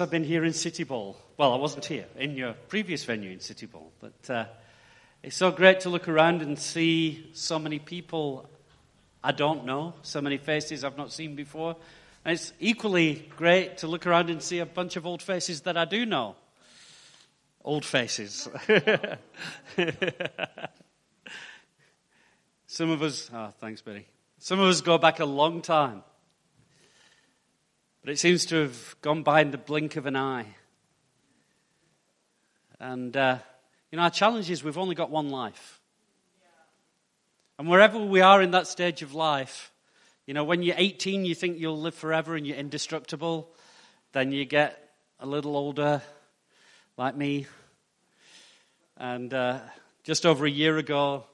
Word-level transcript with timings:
I've 0.00 0.10
been 0.10 0.24
here 0.24 0.44
in 0.44 0.52
City 0.52 0.84
Bowl. 0.84 1.16
Well, 1.36 1.52
I 1.52 1.56
wasn't 1.56 1.84
here, 1.84 2.06
in 2.16 2.36
your 2.36 2.54
previous 2.68 3.04
venue 3.04 3.30
in 3.30 3.40
City 3.40 3.66
Bowl. 3.66 3.92
But 4.00 4.30
uh, 4.30 4.44
it's 5.22 5.36
so 5.36 5.50
great 5.50 5.80
to 5.80 5.90
look 5.90 6.08
around 6.08 6.42
and 6.42 6.58
see 6.58 7.30
so 7.34 7.58
many 7.58 7.78
people 7.78 8.48
I 9.22 9.32
don't 9.32 9.66
know, 9.66 9.94
so 10.02 10.22
many 10.22 10.38
faces 10.38 10.82
I've 10.82 10.96
not 10.96 11.12
seen 11.12 11.34
before. 11.34 11.76
And 12.24 12.32
it's 12.34 12.54
equally 12.58 13.28
great 13.36 13.78
to 13.78 13.86
look 13.86 14.06
around 14.06 14.30
and 14.30 14.42
see 14.42 14.60
a 14.60 14.66
bunch 14.66 14.96
of 14.96 15.04
old 15.06 15.22
faces 15.22 15.60
that 15.62 15.76
I 15.76 15.84
do 15.84 16.06
know. 16.06 16.36
Old 17.62 17.84
faces. 17.84 18.48
Some 22.66 22.90
of 22.90 23.02
us, 23.02 23.30
oh, 23.34 23.52
thanks, 23.58 23.82
Betty. 23.82 24.06
Some 24.38 24.58
of 24.60 24.68
us 24.68 24.80
go 24.80 24.96
back 24.96 25.20
a 25.20 25.26
long 25.26 25.60
time. 25.60 26.02
But 28.02 28.12
it 28.12 28.18
seems 28.18 28.46
to 28.46 28.56
have 28.62 28.96
gone 29.02 29.22
by 29.22 29.42
in 29.42 29.50
the 29.50 29.58
blink 29.58 29.96
of 29.96 30.06
an 30.06 30.16
eye. 30.16 30.46
And, 32.78 33.14
uh, 33.14 33.38
you 33.90 33.96
know, 33.96 34.04
our 34.04 34.10
challenge 34.10 34.50
is 34.50 34.64
we've 34.64 34.78
only 34.78 34.94
got 34.94 35.10
one 35.10 35.28
life. 35.28 35.80
And 37.58 37.68
wherever 37.68 37.98
we 37.98 38.22
are 38.22 38.40
in 38.40 38.52
that 38.52 38.66
stage 38.66 39.02
of 39.02 39.12
life, 39.12 39.70
you 40.26 40.32
know, 40.32 40.44
when 40.44 40.62
you're 40.62 40.76
18, 40.78 41.26
you 41.26 41.34
think 41.34 41.58
you'll 41.58 41.78
live 41.78 41.94
forever 41.94 42.36
and 42.36 42.46
you're 42.46 42.56
indestructible. 42.56 43.50
Then 44.12 44.32
you 44.32 44.46
get 44.46 44.92
a 45.18 45.26
little 45.26 45.54
older, 45.54 46.00
like 46.96 47.14
me. 47.14 47.46
And 48.96 49.34
uh, 49.34 49.58
just 50.04 50.24
over 50.24 50.46
a 50.46 50.50
year 50.50 50.78
ago, 50.78 51.24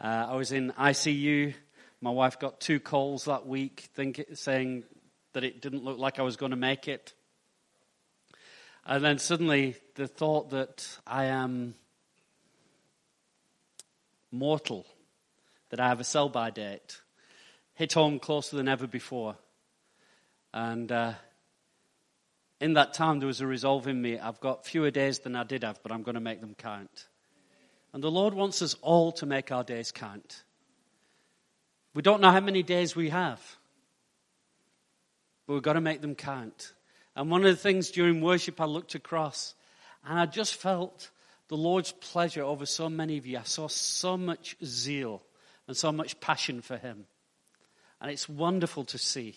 uh, 0.00 0.28
I 0.30 0.36
was 0.36 0.50
in 0.50 0.72
ICU. 0.72 1.52
My 2.00 2.10
wife 2.10 2.38
got 2.38 2.58
two 2.58 2.80
calls 2.80 3.26
that 3.26 3.46
week 3.46 3.90
think, 3.94 4.24
saying 4.32 4.84
that 5.36 5.44
it 5.44 5.60
didn't 5.60 5.84
look 5.84 5.98
like 5.98 6.18
I 6.18 6.22
was 6.22 6.38
going 6.38 6.52
to 6.52 6.56
make 6.56 6.88
it. 6.88 7.12
And 8.86 9.04
then 9.04 9.18
suddenly 9.18 9.76
the 9.94 10.08
thought 10.08 10.48
that 10.48 10.88
I 11.06 11.24
am 11.26 11.74
mortal, 14.32 14.86
that 15.68 15.78
I 15.78 15.88
have 15.88 16.00
a 16.00 16.04
sell 16.04 16.30
by 16.30 16.48
date, 16.48 17.02
hit 17.74 17.92
home 17.92 18.18
closer 18.18 18.56
than 18.56 18.66
ever 18.66 18.86
before. 18.86 19.36
And 20.54 20.90
uh, 20.90 21.12
in 22.58 22.72
that 22.72 22.94
time, 22.94 23.18
there 23.18 23.26
was 23.26 23.42
a 23.42 23.46
resolve 23.46 23.86
in 23.88 24.00
me 24.00 24.18
I've 24.18 24.40
got 24.40 24.64
fewer 24.64 24.90
days 24.90 25.18
than 25.18 25.36
I 25.36 25.44
did 25.44 25.64
have, 25.64 25.82
but 25.82 25.92
I'm 25.92 26.02
going 26.02 26.14
to 26.14 26.20
make 26.22 26.40
them 26.40 26.54
count. 26.56 27.08
And 27.92 28.02
the 28.02 28.10
Lord 28.10 28.32
wants 28.32 28.62
us 28.62 28.74
all 28.80 29.12
to 29.12 29.26
make 29.26 29.52
our 29.52 29.64
days 29.64 29.92
count. 29.92 30.44
We 31.92 32.00
don't 32.00 32.22
know 32.22 32.30
how 32.30 32.40
many 32.40 32.62
days 32.62 32.96
we 32.96 33.10
have 33.10 33.58
but 35.46 35.54
we've 35.54 35.62
got 35.62 35.74
to 35.74 35.80
make 35.80 36.00
them 36.00 36.14
count. 36.14 36.72
And 37.14 37.30
one 37.30 37.44
of 37.44 37.50
the 37.50 37.56
things 37.56 37.90
during 37.90 38.20
worship, 38.20 38.60
I 38.60 38.66
looked 38.66 38.94
across 38.94 39.54
and 40.04 40.18
I 40.18 40.26
just 40.26 40.54
felt 40.56 41.10
the 41.48 41.56
Lord's 41.56 41.92
pleasure 41.92 42.42
over 42.42 42.66
so 42.66 42.88
many 42.88 43.18
of 43.18 43.26
you. 43.26 43.38
I 43.38 43.42
saw 43.42 43.68
so 43.68 44.16
much 44.16 44.56
zeal 44.64 45.22
and 45.66 45.76
so 45.76 45.92
much 45.92 46.20
passion 46.20 46.60
for 46.60 46.76
Him. 46.76 47.06
And 48.00 48.10
it's 48.10 48.28
wonderful 48.28 48.84
to 48.84 48.98
see. 48.98 49.36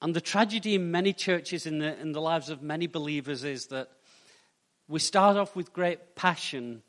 And 0.00 0.14
the 0.14 0.20
tragedy 0.20 0.76
in 0.76 0.90
many 0.90 1.12
churches, 1.12 1.66
in 1.66 1.80
the, 1.80 2.00
in 2.00 2.12
the 2.12 2.20
lives 2.20 2.50
of 2.50 2.62
many 2.62 2.86
believers, 2.86 3.44
is 3.44 3.66
that 3.66 3.90
we 4.86 5.00
start 5.00 5.36
off 5.36 5.54
with 5.54 5.72
great 5.72 6.14
passion, 6.14 6.82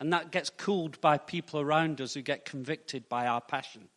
and 0.00 0.12
that 0.12 0.32
gets 0.32 0.50
cooled 0.50 1.00
by 1.00 1.18
people 1.18 1.60
around 1.60 2.00
us 2.00 2.14
who 2.14 2.22
get 2.22 2.44
convicted 2.44 3.08
by 3.08 3.26
our 3.26 3.40
passion. 3.40 3.88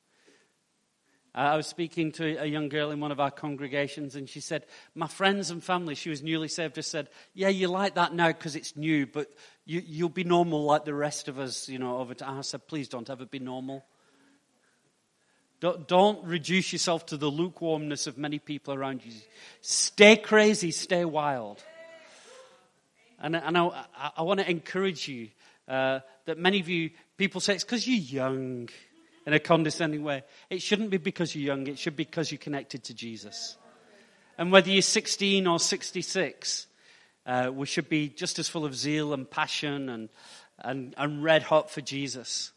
I 1.33 1.55
was 1.55 1.67
speaking 1.67 2.11
to 2.13 2.41
a 2.41 2.45
young 2.45 2.69
girl 2.69 2.89
in 2.89 2.99
one 2.99 3.11
of 3.11 3.19
our 3.19 3.29
congregations, 3.29 4.15
and 4.15 4.27
she 4.27 4.39
said, 4.39 4.65
My 4.95 5.07
friends 5.07 5.51
and 5.51 5.63
family, 5.63 5.93
she 5.93 6.09
was 6.09 6.23
newly 6.23 6.47
saved, 6.47 6.75
just 6.75 6.89
said, 6.89 7.09
Yeah, 7.35 7.49
you 7.49 7.67
like 7.67 7.95
that 7.95 8.13
now 8.13 8.27
because 8.27 8.55
it's 8.55 8.75
new, 8.75 9.05
but 9.05 9.31
you, 9.65 10.03
will 10.05 10.09
be 10.09 10.23
normal 10.23 10.63
like 10.63 10.85
the 10.85 10.93
rest 10.93 11.27
of 11.27 11.37
us, 11.37 11.69
you 11.69 11.77
know, 11.77 11.99
over 11.99 12.15
time. 12.15 12.39
I 12.39 12.41
said, 12.41 12.67
Please 12.67 12.89
don't 12.89 13.09
ever 13.09 13.25
be 13.25 13.39
normal. 13.39 13.85
Don't, 15.59 15.87
don't 15.87 16.25
reduce 16.25 16.71
yourself 16.71 17.05
to 17.07 17.17
the 17.17 17.29
lukewarmness 17.29 18.07
of 18.07 18.17
many 18.17 18.39
people 18.39 18.73
around 18.73 19.05
you. 19.05 19.11
Stay 19.61 20.15
crazy, 20.15 20.71
stay 20.71 21.05
wild. 21.05 21.63
And, 23.19 23.35
and 23.35 23.57
I, 23.57 23.65
I, 23.95 24.11
I 24.17 24.21
want 24.23 24.39
to 24.39 24.49
encourage 24.49 25.07
you 25.07 25.29
uh, 25.67 25.99
that 26.25 26.37
many 26.37 26.59
of 26.59 26.69
you, 26.69 26.89
people 27.17 27.41
say 27.41 27.53
it's 27.53 27.63
because 27.63 27.87
you're 27.87 27.97
young 27.97 28.69
in 29.29 29.33
a 29.35 29.39
condescending 29.39 30.03
way. 30.03 30.23
It 30.49 30.59
shouldn't 30.59 30.89
be 30.89 30.97
because 30.97 31.35
you're 31.35 31.55
young, 31.55 31.67
it 31.67 31.77
should 31.77 31.95
be 31.95 32.03
because 32.03 32.31
you're 32.31 32.39
connected 32.39 32.83
to 32.85 32.95
Jesus. 32.95 33.57
And 34.39 34.51
whether 34.51 34.71
you're 34.71 34.81
16 34.81 35.45
or 35.45 35.59
66, 35.59 36.65
uh, 37.27 37.51
we 37.53 37.67
should 37.67 37.89
be 37.89 38.09
just 38.09 38.39
as 38.39 38.49
full 38.49 38.65
of 38.65 38.75
zeal 38.75 39.13
and 39.13 39.29
passion 39.29 39.87
and, 39.87 40.09
and, 40.57 40.95
and 40.97 41.23
red 41.23 41.43
hot 41.43 41.69
for 41.69 41.81
Jesus. 41.81 42.51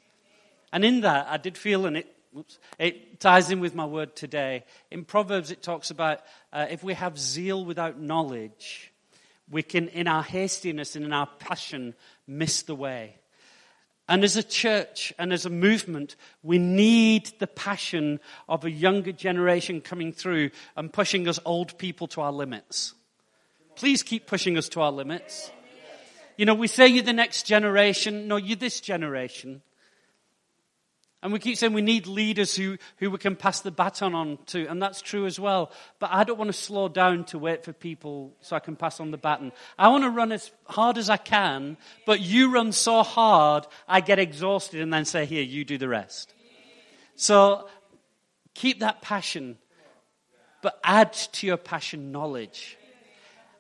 And 0.73 0.83
in 0.83 1.03
that, 1.03 1.27
I 1.29 1.37
did 1.37 1.59
feel, 1.59 1.85
and 1.85 1.99
it, 1.99 2.07
it 2.79 3.21
ties 3.21 3.51
in 3.51 3.61
with 3.61 3.75
my 3.75 3.85
word 3.85 4.17
today. 4.17 4.65
In 4.91 5.05
Proverbs, 5.05 5.51
it 5.51 5.63
talks 5.63 5.91
about 5.91 6.21
uh, 6.55 6.69
if 6.71 6.83
we 6.83 6.95
have 6.95 7.19
zeal 7.19 7.67
without 7.67 8.01
knowledge, 8.01 8.91
we 9.51 9.63
can, 9.63 9.89
in 9.89 10.09
our 10.09 10.23
hastiness 10.23 10.97
and 10.97 11.05
in 11.05 11.13
our 11.13 11.29
passion, 11.39 11.93
miss 12.27 12.63
the 12.63 12.75
way. 12.75 13.17
And 14.13 14.25
as 14.25 14.37
a 14.37 14.43
church 14.43 15.11
and 15.19 15.33
as 15.33 15.47
a 15.47 15.51
movement, 15.51 16.17
we 16.43 16.59
need 16.59 17.33
the 17.39 17.47
passion 17.47 18.21
of 18.47 18.63
a 18.63 18.71
younger 18.71 19.11
generation 19.11 19.81
coming 19.81 20.13
through 20.13 20.51
and 20.77 20.93
pushing 20.93 21.27
us 21.29 21.41
old 21.47 21.79
people 21.79 22.07
to 22.09 22.21
our 22.21 22.31
limits. 22.31 22.93
Please 23.75 24.03
keep 24.03 24.27
pushing 24.27 24.59
us 24.59 24.69
to 24.69 24.83
our 24.83 24.93
limits. 24.93 25.51
You 26.37 26.45
know, 26.45 26.55
we 26.55 26.67
say 26.67 26.89
you're 26.89 27.03
the 27.03 27.15
next 27.15 27.47
generation. 27.47 28.29
No, 28.29 28.37
you're 28.37 28.55
this 28.55 28.83
generation. 28.83 29.63
And 31.23 31.33
we 31.33 31.39
keep 31.39 31.57
saying 31.57 31.73
we 31.73 31.83
need 31.83 32.09
leaders 32.09 32.57
who, 32.57 32.79
who 32.97 33.09
we 33.09 33.19
can 33.19 33.37
pass 33.37 33.61
the 33.61 33.71
baton 33.71 34.13
on 34.13 34.39
to, 34.47 34.67
and 34.67 34.83
that's 34.83 35.01
true 35.01 35.25
as 35.25 35.39
well. 35.39 35.71
But 36.01 36.11
I 36.13 36.25
don't 36.25 36.37
want 36.37 36.49
to 36.49 36.53
slow 36.53 36.89
down 36.89 37.25
to 37.27 37.39
wait 37.39 37.65
for 37.65 37.73
people 37.73 38.35
so 38.41 38.57
I 38.57 38.59
can 38.59 38.75
pass 38.75 38.99
on 38.99 39.13
the 39.13 39.19
baton. 39.19 39.53
I 39.79 39.89
want 39.89 40.03
to 40.03 40.11
run 40.11 40.33
as 40.33 40.51
hard 40.65 40.99
as 40.99 41.09
I 41.09 41.19
can, 41.19 41.77
but 42.07 42.21
you 42.21 42.53
run 42.53 42.73
so 42.73 43.05
hard, 43.05 43.69
I 43.87 44.01
get 44.01 44.19
exhausted 44.19 44.81
and 44.81 44.93
then 44.93 45.05
say, 45.05 45.25
Here, 45.25 45.45
you 45.45 45.65
do 45.65 45.79
the 45.79 45.89
rest. 45.89 46.35
So 47.15 47.69
keep 48.55 48.81
that 48.81 49.01
passion, 49.01 49.59
but 50.61 50.81
add 50.83 51.13
to 51.13 51.47
your 51.47 51.57
passion 51.57 52.11
knowledge. 52.11 52.77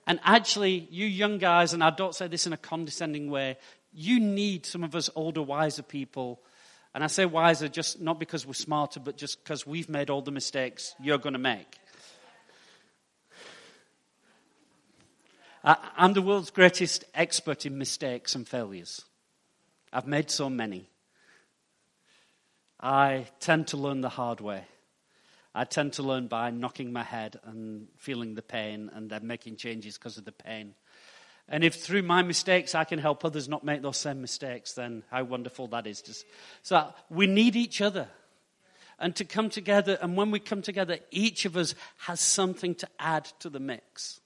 And 0.04 0.18
actually, 0.24 0.88
you 0.90 1.06
young 1.06 1.38
guys, 1.38 1.74
and 1.74 1.84
I 1.84 1.90
don't 1.90 2.12
say 2.12 2.26
this 2.26 2.44
in 2.44 2.52
a 2.52 2.56
condescending 2.56 3.30
way, 3.30 3.56
you 3.92 4.18
need 4.18 4.66
some 4.66 4.82
of 4.82 4.96
us 4.96 5.08
older, 5.14 5.42
wiser 5.42 5.84
people 5.84 6.40
and 6.94 7.03
I 7.03 7.06
say 7.06 7.25
wiser 7.25 7.69
just 7.69 8.00
not 8.00 8.20
because 8.20 8.47
we're 8.47 8.53
smarter, 8.53 9.00
but 9.00 9.16
just 9.16 9.42
because 9.42 9.66
we've 9.66 9.88
made 9.88 10.10
all 10.10 10.22
the 10.22 10.30
mistakes 10.30 10.94
you're 11.00 11.19
going 11.19 11.32
to 11.32 11.38
make. 11.38 11.78
I'm 15.64 16.12
the 16.12 16.22
world's 16.22 16.50
greatest 16.50 17.04
expert 17.14 17.64
in 17.66 17.78
mistakes 17.78 18.34
and 18.34 18.47
failures. 18.48 19.04
I've 19.92 20.08
made 20.08 20.30
so 20.30 20.50
many. 20.50 20.88
I 22.80 23.26
tend 23.38 23.69
to 23.69 23.76
learn 23.76 24.00
the 24.00 24.09
hard 24.09 24.41
way. 24.41 24.64
I 25.54 25.64
tend 25.64 25.92
to 25.94 26.03
learn 26.03 26.26
by 26.26 26.50
knocking 26.50 26.92
my 26.92 27.04
head 27.04 27.38
and 27.44 27.86
feeling 27.97 28.34
the 28.34 28.42
pain 28.42 28.91
and 28.92 29.09
then 29.09 29.26
making 29.26 29.56
changes 29.56 29.98
because 29.98 30.19
of 30.19 30.24
the 30.24 30.32
pain. 30.32 30.74
And 31.48 31.64
if 31.64 31.75
through 31.75 32.03
my 32.03 32.22
mistakes 32.22 32.75
I 32.75 32.84
can 32.84 32.98
help 32.98 33.25
others 33.25 33.48
not 33.48 33.64
make 33.64 33.82
those 33.82 33.98
same 33.98 34.20
mistakes, 34.20 34.72
then 34.72 35.03
how 35.10 35.25
wonderful 35.25 35.66
that 35.69 35.86
is. 35.86 36.00
Just, 36.03 36.25
so 36.62 36.88
we 37.10 37.26
need 37.26 37.56
each 37.56 37.80
other. 37.80 38.08
And 38.98 39.16
to 39.16 39.25
come 39.25 39.50
together, 39.50 39.98
and 40.00 40.16
when 40.16 40.30
we 40.30 40.38
come 40.38 40.62
together, 40.62 40.98
each 41.10 41.44
of 41.44 41.56
us 41.56 41.75
has 41.98 42.20
something 42.20 42.75
to 42.76 42.88
add 42.98 43.25
to 43.41 43.50
the 43.50 43.58
mix. 43.58 44.20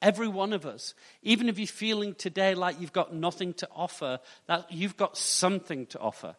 Every 0.00 0.28
one 0.28 0.52
of 0.52 0.66
us. 0.66 0.94
Even 1.22 1.48
if 1.48 1.58
you're 1.58 1.66
feeling 1.66 2.14
today 2.14 2.54
like 2.54 2.80
you've 2.80 2.92
got 2.92 3.14
nothing 3.14 3.54
to 3.54 3.68
offer, 3.74 4.20
that 4.46 4.70
you've 4.70 4.96
got 4.96 5.16
something 5.16 5.86
to 5.86 5.98
offer. 5.98 6.36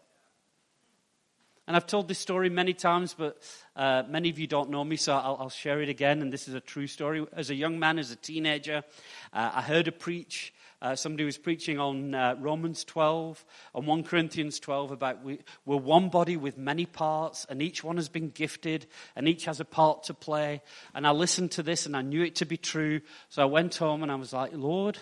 And 1.66 1.78
I've 1.78 1.88
told 1.88 2.10
this 2.10 2.20
story 2.20 2.50
many 2.50 2.74
times, 2.74 3.16
but 3.18 3.38
uh, 3.78 4.04
many 4.10 4.30
of 4.30 4.38
you 4.38 4.48
don't 4.48 4.70
know 4.70 4.84
me, 4.84 4.98
so 4.98 5.14
I'll, 5.14 5.38
I'll, 5.40 5.50
share 5.50 5.82
it 5.82 5.88
again. 5.88 6.22
And 6.22 6.32
this 6.32 6.50
is 6.50 6.56
a 6.56 6.60
true 6.60 6.88
story. 6.88 7.26
As 7.32 7.50
a 7.50 7.56
young 7.56 7.80
man, 7.80 8.00
as 8.00 8.12
a 8.12 8.18
teenager, 8.18 8.84
uh, 9.32 9.52
I 9.56 9.62
heard 9.62 9.88
a 9.88 9.94
preach. 9.94 10.54
Uh, 10.82 10.94
somebody 10.94 11.24
was 11.24 11.38
preaching 11.38 11.80
on 11.80 12.14
uh, 12.14 12.36
Romans 12.38 12.84
12, 12.84 13.46
on 13.74 13.86
1 13.86 14.04
Corinthians 14.04 14.60
12, 14.60 14.92
about 14.92 15.24
we, 15.24 15.40
we're 15.66 15.78
one 15.78 16.10
body 16.10 16.36
with 16.36 16.58
many 16.58 16.86
parts, 16.86 17.46
and 17.50 17.62
each 17.62 17.82
one 17.82 17.96
has 17.96 18.10
been 18.10 18.30
gifted, 18.30 18.86
and 19.16 19.26
each 19.26 19.46
has 19.46 19.62
a 19.62 19.66
part 19.66 20.04
to 20.04 20.14
play. 20.14 20.62
And 20.94 21.08
I 21.08 21.12
listened 21.12 21.52
to 21.52 21.64
this, 21.64 21.86
and 21.86 21.96
I 21.96 22.02
knew 22.02 22.24
it 22.24 22.36
to 22.36 22.46
be 22.46 22.58
true. 22.58 23.00
So 23.30 23.42
I 23.42 23.46
went 23.46 23.76
home, 23.76 24.04
and 24.04 24.12
I 24.12 24.16
was 24.16 24.34
like, 24.34 24.52
Lord, 24.54 24.98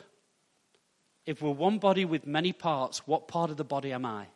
if 1.25 1.41
we're 1.41 1.49
one 1.49 1.79
body 1.79 2.05
with 2.05 2.27
many 2.27 2.53
parts, 2.53 3.07
what 3.07 3.27
part 3.27 3.49
of 3.49 3.57
the 3.57 3.63
body 3.63 3.91
am 3.91 4.05
I? 4.05 4.27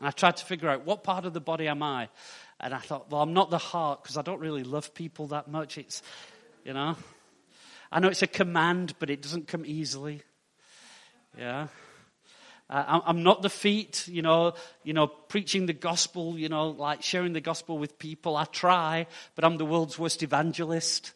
And 0.00 0.08
I 0.08 0.10
tried 0.10 0.38
to 0.38 0.44
figure 0.46 0.68
out 0.68 0.86
what 0.86 1.04
part 1.04 1.26
of 1.26 1.34
the 1.34 1.40
body 1.40 1.68
am 1.68 1.82
I? 1.82 2.08
And 2.58 2.72
I 2.72 2.78
thought, 2.78 3.10
well, 3.10 3.20
I'm 3.20 3.34
not 3.34 3.50
the 3.50 3.58
heart 3.58 4.02
because 4.02 4.16
I 4.16 4.22
don't 4.22 4.40
really 4.40 4.64
love 4.64 4.94
people 4.94 5.28
that 5.28 5.46
much. 5.46 5.76
It's, 5.76 6.02
you 6.64 6.72
know. 6.72 6.96
I 7.92 8.00
know 8.00 8.08
it's 8.08 8.22
a 8.22 8.26
command, 8.26 8.94
but 8.98 9.10
it 9.10 9.20
doesn't 9.20 9.46
come 9.46 9.64
easily. 9.66 10.22
Yeah. 11.38 11.68
Uh, 12.70 13.00
I'm 13.04 13.22
not 13.22 13.42
the 13.42 13.50
feet, 13.50 14.06
you 14.08 14.22
know, 14.22 14.54
you 14.84 14.94
know, 14.94 15.06
preaching 15.06 15.66
the 15.66 15.72
gospel, 15.74 16.38
you 16.38 16.48
know, 16.48 16.68
like 16.70 17.02
sharing 17.02 17.34
the 17.34 17.40
gospel 17.40 17.76
with 17.78 17.98
people. 17.98 18.36
I 18.36 18.44
try, 18.44 19.06
but 19.34 19.44
I'm 19.44 19.58
the 19.58 19.66
world's 19.66 19.98
worst 19.98 20.22
evangelist. 20.22 21.12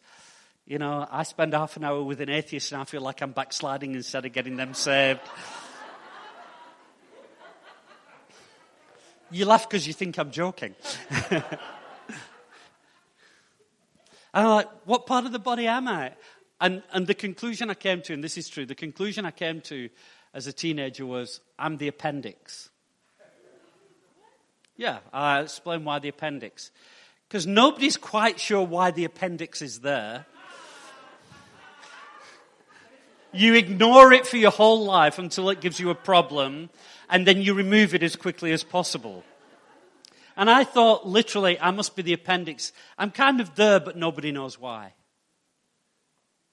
You 0.67 0.79
know, 0.79 1.07
I 1.09 1.23
spend 1.23 1.53
half 1.53 1.77
an 1.77 1.83
hour 1.83 2.03
with 2.03 2.21
an 2.21 2.29
atheist 2.29 2.71
and 2.71 2.81
I 2.81 2.85
feel 2.85 3.01
like 3.01 3.21
I'm 3.21 3.31
backsliding 3.31 3.95
instead 3.95 4.25
of 4.25 4.33
getting 4.33 4.57
them 4.57 4.73
saved. 4.73 5.21
You 9.31 9.45
laugh 9.45 9.67
because 9.67 9.87
you 9.87 9.93
think 9.93 10.17
I'm 10.17 10.31
joking. 10.31 10.75
and 11.31 11.43
I'm 14.33 14.47
like, 14.47 14.69
what 14.85 15.05
part 15.05 15.25
of 15.25 15.31
the 15.31 15.39
body 15.39 15.67
am 15.67 15.87
I? 15.87 16.13
And, 16.61 16.83
and 16.93 17.05
the 17.05 17.13
conclusion 17.13 17.69
I 17.69 17.73
came 17.73 18.01
to, 18.03 18.13
and 18.13 18.23
this 18.23 18.37
is 18.37 18.47
true, 18.47 18.65
the 18.65 18.75
conclusion 18.75 19.25
I 19.25 19.31
came 19.31 19.61
to 19.61 19.89
as 20.33 20.47
a 20.47 20.53
teenager 20.53 21.05
was 21.05 21.41
I'm 21.57 21.77
the 21.77 21.87
appendix. 21.87 22.69
Yeah, 24.77 24.99
I'll 25.13 25.43
explain 25.43 25.85
why 25.85 25.99
the 25.99 26.09
appendix. 26.09 26.71
Because 27.27 27.47
nobody's 27.47 27.97
quite 27.97 28.39
sure 28.39 28.61
why 28.61 28.91
the 28.91 29.05
appendix 29.05 29.61
is 29.61 29.79
there. 29.79 30.25
You 33.35 33.55
ignore 33.55 34.13
it 34.13 34.25
for 34.25 34.37
your 34.37 34.51
whole 34.51 34.85
life 34.85 35.19
until 35.19 35.49
it 35.49 35.61
gives 35.61 35.79
you 35.79 35.89
a 35.89 35.95
problem, 35.95 36.69
and 37.09 37.27
then 37.27 37.41
you 37.41 37.53
remove 37.53 37.93
it 37.93 38.03
as 38.03 38.15
quickly 38.15 38.51
as 38.51 38.63
possible. 38.63 39.23
And 40.37 40.49
I 40.49 40.63
thought, 40.63 41.05
literally, 41.05 41.59
I 41.59 41.71
must 41.71 41.95
be 41.95 42.01
the 42.01 42.13
appendix. 42.13 42.71
I'm 42.97 43.11
kind 43.11 43.39
of 43.39 43.55
there, 43.55 43.79
but 43.79 43.97
nobody 43.97 44.31
knows 44.31 44.59
why. 44.59 44.93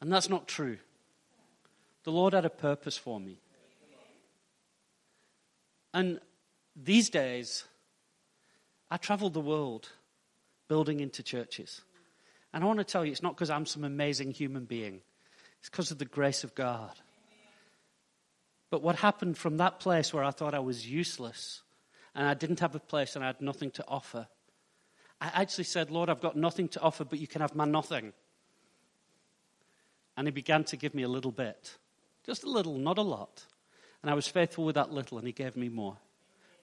And 0.00 0.12
that's 0.12 0.28
not 0.28 0.48
true. 0.48 0.78
The 2.04 2.12
Lord 2.12 2.32
had 2.32 2.44
a 2.44 2.50
purpose 2.50 2.96
for 2.96 3.20
me. 3.20 3.38
And 5.94 6.20
these 6.74 7.10
days, 7.10 7.64
I 8.90 8.96
travel 8.96 9.30
the 9.30 9.40
world 9.40 9.90
building 10.68 11.00
into 11.00 11.22
churches. 11.22 11.82
And 12.52 12.64
I 12.64 12.66
want 12.66 12.78
to 12.78 12.84
tell 12.84 13.04
you, 13.04 13.12
it's 13.12 13.22
not 13.22 13.34
because 13.34 13.50
I'm 13.50 13.66
some 13.66 13.84
amazing 13.84 14.32
human 14.32 14.64
being, 14.64 15.00
it's 15.62 15.70
because 15.70 15.90
of 15.90 15.98
the 15.98 16.04
grace 16.04 16.44
of 16.44 16.54
God. 16.54 16.92
But 18.68 18.82
what 18.82 18.96
happened 18.96 19.38
from 19.38 19.58
that 19.58 19.80
place 19.80 20.12
where 20.12 20.24
I 20.24 20.32
thought 20.32 20.54
I 20.54 20.58
was 20.58 20.86
useless 20.86 21.62
and 22.14 22.26
I 22.26 22.34
didn't 22.34 22.60
have 22.60 22.74
a 22.74 22.80
place 22.80 23.14
and 23.14 23.24
I 23.24 23.28
had 23.28 23.40
nothing 23.40 23.70
to 23.72 23.84
offer, 23.86 24.26
I 25.20 25.30
actually 25.32 25.64
said, 25.64 25.90
Lord, 25.90 26.10
I've 26.10 26.20
got 26.20 26.36
nothing 26.36 26.68
to 26.68 26.80
offer, 26.80 27.04
but 27.04 27.20
you 27.20 27.28
can 27.28 27.40
have 27.40 27.54
my 27.54 27.64
nothing. 27.64 28.12
And 30.16 30.26
he 30.26 30.32
began 30.32 30.64
to 30.64 30.76
give 30.76 30.94
me 30.94 31.04
a 31.04 31.08
little 31.08 31.30
bit. 31.30 31.78
Just 32.26 32.42
a 32.42 32.50
little, 32.50 32.76
not 32.76 32.98
a 32.98 33.02
lot. 33.02 33.44
And 34.02 34.10
I 34.10 34.14
was 34.14 34.26
faithful 34.26 34.64
with 34.64 34.74
that 34.74 34.92
little, 34.92 35.18
and 35.18 35.26
He 35.26 35.32
gave 35.32 35.56
me 35.56 35.68
more. 35.68 35.96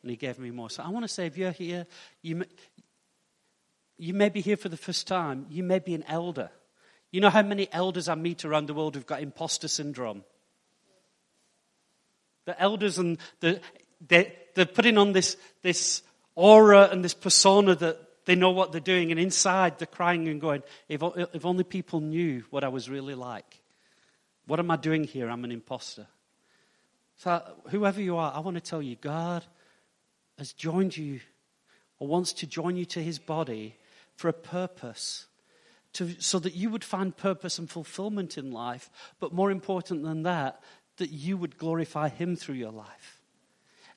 And 0.02 0.12
He 0.12 0.18
gave 0.18 0.40
me 0.40 0.52
more. 0.52 0.70
So 0.70 0.84
I 0.84 0.90
want 0.90 1.04
to 1.04 1.08
say, 1.08 1.26
if 1.26 1.38
you're 1.38 1.52
here, 1.52 1.88
you 2.22 2.38
may, 2.38 2.46
you 3.98 4.14
may 4.14 4.30
be 4.30 4.42
here 4.42 4.58
for 4.58 4.70
the 4.70 4.78
first 4.78 5.08
time. 5.08 5.46
You 5.50 5.64
may 5.64 5.80
be 5.80 5.94
an 5.94 6.04
elder. 6.08 6.52
You 7.12 7.22
know 7.22 7.30
how 7.30 7.42
many 7.42 7.68
elders 7.72 8.08
I 8.08 8.16
meet 8.16 8.46
around 8.46 8.68
the 8.68 8.74
world 8.74 8.96
who've 8.96 9.06
got 9.06 9.22
imposter 9.22 9.68
syndrome? 9.68 10.24
The 12.46 12.60
elders 12.62 12.98
and 12.98 13.18
the, 13.40 13.62
they, 14.06 14.34
they're 14.56 14.66
putting 14.66 14.98
on 14.98 15.14
this, 15.14 15.38
this 15.62 16.04
aura 16.36 16.90
and 16.92 17.04
this 17.04 17.14
persona 17.14 17.76
that 17.76 18.00
they 18.26 18.36
know 18.36 18.52
what 18.52 18.72
they're 18.72 18.82
doing, 18.82 19.12
and 19.12 19.20
inside 19.20 19.80
they're 19.80 19.88
crying 19.88 20.28
and 20.28 20.40
going, 20.40 20.62
if, 20.88 21.02
if 21.34 21.46
only 21.46 21.64
people 21.64 22.00
knew 22.00 22.44
what 22.52 22.64
I 22.64 22.68
was 22.68 22.90
really 22.90 23.16
like. 23.16 23.60
What 24.46 24.60
am 24.60 24.70
I 24.70 24.76
doing 24.76 25.04
here? 25.04 25.30
I'm 25.30 25.44
an 25.44 25.52
imposter. 25.52 26.08
So, 27.18 27.42
whoever 27.70 28.02
you 28.02 28.18
are, 28.18 28.32
I 28.34 28.40
want 28.40 28.56
to 28.56 28.62
tell 28.62 28.82
you 28.82 28.96
God 28.96 29.44
has 30.38 30.54
joined 30.54 30.96
you 30.96 31.20
or 31.98 32.08
wants 32.08 32.34
to 32.34 32.48
join 32.48 32.78
you 32.78 32.86
to 32.86 33.04
his 33.04 33.20
body 33.20 33.76
for 34.16 34.30
a 34.30 34.34
purpose. 34.34 35.26
To, 35.94 36.22
so 36.22 36.38
that 36.40 36.54
you 36.54 36.70
would 36.70 36.84
find 36.84 37.18
purpose 37.18 37.58
and 37.58 37.68
fulfillment 37.68 38.38
in 38.38 38.52
life, 38.52 38.92
but 39.20 39.34
more 39.34 39.50
important 39.50 40.04
than 40.04 40.22
that, 40.24 40.62
that 40.98 41.10
you 41.10 41.36
would 41.36 41.58
glorify 41.58 42.10
him 42.10 42.36
through 42.36 42.56
your 42.56 42.72
life. 42.72 43.22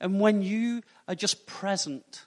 And 0.01 0.19
when 0.19 0.41
you 0.41 0.83
are 1.07 1.15
just 1.15 1.47
present, 1.47 2.25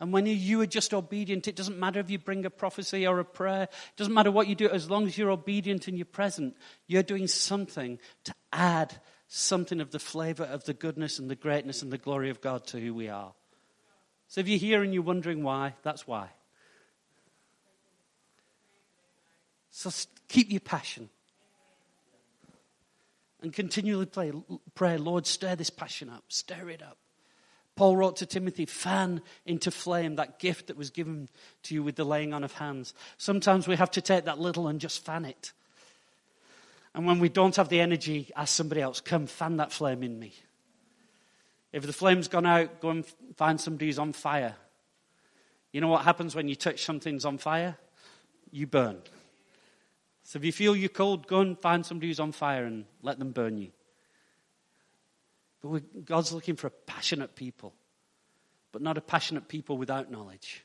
and 0.00 0.14
when 0.14 0.24
you 0.24 0.62
are 0.62 0.66
just 0.66 0.94
obedient, 0.94 1.46
it 1.46 1.56
doesn't 1.56 1.78
matter 1.78 2.00
if 2.00 2.08
you 2.08 2.18
bring 2.18 2.46
a 2.46 2.50
prophecy 2.50 3.06
or 3.06 3.18
a 3.18 3.24
prayer, 3.24 3.64
it 3.64 3.96
doesn't 3.96 4.14
matter 4.14 4.30
what 4.30 4.48
you 4.48 4.54
do, 4.54 4.68
as 4.70 4.88
long 4.88 5.06
as 5.06 5.18
you're 5.18 5.30
obedient 5.30 5.86
and 5.86 5.98
you're 5.98 6.06
present, 6.06 6.56
you're 6.86 7.02
doing 7.02 7.28
something 7.28 7.98
to 8.24 8.34
add 8.50 8.96
something 9.28 9.80
of 9.82 9.90
the 9.90 9.98
flavor 9.98 10.44
of 10.44 10.64
the 10.64 10.74
goodness 10.74 11.18
and 11.18 11.30
the 11.30 11.36
greatness 11.36 11.82
and 11.82 11.92
the 11.92 11.98
glory 11.98 12.30
of 12.30 12.40
God 12.40 12.66
to 12.68 12.80
who 12.80 12.94
we 12.94 13.08
are. 13.08 13.34
So 14.28 14.40
if 14.40 14.48
you're 14.48 14.58
here 14.58 14.82
and 14.82 14.94
you're 14.94 15.02
wondering 15.02 15.42
why, 15.42 15.74
that's 15.82 16.06
why. 16.06 16.30
So 19.70 19.90
keep 20.28 20.50
your 20.50 20.60
passion. 20.60 21.08
And 23.42 23.52
continually 23.52 24.06
pray, 24.06 24.32
pray, 24.74 24.96
Lord, 24.98 25.26
stir 25.26 25.56
this 25.56 25.70
passion 25.70 26.10
up, 26.10 26.24
stir 26.28 26.68
it 26.68 26.82
up. 26.82 26.98
Paul 27.76 27.96
wrote 27.96 28.16
to 28.16 28.26
Timothy, 28.26 28.66
fan 28.66 29.22
into 29.46 29.70
flame 29.70 30.16
that 30.16 30.38
gift 30.38 30.66
that 30.66 30.76
was 30.76 30.90
given 30.90 31.30
to 31.62 31.74
you 31.74 31.82
with 31.82 31.96
the 31.96 32.04
laying 32.04 32.34
on 32.34 32.44
of 32.44 32.52
hands. 32.52 32.92
Sometimes 33.16 33.66
we 33.66 33.76
have 33.76 33.90
to 33.92 34.02
take 34.02 34.26
that 34.26 34.38
little 34.38 34.68
and 34.68 34.80
just 34.80 35.02
fan 35.02 35.24
it. 35.24 35.52
And 36.94 37.06
when 37.06 37.20
we 37.20 37.30
don't 37.30 37.56
have 37.56 37.70
the 37.70 37.80
energy, 37.80 38.30
ask 38.36 38.54
somebody 38.54 38.82
else, 38.82 39.00
come 39.00 39.26
fan 39.26 39.56
that 39.58 39.72
flame 39.72 40.02
in 40.02 40.18
me. 40.18 40.34
If 41.72 41.86
the 41.86 41.92
flame's 41.92 42.28
gone 42.28 42.46
out, 42.46 42.80
go 42.80 42.90
and 42.90 43.06
find 43.36 43.58
somebody 43.58 43.86
who's 43.86 43.98
on 43.98 44.12
fire. 44.12 44.56
You 45.72 45.80
know 45.80 45.88
what 45.88 46.04
happens 46.04 46.34
when 46.34 46.48
you 46.48 46.56
touch 46.56 46.84
something's 46.84 47.24
on 47.24 47.38
fire? 47.38 47.78
You 48.50 48.66
burn. 48.66 48.98
So 50.30 50.38
if 50.38 50.44
you 50.44 50.52
feel 50.52 50.76
you're 50.76 50.88
cold, 50.88 51.26
go 51.26 51.40
and 51.40 51.58
find 51.58 51.84
somebody 51.84 52.06
who's 52.06 52.20
on 52.20 52.30
fire 52.30 52.64
and 52.64 52.84
let 53.02 53.18
them 53.18 53.32
burn 53.32 53.58
you. 53.58 53.72
But 55.60 56.04
God's 56.04 56.32
looking 56.32 56.54
for 56.54 56.68
a 56.68 56.70
passionate 56.70 57.34
people, 57.34 57.74
but 58.70 58.80
not 58.80 58.96
a 58.96 59.00
passionate 59.00 59.48
people 59.48 59.76
without 59.76 60.08
knowledge. 60.08 60.64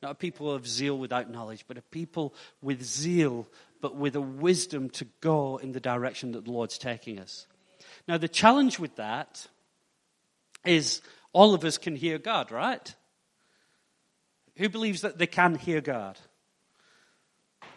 Not 0.00 0.12
a 0.12 0.14
people 0.14 0.52
of 0.52 0.64
zeal 0.64 0.96
without 0.96 1.28
knowledge, 1.28 1.64
but 1.66 1.76
a 1.76 1.82
people 1.82 2.34
with 2.62 2.84
zeal, 2.84 3.48
but 3.80 3.96
with 3.96 4.14
a 4.14 4.20
wisdom 4.20 4.90
to 4.90 5.08
go 5.20 5.56
in 5.56 5.72
the 5.72 5.80
direction 5.80 6.30
that 6.30 6.44
the 6.44 6.52
Lord's 6.52 6.78
taking 6.78 7.18
us. 7.18 7.48
Now, 8.06 8.16
the 8.16 8.28
challenge 8.28 8.78
with 8.78 8.94
that 8.94 9.44
is 10.64 11.02
all 11.32 11.52
of 11.52 11.64
us 11.64 11.78
can 11.78 11.96
hear 11.96 12.18
God, 12.18 12.52
right? 12.52 12.94
Who 14.54 14.68
believes 14.68 15.00
that 15.00 15.18
they 15.18 15.26
can 15.26 15.56
hear 15.56 15.80
God? 15.80 16.16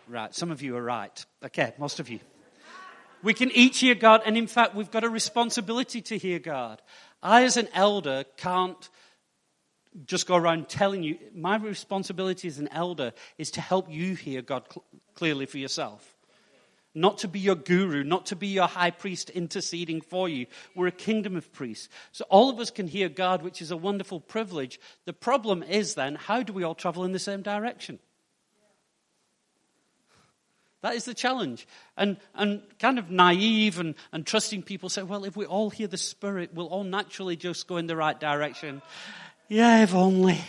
Right, 0.07 0.33
some 0.35 0.51
of 0.51 0.61
you 0.61 0.75
are 0.75 0.83
right. 0.83 1.25
Okay, 1.45 1.73
most 1.77 1.99
of 1.99 2.09
you. 2.09 2.19
We 3.21 3.33
can 3.33 3.51
each 3.51 3.79
hear 3.79 3.95
God, 3.95 4.21
and 4.25 4.37
in 4.37 4.47
fact, 4.47 4.75
we've 4.75 4.91
got 4.91 5.05
a 5.05 5.09
responsibility 5.09 6.01
to 6.01 6.17
hear 6.17 6.39
God. 6.39 6.81
I, 7.21 7.43
as 7.45 7.55
an 7.55 7.69
elder, 7.73 8.25
can't 8.35 8.89
just 10.05 10.27
go 10.27 10.35
around 10.35 10.67
telling 10.67 11.03
you. 11.03 11.17
My 11.33 11.55
responsibility 11.55 12.49
as 12.49 12.59
an 12.59 12.67
elder 12.69 13.13
is 13.37 13.51
to 13.51 13.61
help 13.61 13.89
you 13.89 14.15
hear 14.15 14.41
God 14.41 14.63
cl- 14.69 14.83
clearly 15.13 15.45
for 15.45 15.57
yourself. 15.57 16.17
Not 16.95 17.19
to 17.19 17.27
be 17.27 17.39
your 17.39 17.55
guru, 17.55 18.03
not 18.03 18.27
to 18.27 18.35
be 18.35 18.47
your 18.47 18.67
high 18.67 18.91
priest 18.91 19.29
interceding 19.29 20.01
for 20.01 20.27
you. 20.27 20.45
We're 20.75 20.87
a 20.87 20.91
kingdom 20.91 21.35
of 21.35 21.51
priests. 21.53 21.89
So 22.11 22.25
all 22.29 22.49
of 22.49 22.59
us 22.59 22.71
can 22.71 22.87
hear 22.87 23.09
God, 23.09 23.41
which 23.41 23.61
is 23.61 23.71
a 23.71 23.77
wonderful 23.77 24.19
privilege. 24.19 24.79
The 25.05 25.13
problem 25.13 25.63
is 25.63 25.95
then, 25.95 26.15
how 26.15 26.43
do 26.43 26.53
we 26.53 26.63
all 26.63 26.75
travel 26.75 27.03
in 27.03 27.13
the 27.13 27.19
same 27.19 27.41
direction? 27.41 27.99
That 30.83 30.95
is 30.95 31.05
the 31.05 31.13
challenge. 31.13 31.65
And, 31.95 32.17
and 32.35 32.61
kind 32.77 32.99
of 32.99 33.09
naive 33.09 33.79
and, 33.79 33.95
and 34.11 34.27
trusting 34.27 34.63
people 34.63 34.89
say, 34.89 35.01
well, 35.01 35.23
if 35.23 35.37
we 35.37 35.45
all 35.45 35.69
hear 35.69 35.87
the 35.87 35.97
Spirit, 35.97 36.51
we'll 36.53 36.67
all 36.67 36.83
naturally 36.83 37.37
just 37.37 37.67
go 37.67 37.77
in 37.77 37.87
the 37.87 37.95
right 37.95 38.19
direction. 38.19 38.81
Yeah, 39.47 39.83
if 39.83 39.95
only. 39.95 40.41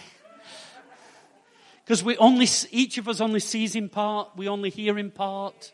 Because 1.84 2.02
we 2.02 2.16
only, 2.16 2.48
each 2.72 2.98
of 2.98 3.08
us 3.08 3.20
only 3.20 3.38
sees 3.38 3.76
in 3.76 3.88
part, 3.88 4.30
we 4.34 4.48
only 4.48 4.70
hear 4.70 4.98
in 4.98 5.12
part. 5.12 5.70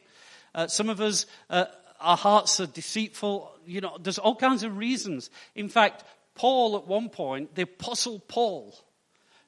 Uh, 0.55 0.67
some 0.67 0.90
of 0.90 1.00
us, 1.00 1.25
uh, 1.49 1.64
our 1.99 2.19
hearts 2.19 2.61
are 2.61 2.67
deceitful. 2.67 3.50
You 3.67 3.81
know, 3.81 3.97
there's 3.99 4.19
all 4.19 4.37
kinds 4.37 4.62
of 4.62 4.76
reasons. 4.76 5.31
In 5.55 5.71
fact, 5.71 6.05
Paul, 6.35 6.76
at 6.76 6.87
one 6.87 7.09
point, 7.09 7.55
the 7.55 7.62
Apostle 7.62 8.19
Paul, 8.29 8.75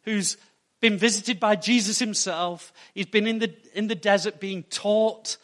who's 0.05 0.39
been 0.83 0.99
visited 0.99 1.41
by 1.41 1.57
Jesus 1.57 1.99
himself, 1.99 2.73
he's 2.93 3.07
been 3.07 3.27
in 3.27 3.39
the, 3.39 3.55
in 3.73 3.87
the 3.87 3.95
desert 3.95 4.41
being 4.41 4.65
taught 4.65 5.39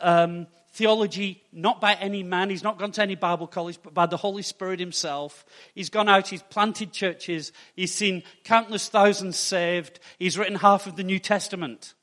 um, 0.00 0.48
theology 0.72 1.42
not 1.52 1.80
by 1.80 1.94
any 1.94 2.24
man. 2.24 2.50
He's 2.50 2.64
not 2.64 2.78
gone 2.78 2.90
to 2.92 3.02
any 3.02 3.14
Bible 3.14 3.46
college, 3.46 3.78
but 3.82 3.94
by 3.94 4.06
the 4.06 4.16
Holy 4.16 4.42
Spirit 4.42 4.80
himself. 4.80 5.46
He's 5.74 5.90
gone 5.90 6.08
out, 6.08 6.28
he's 6.28 6.42
planted 6.42 6.92
churches, 6.92 7.52
he's 7.74 7.94
seen 7.94 8.24
countless 8.42 8.88
thousands 8.88 9.38
saved, 9.38 10.00
he's 10.18 10.36
written 10.36 10.56
half 10.56 10.88
of 10.88 10.96
the 10.96 11.04
New 11.04 11.20
Testament. 11.20 11.94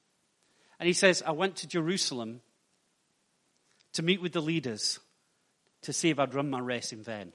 And 0.79 0.87
he 0.87 0.93
says, 0.93 1.21
I 1.27 1.31
went 1.31 1.57
to 1.57 1.67
Jerusalem 1.67 2.41
to 3.93 4.01
meet 4.01 4.21
with 4.21 4.31
the 4.31 4.41
leaders 4.41 4.99
to 5.81 5.91
see 5.91 6.09
if 6.09 6.19
I'd 6.19 6.33
run 6.33 6.49
my 6.49 6.59
race 6.59 6.93
in 6.93 7.03
vain. 7.03 7.33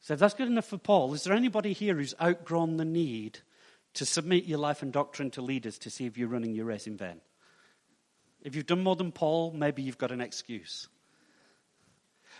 So, 0.00 0.14
if 0.14 0.20
that's 0.20 0.34
good 0.34 0.48
enough 0.48 0.66
for 0.66 0.78
Paul, 0.78 1.12
is 1.14 1.24
there 1.24 1.34
anybody 1.34 1.72
here 1.72 1.94
who's 1.94 2.14
outgrown 2.20 2.76
the 2.76 2.84
need 2.84 3.40
to 3.94 4.06
submit 4.06 4.44
your 4.44 4.58
life 4.58 4.82
and 4.82 4.92
doctrine 4.92 5.30
to 5.32 5.42
leaders 5.42 5.78
to 5.80 5.90
see 5.90 6.06
if 6.06 6.16
you're 6.16 6.28
running 6.28 6.54
your 6.54 6.66
race 6.66 6.86
in 6.86 6.96
vain? 6.96 7.20
If 8.42 8.56
you've 8.56 8.66
done 8.66 8.82
more 8.82 8.96
than 8.96 9.12
Paul, 9.12 9.52
maybe 9.52 9.82
you've 9.82 9.98
got 9.98 10.12
an 10.12 10.20
excuse. 10.20 10.88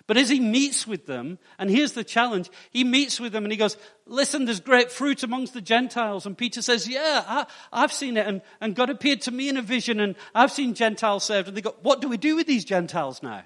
But 0.06 0.16
as 0.16 0.30
he 0.30 0.40
meets 0.40 0.86
with 0.86 1.06
them, 1.06 1.38
and 1.58 1.70
here's 1.70 1.92
the 1.92 2.04
challenge, 2.04 2.50
he 2.70 2.84
meets 2.84 3.20
with 3.20 3.32
them 3.32 3.44
and 3.44 3.52
he 3.52 3.58
goes, 3.58 3.76
listen, 4.06 4.44
there's 4.44 4.60
great 4.60 4.90
fruit 4.90 5.22
amongst 5.22 5.52
the 5.52 5.60
Gentiles. 5.60 6.24
And 6.24 6.38
Peter 6.38 6.62
says, 6.62 6.88
yeah, 6.88 7.44
I, 7.72 7.80
have 7.80 7.92
seen 7.92 8.16
it. 8.16 8.26
And, 8.26 8.40
and 8.60 8.74
God 8.74 8.88
appeared 8.88 9.20
to 9.22 9.30
me 9.30 9.48
in 9.48 9.58
a 9.58 9.62
vision 9.62 10.00
and 10.00 10.16
I've 10.34 10.52
seen 10.52 10.74
Gentiles 10.74 11.24
saved. 11.24 11.48
And 11.48 11.56
they 11.56 11.60
go, 11.60 11.76
what 11.82 12.00
do 12.00 12.08
we 12.08 12.16
do 12.16 12.36
with 12.36 12.46
these 12.46 12.64
Gentiles 12.64 13.22
now? 13.22 13.42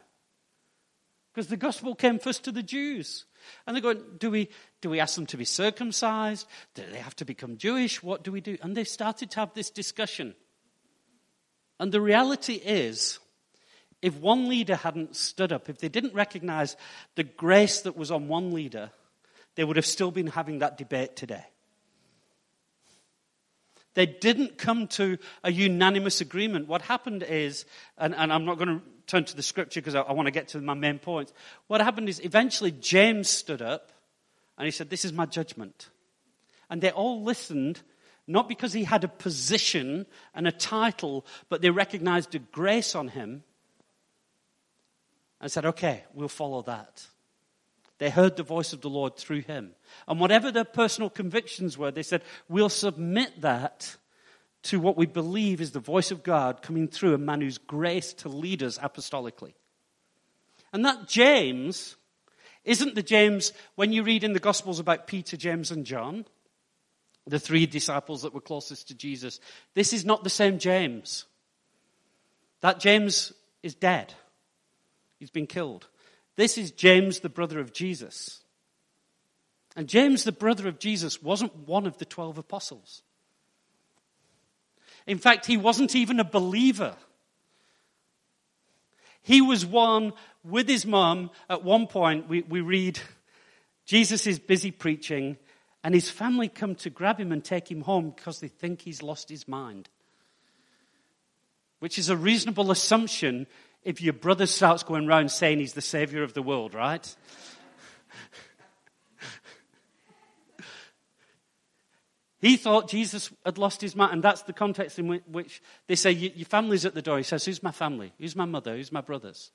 Because 1.33 1.49
the 1.49 1.57
gospel 1.57 1.97
came 1.97 2.21
first 2.21 2.45
to 2.45 2.53
the 2.53 2.63
Jews. 2.63 3.25
And 3.67 3.75
they're 3.75 3.83
going, 3.83 4.03
do 4.19 4.31
we, 4.31 4.49
do 4.81 4.91
we 4.91 5.01
ask 5.01 5.15
them 5.15 5.27
to 5.27 5.37
be 5.37 5.45
circumcised? 5.45 6.47
Do 6.75 6.83
they 6.91 6.99
have 6.99 7.17
to 7.17 7.25
become 7.25 7.57
Jewish? 7.57 8.03
What 8.03 8.23
do 8.25 8.33
we 8.33 8.41
do? 8.41 8.57
And 8.63 8.77
they 8.77 8.85
started 8.85 9.31
to 9.33 9.41
have 9.41 9.55
this 9.55 9.71
discussion. 9.71 10.35
And 11.81 11.93
the 11.93 12.01
reality 12.01 12.55
is, 12.55 13.19
if 14.03 14.17
one 14.17 14.49
leader 14.49 14.77
hadn't 14.77 15.17
stood 15.17 15.53
up, 15.53 15.69
if 15.69 15.79
they 15.79 15.89
didn't 15.89 16.15
recognize 16.15 16.77
the 17.15 17.25
grace 17.25 17.81
that 17.81 17.97
was 17.97 18.11
on 18.11 18.29
one 18.29 18.53
leader, 18.53 18.91
they 19.55 19.65
would 19.65 19.77
have 19.77 19.87
still 19.87 20.11
been 20.11 20.27
having 20.27 20.59
that 20.59 20.77
debate 20.77 21.17
today. 21.17 21.45
They 23.95 24.07
didn't 24.07 24.59
come 24.59 24.89
to 24.89 25.19
a 25.43 25.53
unanimous 25.53 26.21
agreement. 26.21 26.69
What 26.69 26.83
happened 26.83 27.23
is, 27.23 27.65
and, 27.97 28.15
and 28.15 28.33
I'm 28.33 28.45
not 28.45 28.59
going 28.59 28.81
to 28.81 28.83
turn 29.07 29.25
to 29.25 29.37
the 29.37 29.43
scripture 29.43 29.81
because 29.81 29.95
I, 29.95 30.03
I 30.03 30.13
want 30.13 30.27
to 30.27 30.33
get 30.33 30.49
to 30.49 30.61
my 30.61 30.75
main 30.75 30.99
points. 30.99 31.33
What 31.67 31.81
happened 31.81 32.09
is 32.09 32.21
eventually 32.25 32.71
James 32.71 33.29
stood 33.29 33.63
up 33.63 33.93
and 34.59 34.67
he 34.67 34.71
said, 34.71 34.91
This 34.91 35.05
is 35.05 35.13
my 35.13 35.27
judgment. 35.27 35.91
And 36.71 36.81
they 36.81 36.91
all 36.91 37.23
listened, 37.23 37.83
not 38.27 38.49
because 38.49 38.73
he 38.73 38.85
had 38.85 39.05
a 39.05 39.09
position 39.09 40.07
and 40.35 40.47
a 40.47 40.53
title, 40.53 41.27
but 41.49 41.63
they 41.63 41.71
recognized 41.71 42.35
a 42.35 42.39
grace 42.39 42.95
on 42.95 43.09
him 43.09 43.45
and 45.41 45.53
said, 45.53 45.67
okay, 45.67 46.05
we'll 46.15 46.29
follow 46.29 46.63
that. 46.63 47.07
They 47.99 48.09
heard 48.09 48.37
the 48.37 48.43
voice 48.43 48.73
of 48.73 48.81
the 48.81 48.89
Lord 48.89 49.17
through 49.17 49.43
him. 49.43 49.73
And 50.09 50.19
whatever 50.19 50.51
their 50.51 50.65
personal 50.65 51.11
convictions 51.11 51.77
were, 51.77 51.91
they 51.91 52.03
said, 52.03 52.23
we'll 52.49 52.71
submit 52.71 53.43
that 53.43 53.97
to 54.65 54.81
what 54.81 54.97
we 54.97 55.07
believe 55.07 55.61
is 55.61 55.73
the 55.73 55.81
voice 55.81 56.11
of 56.11 56.23
God 56.23 56.63
coming 56.63 56.89
through 56.89 57.15
a 57.15 57.19
man 57.19 57.41
who's 57.41 57.59
grace 57.59 58.13
to 58.15 58.29
lead 58.29 58.63
us 58.63 58.79
apostolically. 58.79 59.55
And 60.73 60.85
that 60.85 61.07
James 61.07 61.97
isn't 62.65 62.95
the 62.95 63.03
James 63.03 63.53
when 63.75 63.93
you 63.93 64.03
read 64.03 64.25
in 64.25 64.33
the 64.33 64.41
Gospels 64.41 64.81
about 64.81 65.07
Peter, 65.07 65.37
James, 65.37 65.71
and 65.71 65.85
John, 65.85 66.25
the 67.27 67.39
three 67.39 67.67
disciples 67.67 68.23
that 68.23 68.35
were 68.35 68.41
closest 68.41 68.89
to 68.89 68.95
Jesus. 68.95 69.39
This 69.75 69.93
is 69.93 70.05
not 70.05 70.25
the 70.25 70.31
same 70.31 70.59
James. 70.59 71.27
That 72.61 72.81
James 72.81 73.33
is 73.63 73.75
dead. 73.75 74.15
He's 75.19 75.31
been 75.31 75.47
killed. 75.47 75.87
This 76.37 76.57
is 76.57 76.71
James, 76.71 77.21
the 77.21 77.29
brother 77.29 77.61
of 77.61 77.73
Jesus. 77.73 78.41
And 79.77 79.89
James, 79.89 80.25
the 80.25 80.33
brother 80.33 80.69
of 80.69 80.79
Jesus, 80.79 81.23
wasn't 81.23 81.69
one 81.69 81.87
of 81.87 81.99
the 81.99 82.05
12 82.05 82.39
apostles. 82.39 83.03
In 85.07 85.19
fact, 85.19 85.47
he 85.47 85.57
wasn't 85.57 85.95
even 85.95 86.21
a 86.21 86.25
believer. 86.25 86.95
He 89.23 89.41
was 89.41 89.65
one 89.65 90.13
with 90.43 90.69
his 90.69 90.87
mum. 90.87 91.31
At 91.49 91.65
one 91.65 91.87
point, 91.87 92.29
we, 92.29 92.43
we 92.43 92.61
read 92.61 93.01
Jesus 93.87 94.27
is 94.27 94.39
busy 94.39 94.71
preaching, 94.71 95.37
and 95.83 95.95
his 95.95 96.11
family 96.11 96.49
come 96.49 96.75
to 96.77 96.91
grab 96.91 97.19
him 97.19 97.33
and 97.33 97.45
take 97.45 97.71
him 97.71 97.83
home 97.83 98.15
because 98.17 98.41
they 98.41 98.49
think 98.49 98.81
he's 98.81 99.03
lost 99.03 99.29
his 99.29 99.47
mind. 99.47 99.89
Which 101.81 101.99
is 101.99 102.09
a 102.09 102.17
reasonable 102.17 102.71
assumption 102.71 103.47
if 103.83 104.01
your 104.01 104.15
brother 104.15 104.47
starts 104.47 104.83
going 104.83 105.07
around 105.07 105.31
saying 105.31 105.59
he's 105.59 105.75
the 105.75 105.83
savior 105.83 106.23
of 106.23 106.33
the 106.33 106.43
world, 106.43 106.73
right? 106.73 107.15
He 112.45 112.59
thought 112.59 112.91
Jesus 112.91 113.33
had 113.43 113.57
lost 113.57 113.81
his 113.81 113.97
mind, 113.97 114.13
and 114.13 114.23
that's 114.23 114.43
the 114.43 114.53
context 114.53 114.99
in 114.99 115.09
which 115.33 115.63
they 115.87 115.95
say, 115.95 116.11
Your 116.11 116.45
family's 116.45 116.85
at 116.85 116.93
the 116.93 117.01
door. 117.01 117.17
He 117.17 117.23
says, 117.23 117.43
Who's 117.47 117.63
my 117.63 117.71
family? 117.71 118.13
Who's 118.19 118.37
my 118.37 118.45
mother? 118.45 118.77
Who's 118.77 118.93
my 118.93 119.01
brothers? 119.01 119.51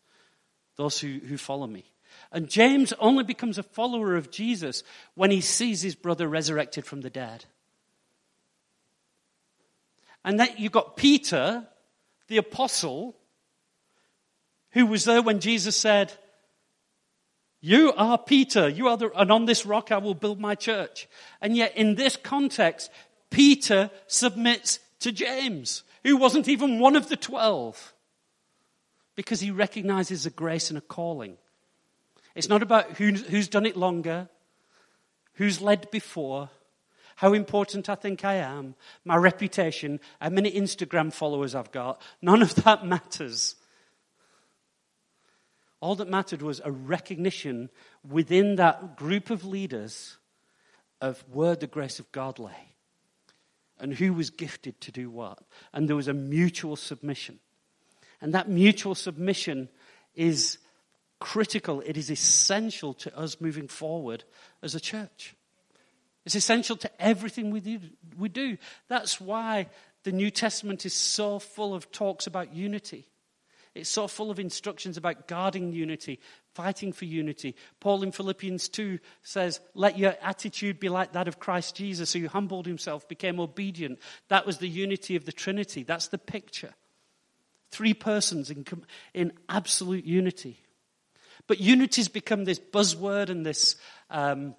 Those 0.75 0.99
who, 0.99 1.19
who 1.19 1.37
follow 1.37 1.67
me. 1.67 1.85
And 2.31 2.49
James 2.49 2.91
only 2.93 3.23
becomes 3.23 3.59
a 3.59 3.63
follower 3.63 4.15
of 4.15 4.31
Jesus 4.31 4.81
when 5.13 5.29
he 5.29 5.39
sees 5.39 5.83
his 5.83 5.93
brother 5.93 6.27
resurrected 6.27 6.83
from 6.83 7.01
the 7.01 7.11
dead. 7.11 7.45
And 10.25 10.39
then 10.39 10.49
you've 10.57 10.71
got 10.71 10.97
Peter, 10.97 11.67
the 12.27 12.37
apostle, 12.37 13.15
who 14.71 14.87
was 14.87 15.05
there 15.05 15.21
when 15.21 15.41
Jesus 15.41 15.77
said, 15.77 16.11
You 17.61 17.91
are 17.97 18.17
Peter, 18.17 18.69
you 18.69 18.87
are 18.87 18.95
the, 18.95 19.11
and 19.19 19.31
on 19.31 19.45
this 19.45 19.65
rock 19.65 19.91
I 19.91 19.97
will 19.97 20.13
build 20.13 20.39
my 20.39 20.55
church. 20.55 21.09
And 21.41 21.57
yet, 21.57 21.75
in 21.75 21.95
this 21.95 22.15
context, 22.15 22.89
Peter 23.29 23.91
submits 24.07 24.79
to 25.01 25.11
James, 25.11 25.83
who 26.03 26.15
wasn't 26.15 26.47
even 26.47 26.79
one 26.79 26.95
of 26.95 27.09
the 27.09 27.17
twelve, 27.17 27.93
because 29.15 29.41
he 29.41 29.51
recognizes 29.51 30.25
a 30.25 30.29
grace 30.29 30.69
and 30.69 30.77
a 30.77 30.81
calling. 30.81 31.37
It's 32.33 32.47
not 32.47 32.63
about 32.63 32.91
who, 32.91 33.11
who's 33.11 33.49
done 33.49 33.65
it 33.65 33.75
longer, 33.75 34.29
who's 35.33 35.59
led 35.59 35.91
before, 35.91 36.49
how 37.17 37.33
important 37.33 37.89
I 37.89 37.95
think 37.95 38.23
I 38.23 38.35
am, 38.35 38.75
my 39.03 39.17
reputation, 39.17 39.99
how 40.21 40.29
many 40.29 40.49
Instagram 40.51 41.11
followers 41.11 41.55
I've 41.55 41.73
got. 41.73 42.01
None 42.21 42.41
of 42.41 42.55
that 42.63 42.85
matters. 42.85 43.55
All 45.81 45.95
that 45.95 46.09
mattered 46.09 46.41
was 46.41 46.61
a 46.63 46.71
recognition 46.71 47.69
within 48.07 48.55
that 48.55 48.97
group 48.97 49.29
of 49.29 49.45
leaders 49.45 50.17
of 51.01 51.23
where 51.31 51.55
the 51.55 51.67
grace 51.67 51.99
of 51.99 52.11
God 52.11 52.39
lay 52.39 52.73
and 53.79 53.93
who 53.93 54.13
was 54.13 54.29
gifted 54.29 54.79
to 54.81 54.91
do 54.91 55.09
what. 55.09 55.39
And 55.73 55.87
there 55.87 55.95
was 55.95 56.09
a 56.09 56.13
mutual 56.13 56.75
submission. 56.75 57.39
And 58.21 58.33
that 58.33 58.49
mutual 58.49 58.95
submission 58.95 59.69
is 60.15 60.57
critical, 61.19 61.81
it 61.85 61.97
is 61.97 62.09
essential 62.09 62.93
to 62.93 63.17
us 63.17 63.41
moving 63.41 63.67
forward 63.67 64.23
as 64.61 64.75
a 64.75 64.79
church. 64.79 65.35
It's 66.25 66.35
essential 66.35 66.75
to 66.77 66.91
everything 67.01 67.51
we 67.51 67.59
do. 67.59 67.79
We 68.17 68.29
do. 68.29 68.57
That's 68.87 69.19
why 69.19 69.67
the 70.03 70.11
New 70.11 70.31
Testament 70.31 70.85
is 70.85 70.93
so 70.93 71.39
full 71.39 71.73
of 71.73 71.91
talks 71.91 72.27
about 72.27 72.53
unity. 72.53 73.05
It's 73.75 73.89
so 73.89 74.07
full 74.07 74.31
of 74.31 74.39
instructions 74.39 74.97
about 74.97 75.27
guarding 75.27 75.71
unity, 75.71 76.19
fighting 76.55 76.91
for 76.91 77.05
unity. 77.05 77.55
Paul 77.79 78.03
in 78.03 78.11
Philippians 78.11 78.67
2 78.69 78.99
says, 79.21 79.59
Let 79.75 79.97
your 79.97 80.15
attitude 80.21 80.79
be 80.79 80.89
like 80.89 81.13
that 81.13 81.27
of 81.27 81.39
Christ 81.39 81.75
Jesus, 81.75 82.13
who 82.13 82.27
humbled 82.27 82.65
himself, 82.65 83.07
became 83.07 83.39
obedient. 83.39 83.99
That 84.27 84.45
was 84.45 84.57
the 84.57 84.67
unity 84.67 85.15
of 85.15 85.25
the 85.25 85.31
Trinity. 85.31 85.83
That's 85.83 86.07
the 86.07 86.17
picture. 86.17 86.73
Three 87.71 87.93
persons 87.93 88.49
in, 88.49 88.65
in 89.13 89.33
absolute 89.47 90.05
unity. 90.05 90.63
But 91.45 91.59
unity's 91.59 92.09
become 92.09 92.45
this 92.45 92.59
buzzword 92.59 93.29
and 93.29 93.45
this 93.45 93.75
um, 94.09 94.55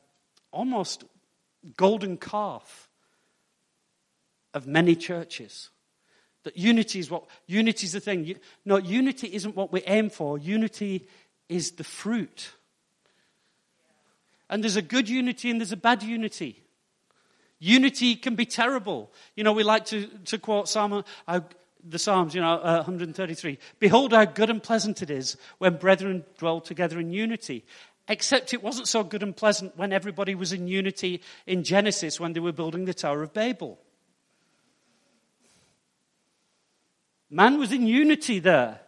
almost 0.53 1.05
golden 1.77 2.17
calf 2.17 2.89
of 4.55 4.67
many 4.67 4.95
churches. 4.95 5.71
That 6.45 6.57
unity 6.57 6.99
is 6.99 7.11
what, 7.11 7.25
unity 7.47 7.87
is 7.87 7.93
the 7.93 8.01
thing. 8.01 8.35
No, 8.65 8.79
unity 8.79 9.29
isn't 9.35 9.57
what 9.57 9.73
we 9.73 9.83
aim 9.83 10.09
for. 10.11 10.39
Unity 10.39 11.07
is 11.49 11.73
the 11.73 11.85
fruit. 11.85 12.53
And 14.49 14.65
there's 14.65 14.77
a 14.77 14.83
good 14.83 15.09
unity 15.09 15.51
and 15.51 15.61
there's 15.61 15.73
a 15.73 15.77
bad 15.77 16.03
unity. 16.03 16.63
Unity 17.59 18.17
can 18.17 18.35
be 18.35 18.47
terrible. 18.47 19.13
You 19.37 19.45
know, 19.45 19.53
we 19.53 19.63
like 19.63 19.85
to, 19.87 20.07
to 20.27 20.39
quote 20.39 20.69
Psalm, 20.69 21.05
uh, 21.29 21.41
the 21.87 21.99
Psalms, 21.99 22.35
you 22.35 22.41
know, 22.41 22.55
uh, 22.55 22.77
133. 22.77 23.59
Behold 23.79 24.13
how 24.13 24.25
good 24.25 24.49
and 24.49 24.63
pleasant 24.63 25.03
it 25.03 25.11
is 25.11 25.37
when 25.59 25.77
brethren 25.77 26.25
dwell 26.39 26.61
together 26.61 26.99
in 26.99 27.13
unity. 27.13 27.65
Except 28.09 28.55
it 28.55 28.63
wasn't 28.63 28.89
so 28.89 29.05
good 29.05 29.23
and 29.23 29.37
pleasant 29.37 29.77
when 29.77 29.93
everybody 29.93 30.35
was 30.35 30.53
in 30.53 30.67
unity 30.67 31.23
in 31.47 31.63
Genesis 31.63 32.19
when 32.19 32.33
they 32.33 32.41
were 32.41 32.51
building 32.51 32.87
the 32.87 32.95
Tower 32.95 33.23
of 33.23 33.35
Babel. 33.35 33.79
Man 37.31 37.59
was 37.59 37.73
in 37.73 37.87
unity 37.87 38.39
there. 38.39 38.81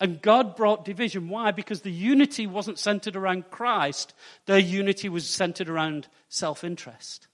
And 0.00 0.20
God 0.20 0.56
brought 0.56 0.84
division. 0.84 1.28
Why? 1.28 1.52
Because 1.52 1.82
the 1.82 1.92
unity 1.92 2.46
wasn't 2.46 2.78
centered 2.78 3.14
around 3.14 3.50
Christ, 3.50 4.14
their 4.46 4.58
unity 4.58 5.08
was 5.08 5.28
centered 5.28 5.68
around 5.68 6.08
self 6.28 6.64
interest. 6.64 7.28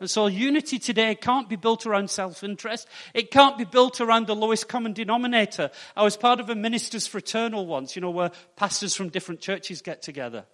And 0.00 0.10
so 0.10 0.26
unity 0.26 0.78
today 0.78 1.14
can't 1.14 1.48
be 1.48 1.56
built 1.56 1.86
around 1.86 2.10
self-interest. 2.10 2.88
It 3.14 3.30
can't 3.30 3.56
be 3.56 3.64
built 3.64 4.00
around 4.00 4.26
the 4.26 4.34
lowest 4.34 4.68
common 4.68 4.92
denominator. 4.92 5.70
I 5.96 6.02
was 6.02 6.16
part 6.16 6.40
of 6.40 6.50
a 6.50 6.54
minister's 6.54 7.06
fraternal 7.06 7.66
once, 7.66 7.94
you 7.94 8.02
know, 8.02 8.10
where 8.10 8.32
pastors 8.56 8.94
from 8.94 9.08
different 9.08 9.40
churches 9.40 9.82
get 9.82 10.02
together. 10.02 10.44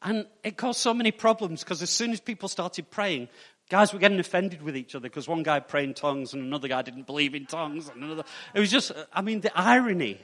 And 0.00 0.26
it 0.44 0.56
caused 0.56 0.78
so 0.80 0.94
many 0.94 1.10
problems 1.10 1.64
because 1.64 1.82
as 1.82 1.90
soon 1.90 2.12
as 2.12 2.20
people 2.20 2.48
started 2.48 2.90
praying, 2.90 3.28
guys 3.68 3.92
were 3.92 3.98
getting 3.98 4.18
offended 4.18 4.62
with 4.62 4.76
each 4.76 4.94
other 4.94 5.08
because 5.08 5.28
one 5.28 5.42
guy 5.42 5.60
prayed 5.60 5.88
in 5.88 5.94
tongues 5.94 6.32
and 6.32 6.42
another 6.42 6.68
guy 6.68 6.82
didn't 6.82 7.06
believe 7.06 7.34
in 7.34 7.46
tongues. 7.46 7.88
And 7.88 8.02
another, 8.02 8.24
it 8.54 8.60
was 8.60 8.70
just, 8.70 8.92
I 9.12 9.20
mean, 9.20 9.40
the 9.40 9.56
irony. 9.58 10.20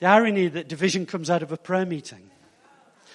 The 0.00 0.06
irony 0.06 0.48
that 0.48 0.68
division 0.68 1.06
comes 1.06 1.30
out 1.30 1.42
of 1.42 1.52
a 1.52 1.56
prayer 1.56 1.86
meeting. 1.86 2.30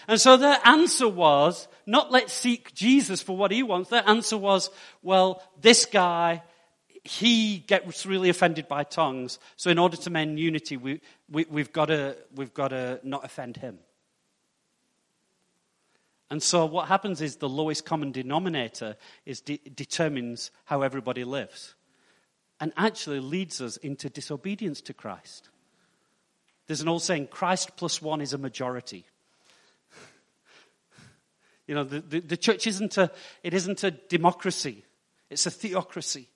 And 0.08 0.22
so 0.22 0.38
their 0.38 0.60
answer 0.64 1.08
was, 1.08 1.68
not 1.86 2.12
let's 2.12 2.32
seek 2.32 2.74
Jesus 2.74 3.22
for 3.22 3.36
what 3.36 3.52
he 3.52 3.62
wants. 3.64 3.90
Their 3.90 4.08
answer 4.08 4.38
was, 4.38 4.70
well, 5.04 5.44
this 5.60 5.86
guy, 5.86 6.44
he 7.04 7.60
gets 7.60 8.06
really 8.06 8.30
offended 8.30 8.68
by 8.68 8.84
tongues. 8.84 9.40
So 9.58 9.70
in 9.70 9.80
order 9.80 9.98
to 9.98 10.10
mend 10.10 10.40
unity, 10.40 10.78
we, 10.78 11.02
we, 11.30 11.46
we've 11.50 11.74
got 11.74 11.86
to, 11.86 12.16
we've 12.36 12.54
got 12.54 12.70
to 12.70 13.00
not 13.04 13.26
offend 13.26 13.58
him. 13.58 13.80
And 16.30 16.44
so 16.44 16.66
what 16.66 16.88
happens 16.88 17.22
is 17.22 17.38
the 17.38 17.48
lowest 17.48 17.86
common 17.86 18.12
denominator 18.12 18.98
is 19.26 19.42
de- 19.42 19.62
determines 19.74 20.52
how 20.66 20.82
everybody 20.82 21.24
lives. 21.24 21.76
And 22.60 22.74
actually 22.76 23.20
leads 23.20 23.62
us 23.62 23.78
into 23.78 24.10
disobedience 24.10 24.82
to 24.82 24.94
Christ. 24.94 25.50
There's 26.66 26.82
an 26.82 26.90
old 26.90 27.04
saying, 27.04 27.28
Christ 27.28 27.78
plus 27.78 28.02
one 28.02 28.20
is 28.20 28.34
a 28.34 28.38
majority. 28.38 29.06
You 31.68 31.76
know, 31.76 31.84
the, 31.84 32.00
the, 32.00 32.20
the, 32.22 32.38
church 32.38 32.66
isn't 32.66 32.98
a, 32.98 33.12
it 33.44 33.54
isn't 33.54 33.84
a 33.84 33.92
democracy. 33.92 34.86
It's 35.30 35.46
a 35.46 35.52
theocracy. 35.52 36.30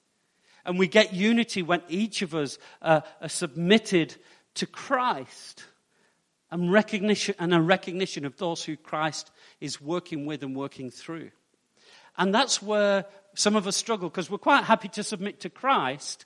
And 0.66 0.78
we 0.78 0.88
get 0.88 1.14
unity 1.14 1.64
when 1.64 1.82
each 1.90 2.22
of 2.22 2.36
us 2.36 2.58
uh, 2.82 3.02
are 3.22 3.30
submitted 3.30 4.16
to 4.56 4.68
Christ 4.68 5.64
and 6.52 6.72
recognition, 6.72 7.36
and 7.40 7.54
a 7.54 7.62
recognition 7.62 8.26
of 8.26 8.38
those 8.38 8.64
who 8.64 8.76
Christ 8.76 9.32
is 9.62 9.80
working 9.80 10.26
with 10.26 10.44
and 10.44 10.56
working 10.56 10.90
through. 10.90 11.32
And 12.18 12.36
that's 12.36 12.62
where 12.62 13.06
some 13.36 13.56
of 13.56 13.68
us 13.68 13.78
struggle 13.78 14.10
because 14.10 14.30
we're 14.30 14.38
quite 14.38 14.66
happy 14.66 14.90
to 14.90 15.04
submit 15.04 15.40
to 15.42 15.50
Christ, 15.50 16.26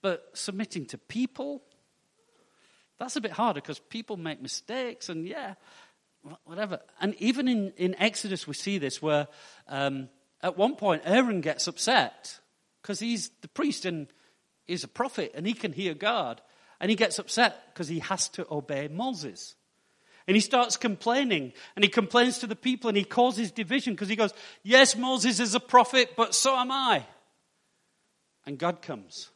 but 0.00 0.30
submitting 0.32 0.86
to 0.86 0.98
people, 0.98 1.62
that's 2.98 3.16
a 3.16 3.20
bit 3.20 3.32
harder 3.32 3.60
because 3.60 3.78
people 3.78 4.16
make 4.16 4.40
mistakes 4.40 5.08
and 5.08 5.26
yeah, 5.26 5.54
whatever. 6.44 6.80
And 7.00 7.14
even 7.16 7.48
in, 7.48 7.72
in 7.76 7.94
Exodus, 7.96 8.46
we 8.46 8.54
see 8.54 8.78
this 8.78 9.02
where 9.02 9.28
um, 9.68 10.08
at 10.42 10.56
one 10.56 10.76
point 10.76 11.02
Aaron 11.04 11.40
gets 11.40 11.68
upset 11.68 12.38
because 12.82 13.00
he's 13.00 13.30
the 13.42 13.48
priest 13.48 13.84
and 13.84 14.06
he's 14.66 14.84
a 14.84 14.88
prophet 14.88 15.32
and 15.34 15.46
he 15.46 15.52
can 15.52 15.72
hear 15.72 15.94
God. 15.94 16.40
And 16.80 16.90
he 16.90 16.96
gets 16.96 17.18
upset 17.18 17.74
because 17.74 17.88
he 17.88 17.98
has 17.98 18.28
to 18.30 18.46
obey 18.50 18.88
Moses. 18.88 19.56
And 20.28 20.36
he 20.36 20.42
starts 20.42 20.76
complaining 20.76 21.54
and 21.74 21.82
he 21.82 21.88
complains 21.88 22.38
to 22.40 22.46
the 22.46 22.54
people 22.54 22.88
and 22.88 22.96
he 22.98 23.02
causes 23.02 23.50
division 23.50 23.94
because 23.94 24.10
he 24.10 24.14
goes, 24.14 24.34
Yes, 24.62 24.94
Moses 24.94 25.40
is 25.40 25.54
a 25.54 25.60
prophet, 25.60 26.12
but 26.16 26.34
so 26.34 26.54
am 26.54 26.70
I. 26.70 27.06
And 28.44 28.58
God 28.58 28.82
comes. 28.82 29.30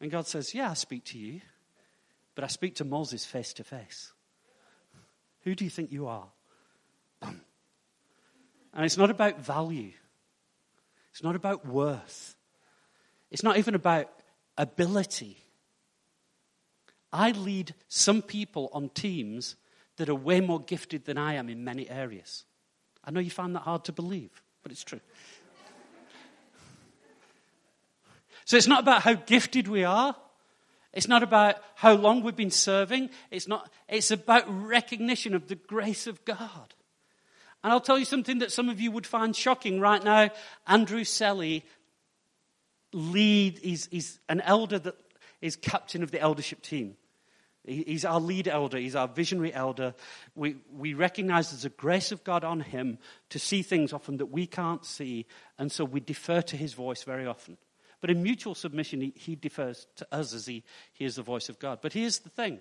And 0.00 0.10
God 0.10 0.26
says, 0.26 0.52
Yeah, 0.52 0.72
I 0.72 0.74
speak 0.74 1.04
to 1.06 1.18
you, 1.18 1.40
but 2.34 2.42
I 2.42 2.48
speak 2.48 2.74
to 2.76 2.84
Moses 2.84 3.24
face 3.24 3.52
to 3.54 3.64
face. 3.64 4.12
Who 5.44 5.54
do 5.54 5.62
you 5.62 5.70
think 5.70 5.92
you 5.92 6.08
are? 6.08 6.28
And 8.74 8.84
it's 8.84 8.98
not 8.98 9.10
about 9.10 9.40
value, 9.40 9.92
it's 11.10 11.22
not 11.22 11.34
about 11.34 11.66
worth, 11.66 12.36
it's 13.30 13.42
not 13.42 13.56
even 13.56 13.74
about 13.74 14.08
ability. 14.56 15.38
I 17.12 17.30
lead 17.30 17.74
some 17.88 18.22
people 18.22 18.70
on 18.72 18.90
teams 18.90 19.56
that 19.98 20.08
are 20.08 20.14
way 20.14 20.40
more 20.40 20.60
gifted 20.60 21.04
than 21.04 21.18
I 21.18 21.34
am 21.34 21.48
in 21.48 21.62
many 21.62 21.88
areas. 21.88 22.44
I 23.04 23.10
know 23.10 23.20
you 23.20 23.30
find 23.30 23.54
that 23.54 23.62
hard 23.62 23.84
to 23.84 23.92
believe, 23.92 24.30
but 24.62 24.72
it's 24.72 24.82
true. 24.82 25.00
So 28.44 28.56
it's 28.56 28.66
not 28.66 28.80
about 28.80 29.02
how 29.02 29.12
gifted 29.12 29.68
we 29.68 29.84
are. 29.84 30.16
It's 30.94 31.06
not 31.06 31.22
about 31.22 31.56
how 31.74 31.92
long 31.92 32.22
we've 32.22 32.34
been 32.34 32.50
serving. 32.50 33.10
It's, 33.30 33.46
not, 33.46 33.70
it's 33.88 34.10
about 34.10 34.44
recognition 34.48 35.34
of 35.34 35.48
the 35.48 35.54
grace 35.54 36.06
of 36.06 36.24
God. 36.24 36.74
And 37.62 37.72
I'll 37.72 37.80
tell 37.80 37.98
you 37.98 38.06
something 38.06 38.38
that 38.38 38.52
some 38.52 38.70
of 38.70 38.80
you 38.80 38.90
would 38.90 39.06
find 39.06 39.36
shocking 39.36 39.80
right 39.80 40.02
now. 40.02 40.30
Andrew 40.66 41.04
Selley 41.04 41.62
lead, 42.94 43.58
he's, 43.58 43.86
he's 43.90 44.18
an 44.30 44.40
elder 44.40 44.78
that 44.78 44.94
is 45.42 45.56
captain 45.56 46.02
of 46.02 46.10
the 46.10 46.20
eldership 46.20 46.62
team. 46.62 46.96
He's 47.68 48.04
our 48.04 48.20
lead 48.20 48.48
elder. 48.48 48.78
He's 48.78 48.96
our 48.96 49.08
visionary 49.08 49.52
elder. 49.52 49.94
We, 50.34 50.56
we 50.72 50.94
recognize 50.94 51.50
there's 51.50 51.64
a 51.64 51.70
grace 51.70 52.12
of 52.12 52.24
God 52.24 52.42
on 52.42 52.60
him 52.60 52.98
to 53.30 53.38
see 53.38 53.62
things 53.62 53.92
often 53.92 54.16
that 54.16 54.26
we 54.26 54.46
can't 54.46 54.84
see, 54.84 55.26
and 55.58 55.70
so 55.70 55.84
we 55.84 56.00
defer 56.00 56.40
to 56.42 56.56
his 56.56 56.72
voice 56.72 57.02
very 57.02 57.26
often. 57.26 57.58
But 58.00 58.10
in 58.10 58.22
mutual 58.22 58.54
submission, 58.54 59.00
he, 59.00 59.12
he 59.14 59.34
defers 59.34 59.86
to 59.96 60.06
us 60.12 60.32
as 60.32 60.46
he 60.46 60.64
hears 60.92 61.16
the 61.16 61.22
voice 61.22 61.48
of 61.48 61.58
God. 61.58 61.80
But 61.82 61.92
here's 61.92 62.20
the 62.20 62.30
thing 62.30 62.60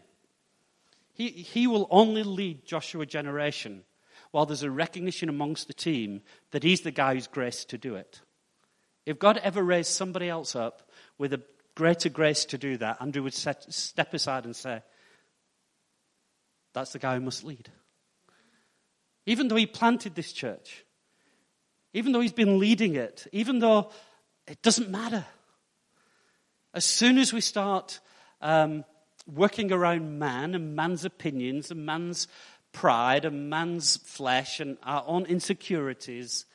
he, 1.14 1.30
he 1.30 1.68
will 1.68 1.88
only 1.90 2.24
lead 2.24 2.66
Joshua 2.66 3.06
generation 3.06 3.84
while 4.32 4.46
there's 4.46 4.64
a 4.64 4.72
recognition 4.72 5.30
amongst 5.30 5.68
the 5.68 5.74
team 5.74 6.22
that 6.52 6.64
he's 6.64 6.82
the 6.82 6.92
guy 6.92 7.14
who's 7.14 7.28
graced 7.28 7.70
to 7.70 7.78
do 7.78 7.96
it. 7.96 8.22
If 9.06 9.20
God 9.20 9.38
ever 9.38 9.64
raised 9.64 9.92
somebody 9.92 10.28
else 10.28 10.56
up 10.56 10.90
with 11.18 11.34
a 11.34 11.42
greater 11.76 12.10
grace 12.10 12.46
to 12.46 12.58
do 12.58 12.78
that, 12.78 12.98
Andrew 13.00 13.24
would 13.24 13.34
set, 13.34 13.72
step 13.74 14.14
aside 14.14 14.46
and 14.46 14.56
say, 14.56 14.82
That's 16.78 16.94
the 16.94 17.00
guy 17.00 17.16
who 17.16 17.22
must 17.22 17.44
lead. 17.44 17.70
Even 19.26 19.48
though 19.48 19.56
he 19.56 19.66
planted 19.66 20.14
this 20.14 20.32
church, 20.32 20.86
even 21.94 22.12
though 22.12 22.20
he's 22.20 22.32
been 22.32 22.60
leading 22.60 22.96
it, 22.96 23.26
even 23.32 23.58
though 23.58 23.90
it 24.48 24.62
doesn't 24.62 24.90
matter. 24.90 25.26
As 26.74 26.86
soon 26.86 27.18
as 27.18 27.34
we 27.34 27.42
start 27.42 28.00
um, 28.42 28.86
working 29.26 29.72
around 29.72 30.20
man 30.20 30.54
and 30.54 30.76
man's 30.76 31.04
opinions 31.04 31.72
and 31.72 31.84
man's 31.84 32.28
pride 32.72 33.26
and 33.26 33.50
man's 33.50 33.98
flesh 33.98 34.60
and 34.60 34.78
our 34.84 35.04
own 35.08 35.26
insecurities 35.26 36.46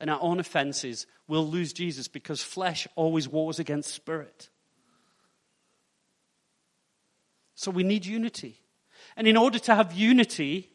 and 0.00 0.08
our 0.08 0.18
own 0.22 0.40
offenses, 0.40 1.06
we'll 1.26 1.46
lose 1.46 1.74
Jesus 1.74 2.08
because 2.08 2.42
flesh 2.42 2.88
always 2.96 3.28
wars 3.28 3.58
against 3.58 3.94
spirit. 3.94 4.48
So 7.54 7.70
we 7.70 7.82
need 7.82 8.06
unity. 8.06 8.62
And 9.18 9.26
in 9.26 9.36
order 9.36 9.58
to 9.58 9.74
have 9.74 9.92
unity, 9.92 10.70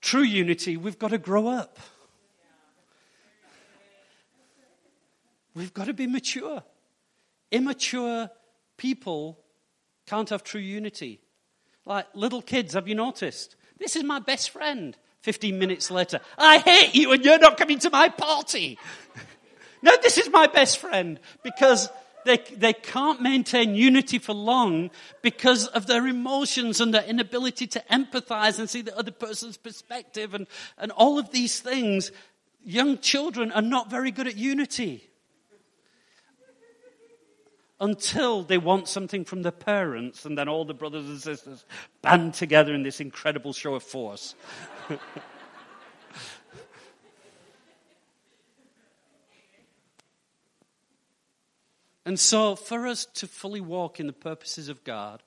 true 0.00 0.22
unity, 0.22 0.78
we've 0.78 0.98
got 0.98 1.10
to 1.10 1.18
grow 1.18 1.48
up. 1.48 1.78
We've 5.54 5.74
got 5.74 5.84
to 5.84 5.92
be 5.92 6.06
mature. 6.06 6.62
Immature 7.52 8.30
people 8.78 9.38
can't 10.06 10.30
have 10.30 10.44
true 10.44 10.62
unity. 10.62 11.20
Like 11.84 12.06
little 12.14 12.40
kids, 12.40 12.72
have 12.72 12.88
you 12.88 12.94
noticed? 12.94 13.54
This 13.78 13.94
is 13.94 14.02
my 14.02 14.18
best 14.18 14.48
friend. 14.48 14.96
15 15.20 15.58
minutes 15.58 15.90
later, 15.90 16.20
I 16.38 16.58
hate 16.58 16.94
you 16.94 17.12
and 17.12 17.22
you're 17.22 17.38
not 17.38 17.58
coming 17.58 17.80
to 17.80 17.90
my 17.90 18.08
party. 18.08 18.78
no, 19.82 19.92
this 20.02 20.16
is 20.16 20.30
my 20.30 20.46
best 20.46 20.78
friend 20.78 21.20
because 21.42 21.90
they, 22.26 22.38
they 22.54 22.72
can't 22.72 23.22
maintain 23.22 23.74
unity 23.74 24.18
for 24.18 24.34
long 24.34 24.90
because 25.22 25.66
of 25.68 25.86
their 25.86 26.06
emotions 26.06 26.80
and 26.80 26.92
their 26.92 27.04
inability 27.04 27.66
to 27.68 27.82
empathize 27.90 28.58
and 28.58 28.68
see 28.68 28.82
the 28.82 28.96
other 28.98 29.12
person's 29.12 29.56
perspective 29.56 30.34
and, 30.34 30.46
and 30.76 30.92
all 30.92 31.18
of 31.18 31.30
these 31.30 31.60
things. 31.60 32.12
Young 32.64 32.98
children 32.98 33.52
are 33.52 33.62
not 33.62 33.88
very 33.90 34.10
good 34.10 34.26
at 34.26 34.36
unity 34.36 35.08
until 37.80 38.42
they 38.42 38.58
want 38.58 38.88
something 38.88 39.24
from 39.24 39.42
their 39.42 39.52
parents, 39.52 40.24
and 40.24 40.36
then 40.36 40.48
all 40.48 40.64
the 40.64 40.74
brothers 40.74 41.06
and 41.06 41.20
sisters 41.20 41.64
band 42.02 42.34
together 42.34 42.74
in 42.74 42.82
this 42.82 43.00
incredible 43.00 43.52
show 43.52 43.74
of 43.74 43.82
force. 43.82 44.34
and 52.06 52.20
so, 52.20 52.54
for 52.54 52.86
us 52.86 53.04
to 53.14 53.26
fully 53.26 53.60
walk 53.60 53.98
in 53.98 54.06
the 54.06 54.12
purposes 54.12 54.68
of 54.68 54.84
God, 54.84 55.24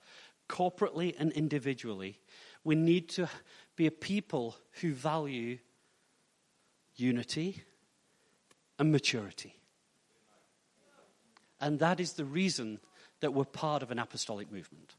corporately 0.47 1.13
and 1.19 1.33
individually, 1.33 2.19
we 2.63 2.73
need 2.73 3.09
to 3.09 3.27
be 3.75 3.85
a 3.85 3.91
people 3.91 4.55
who 4.79 4.93
value 4.93 5.57
unity 6.95 7.63
and 8.79 8.93
maturity. 8.93 9.55
And 11.59 11.79
that 11.79 11.99
is 11.99 12.13
the 12.13 12.23
reason 12.23 12.79
that 13.19 13.33
we're 13.33 13.43
part 13.43 13.83
of 13.83 13.91
an 13.91 13.99
apostolic 13.99 14.49
movement. 14.49 14.95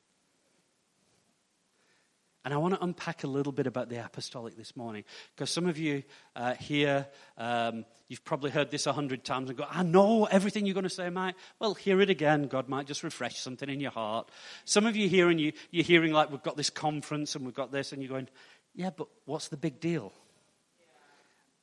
And 2.44 2.54
I 2.54 2.56
want 2.56 2.74
to 2.74 2.82
unpack 2.82 3.22
a 3.22 3.26
little 3.26 3.52
bit 3.52 3.66
about 3.66 3.90
the 3.90 4.02
apostolic 4.02 4.56
this 4.56 4.74
morning. 4.74 5.04
Because 5.34 5.50
some 5.50 5.66
of 5.66 5.76
you 5.76 6.02
uh, 6.34 6.54
here, 6.54 7.06
um, 7.36 7.84
you've 8.08 8.24
probably 8.24 8.50
heard 8.50 8.70
this 8.70 8.86
a 8.86 8.94
hundred 8.94 9.24
times 9.24 9.50
and 9.50 9.58
go, 9.58 9.66
I 9.70 9.82
know 9.82 10.24
everything 10.24 10.64
you're 10.64 10.74
going 10.74 10.84
to 10.84 10.90
say, 10.90 11.10
Mike. 11.10 11.34
Well, 11.58 11.74
hear 11.74 12.00
it 12.00 12.08
again. 12.08 12.46
God 12.48 12.66
might 12.66 12.86
just 12.86 13.02
refresh 13.02 13.38
something 13.38 13.68
in 13.68 13.78
your 13.78 13.90
heart. 13.90 14.30
Some 14.64 14.86
of 14.86 14.96
you 14.96 15.06
here 15.08 15.28
and 15.28 15.38
you, 15.38 15.52
you're 15.70 15.84
hearing 15.84 16.12
like, 16.12 16.30
we've 16.30 16.42
got 16.42 16.56
this 16.56 16.70
conference 16.70 17.34
and 17.34 17.44
we've 17.44 17.54
got 17.54 17.72
this, 17.72 17.92
and 17.92 18.02
you're 18.02 18.10
going, 18.10 18.28
yeah, 18.74 18.90
but 18.90 19.08
what's 19.26 19.48
the 19.48 19.56
big 19.58 19.78
deal? 19.78 20.12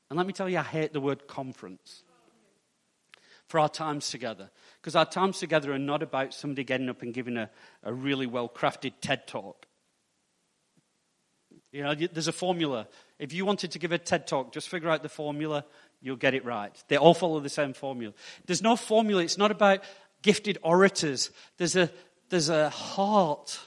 And 0.09 0.17
let 0.17 0.27
me 0.27 0.33
tell 0.33 0.47
you, 0.47 0.59
I 0.59 0.63
hate 0.63 0.93
the 0.93 1.01
word 1.01 1.27
conference 1.27 2.03
for 3.47 3.59
our 3.59 3.69
times 3.69 4.09
together. 4.09 4.49
Because 4.79 4.95
our 4.95 5.05
times 5.05 5.39
together 5.39 5.73
are 5.73 5.79
not 5.79 6.03
about 6.03 6.33
somebody 6.33 6.63
getting 6.63 6.87
up 6.87 7.01
and 7.01 7.13
giving 7.13 7.37
a, 7.37 7.49
a 7.83 7.93
really 7.93 8.27
well 8.27 8.47
crafted 8.47 8.93
TED 9.01 9.27
talk. 9.27 9.66
You 11.77 11.83
know, 11.83 11.93
there's 11.93 12.27
a 12.27 12.31
formula. 12.31 12.87
If 13.19 13.33
you 13.33 13.45
wanted 13.45 13.73
to 13.73 13.77
give 13.77 13.91
a 13.91 13.99
TED 13.99 14.25
talk, 14.25 14.51
just 14.51 14.67
figure 14.67 14.89
out 14.89 15.03
the 15.03 15.09
formula, 15.09 15.63
you'll 16.01 16.15
get 16.15 16.33
it 16.33 16.43
right. 16.43 16.75
They 16.87 16.97
all 16.97 17.13
follow 17.13 17.39
the 17.39 17.49
same 17.49 17.73
formula. 17.73 18.15
There's 18.47 18.63
no 18.63 18.75
formula. 18.75 19.21
It's 19.21 19.37
not 19.37 19.51
about 19.51 19.83
gifted 20.23 20.57
orators. 20.63 21.29
There's 21.57 21.75
a, 21.75 21.91
there's 22.29 22.49
a 22.49 22.71
heart 22.71 23.59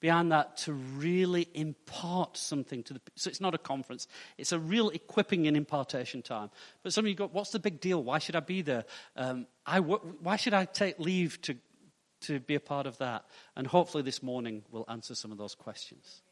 behind 0.00 0.32
that 0.32 0.56
to 0.56 0.72
really 0.72 1.46
impart 1.54 2.36
something 2.36 2.82
to 2.82 2.94
the 2.94 3.00
so 3.14 3.30
it's 3.30 3.40
not 3.40 3.54
a 3.54 3.58
conference 3.58 4.08
it's 4.36 4.50
a 4.50 4.58
real 4.58 4.88
equipping 4.88 5.46
and 5.46 5.56
impartation 5.56 6.22
time 6.22 6.50
but 6.82 6.92
some 6.92 7.04
of 7.04 7.08
you 7.08 7.14
go 7.14 7.28
what's 7.28 7.50
the 7.50 7.60
big 7.60 7.78
deal 7.78 8.02
why 8.02 8.18
should 8.18 8.34
i 8.34 8.40
be 8.40 8.62
there 8.62 8.84
um, 9.14 9.46
I, 9.64 9.78
why 9.78 10.34
should 10.34 10.54
i 10.54 10.64
take 10.64 10.98
leave 10.98 11.40
to, 11.42 11.54
to 12.22 12.40
be 12.40 12.56
a 12.56 12.60
part 12.60 12.88
of 12.88 12.98
that 12.98 13.26
and 13.54 13.64
hopefully 13.64 14.02
this 14.02 14.24
morning 14.24 14.64
we'll 14.72 14.86
answer 14.88 15.14
some 15.14 15.30
of 15.30 15.38
those 15.38 15.54
questions 15.54 16.22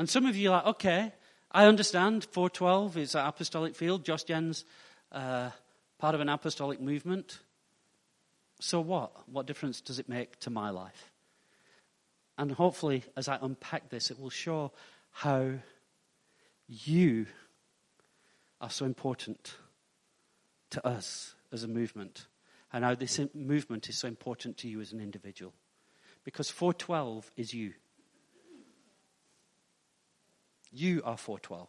and 0.00 0.08
some 0.08 0.24
of 0.24 0.34
you 0.34 0.48
are 0.48 0.56
like, 0.56 0.66
okay, 0.66 1.12
I 1.52 1.66
understand 1.66 2.24
412 2.24 2.96
is 2.96 3.14
an 3.14 3.26
apostolic 3.26 3.76
field. 3.76 4.02
Josh 4.02 4.24
Gen's 4.24 4.64
uh, 5.12 5.50
part 5.98 6.14
of 6.14 6.22
an 6.22 6.30
apostolic 6.30 6.80
movement. 6.80 7.40
So 8.62 8.80
what? 8.80 9.28
What 9.28 9.46
difference 9.46 9.82
does 9.82 9.98
it 9.98 10.08
make 10.08 10.40
to 10.40 10.48
my 10.48 10.70
life? 10.70 11.12
And 12.38 12.52
hopefully, 12.52 13.04
as 13.14 13.28
I 13.28 13.38
unpack 13.42 13.90
this, 13.90 14.10
it 14.10 14.18
will 14.18 14.30
show 14.30 14.72
how 15.10 15.50
you 16.66 17.26
are 18.58 18.70
so 18.70 18.86
important 18.86 19.54
to 20.70 20.86
us 20.86 21.34
as 21.52 21.62
a 21.62 21.68
movement, 21.68 22.26
and 22.72 22.86
how 22.86 22.94
this 22.94 23.20
movement 23.34 23.90
is 23.90 23.98
so 23.98 24.08
important 24.08 24.56
to 24.56 24.68
you 24.68 24.80
as 24.80 24.94
an 24.94 25.00
individual. 25.02 25.52
Because 26.24 26.48
412 26.48 27.30
is 27.36 27.52
you. 27.52 27.74
You 30.72 31.02
are 31.04 31.16
412. 31.16 31.68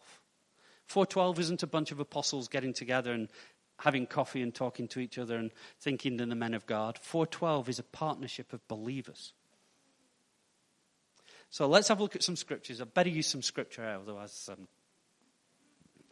412 0.86 1.38
isn't 1.40 1.62
a 1.62 1.66
bunch 1.66 1.90
of 1.90 2.00
apostles 2.00 2.48
getting 2.48 2.72
together 2.72 3.12
and 3.12 3.28
having 3.78 4.06
coffee 4.06 4.42
and 4.42 4.54
talking 4.54 4.86
to 4.88 5.00
each 5.00 5.18
other 5.18 5.36
and 5.36 5.50
thinking 5.80 6.16
they're 6.16 6.26
the 6.26 6.34
men 6.34 6.54
of 6.54 6.66
God. 6.66 6.98
412 7.00 7.68
is 7.68 7.78
a 7.78 7.82
partnership 7.82 8.52
of 8.52 8.66
believers. 8.68 9.32
So 11.50 11.66
let's 11.66 11.88
have 11.88 11.98
a 11.98 12.02
look 12.02 12.14
at 12.16 12.22
some 12.22 12.36
scriptures. 12.36 12.80
I 12.80 12.84
better 12.84 13.10
use 13.10 13.26
some 13.26 13.42
scripture, 13.42 13.84
otherwise, 13.84 14.48
um, 14.50 14.68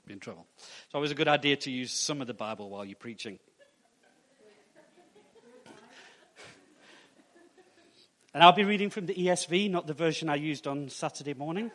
be 0.07 0.15
in 0.15 0.21
trouble. 0.21 0.47
It's 0.57 0.95
always 0.95 1.13
a 1.13 1.15
good 1.15 1.29
idea 1.29 1.57
to 1.57 1.71
use 1.71 1.93
some 1.93 2.21
of 2.21 2.27
the 2.27 2.35
Bible 2.35 2.69
while 2.69 2.85
you're 2.85 2.97
preaching. 2.97 3.39
and 8.35 8.43
I'll 8.43 8.53
be 8.53 8.65
reading 8.65 8.91
from 8.91 9.07
the 9.07 9.15
ESV, 9.15 9.71
not 9.71 9.87
the 9.87 9.95
version 9.95 10.29
I 10.29 10.35
used 10.35 10.67
on 10.67 10.89
Saturday 10.89 11.35
morning 11.35 11.71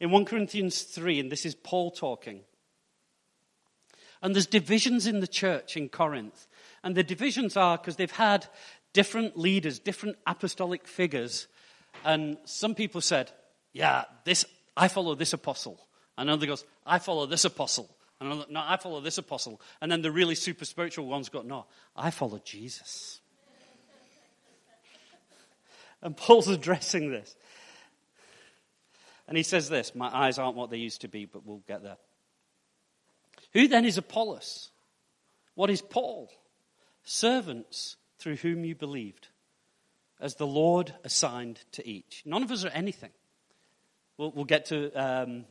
in 0.00 0.10
1 0.10 0.24
Corinthians 0.24 0.82
3, 0.82 1.20
and 1.20 1.32
this 1.32 1.46
is 1.46 1.54
Paul 1.54 1.90
talking. 1.90 2.40
And 4.22 4.34
there's 4.34 4.46
divisions 4.46 5.06
in 5.06 5.20
the 5.20 5.26
church 5.26 5.76
in 5.76 5.88
Corinth. 5.88 6.46
And 6.82 6.94
the 6.94 7.02
divisions 7.02 7.56
are 7.56 7.76
because 7.76 7.96
they've 7.96 8.10
had 8.10 8.46
different 8.94 9.36
leaders, 9.36 9.78
different 9.78 10.16
apostolic 10.26 10.86
figures. 10.86 11.46
And 12.04 12.38
some 12.44 12.74
people 12.74 13.02
said, 13.02 13.30
Yeah, 13.74 14.04
this, 14.24 14.46
I 14.76 14.88
follow 14.88 15.14
this 15.14 15.34
apostle. 15.34 15.78
And 16.16 16.30
another 16.30 16.46
goes, 16.46 16.64
I 16.86 16.98
follow 17.00 17.26
this 17.26 17.44
apostle. 17.44 17.94
And 18.18 18.32
another, 18.32 18.46
no, 18.48 18.62
I 18.64 18.78
follow 18.78 19.00
this 19.00 19.18
apostle. 19.18 19.60
And 19.80 19.92
then 19.92 20.00
the 20.00 20.10
really 20.10 20.34
super 20.34 20.64
spiritual 20.64 21.06
ones 21.06 21.28
go, 21.28 21.42
No, 21.42 21.66
I 21.94 22.10
follow 22.10 22.40
Jesus. 22.42 23.20
and 26.02 26.16
Paul's 26.16 26.48
addressing 26.48 27.10
this. 27.10 27.36
And 29.26 29.36
he 29.36 29.42
says 29.42 29.68
this 29.68 29.94
My 29.94 30.08
eyes 30.14 30.38
aren't 30.38 30.56
what 30.56 30.70
they 30.70 30.78
used 30.78 31.02
to 31.02 31.08
be, 31.08 31.24
but 31.24 31.46
we'll 31.46 31.62
get 31.66 31.82
there. 31.82 31.96
Who 33.52 33.68
then 33.68 33.84
is 33.84 33.98
Apollos? 33.98 34.70
What 35.54 35.70
is 35.70 35.80
Paul? 35.80 36.30
Servants 37.04 37.96
through 38.18 38.36
whom 38.36 38.64
you 38.64 38.74
believed, 38.74 39.28
as 40.20 40.36
the 40.36 40.46
Lord 40.46 40.94
assigned 41.04 41.60
to 41.72 41.86
each. 41.86 42.22
None 42.24 42.42
of 42.42 42.50
us 42.50 42.64
are 42.64 42.70
anything. 42.70 43.10
We'll, 44.16 44.30
we'll 44.30 44.44
get 44.44 44.66
to 44.66 44.90
um, 44.92 45.44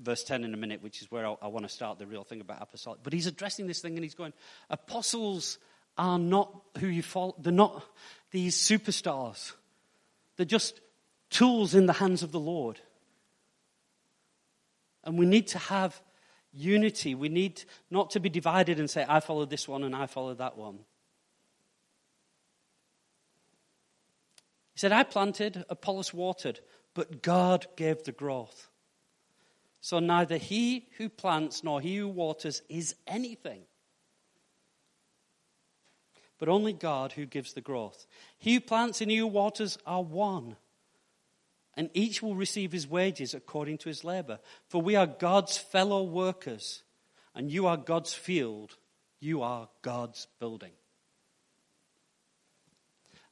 verse 0.00 0.24
10 0.24 0.44
in 0.44 0.54
a 0.54 0.56
minute, 0.56 0.82
which 0.82 1.02
is 1.02 1.10
where 1.10 1.26
I, 1.26 1.36
I 1.42 1.46
want 1.48 1.66
to 1.66 1.72
start 1.72 1.98
the 1.98 2.06
real 2.06 2.24
thing 2.24 2.40
about 2.40 2.62
apostolic. 2.62 3.00
But 3.02 3.12
he's 3.12 3.26
addressing 3.26 3.66
this 3.66 3.80
thing 3.80 3.94
and 3.94 4.04
he's 4.04 4.14
going, 4.14 4.32
Apostles 4.68 5.58
are 5.98 6.18
not 6.18 6.54
who 6.78 6.86
you 6.86 7.02
follow, 7.02 7.34
they're 7.38 7.52
not 7.52 7.84
these 8.30 8.56
superstars. 8.56 9.52
They're 10.36 10.46
just 10.46 10.80
tools 11.28 11.74
in 11.74 11.86
the 11.86 11.92
hands 11.92 12.22
of 12.22 12.32
the 12.32 12.40
Lord. 12.40 12.80
And 15.04 15.18
we 15.18 15.26
need 15.26 15.46
to 15.48 15.58
have 15.58 16.00
unity. 16.52 17.14
We 17.14 17.28
need 17.28 17.62
not 17.90 18.10
to 18.10 18.20
be 18.20 18.28
divided 18.28 18.78
and 18.78 18.90
say, 18.90 19.04
I 19.08 19.20
follow 19.20 19.44
this 19.44 19.68
one 19.68 19.84
and 19.84 19.94
I 19.94 20.06
follow 20.06 20.34
that 20.34 20.56
one. 20.56 20.80
He 24.74 24.78
said, 24.78 24.92
I 24.92 25.02
planted, 25.02 25.64
Apollos 25.68 26.14
watered, 26.14 26.60
but 26.94 27.22
God 27.22 27.66
gave 27.76 28.04
the 28.04 28.12
growth. 28.12 28.68
So 29.80 29.98
neither 29.98 30.36
he 30.36 30.88
who 30.98 31.08
plants 31.08 31.64
nor 31.64 31.80
he 31.80 31.96
who 31.96 32.08
waters 32.08 32.62
is 32.68 32.94
anything, 33.06 33.62
but 36.38 36.48
only 36.48 36.72
God 36.72 37.12
who 37.12 37.24
gives 37.24 37.54
the 37.54 37.60
growth. 37.60 38.06
He 38.38 38.54
who 38.54 38.60
plants 38.60 39.00
and 39.00 39.10
he 39.10 39.18
who 39.18 39.26
waters 39.26 39.78
are 39.86 40.02
one 40.02 40.56
and 41.80 41.88
each 41.94 42.22
will 42.22 42.34
receive 42.34 42.72
his 42.72 42.86
wages 42.86 43.32
according 43.32 43.78
to 43.78 43.88
his 43.88 44.04
labor. 44.04 44.38
For 44.68 44.82
we 44.82 44.96
are 44.96 45.06
God's 45.06 45.56
fellow 45.56 46.02
workers, 46.02 46.82
and 47.34 47.50
you 47.50 47.68
are 47.68 47.78
God's 47.78 48.12
field, 48.12 48.76
you 49.18 49.40
are 49.40 49.66
God's 49.80 50.26
building. 50.38 50.72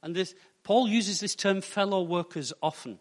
And 0.01 0.15
this, 0.15 0.33
Paul 0.63 0.87
uses 0.87 1.19
this 1.19 1.35
term 1.35 1.61
fellow 1.61 2.01
workers 2.01 2.51
often. 2.63 2.97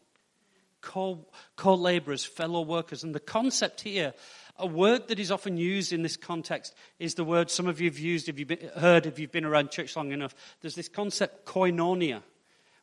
Co 0.82 1.24
laborers, 1.64 2.26
fellow 2.26 2.60
workers. 2.60 3.02
And 3.02 3.14
the 3.14 3.18
concept 3.18 3.80
here, 3.80 4.12
a 4.58 4.66
word 4.66 5.08
that 5.08 5.18
is 5.18 5.30
often 5.30 5.56
used 5.56 5.94
in 5.94 6.02
this 6.02 6.18
context, 6.18 6.74
is 6.98 7.14
the 7.14 7.24
word 7.24 7.50
some 7.50 7.68
of 7.68 7.80
you 7.80 7.88
have 7.88 7.98
used, 7.98 8.28
if 8.28 8.38
you've 8.38 8.48
been, 8.48 8.68
heard, 8.76 9.06
if 9.06 9.18
you've 9.18 9.32
been 9.32 9.46
around 9.46 9.70
church 9.70 9.96
long 9.96 10.12
enough. 10.12 10.34
There's 10.60 10.74
this 10.74 10.90
concept, 10.90 11.46
koinonia 11.46 12.22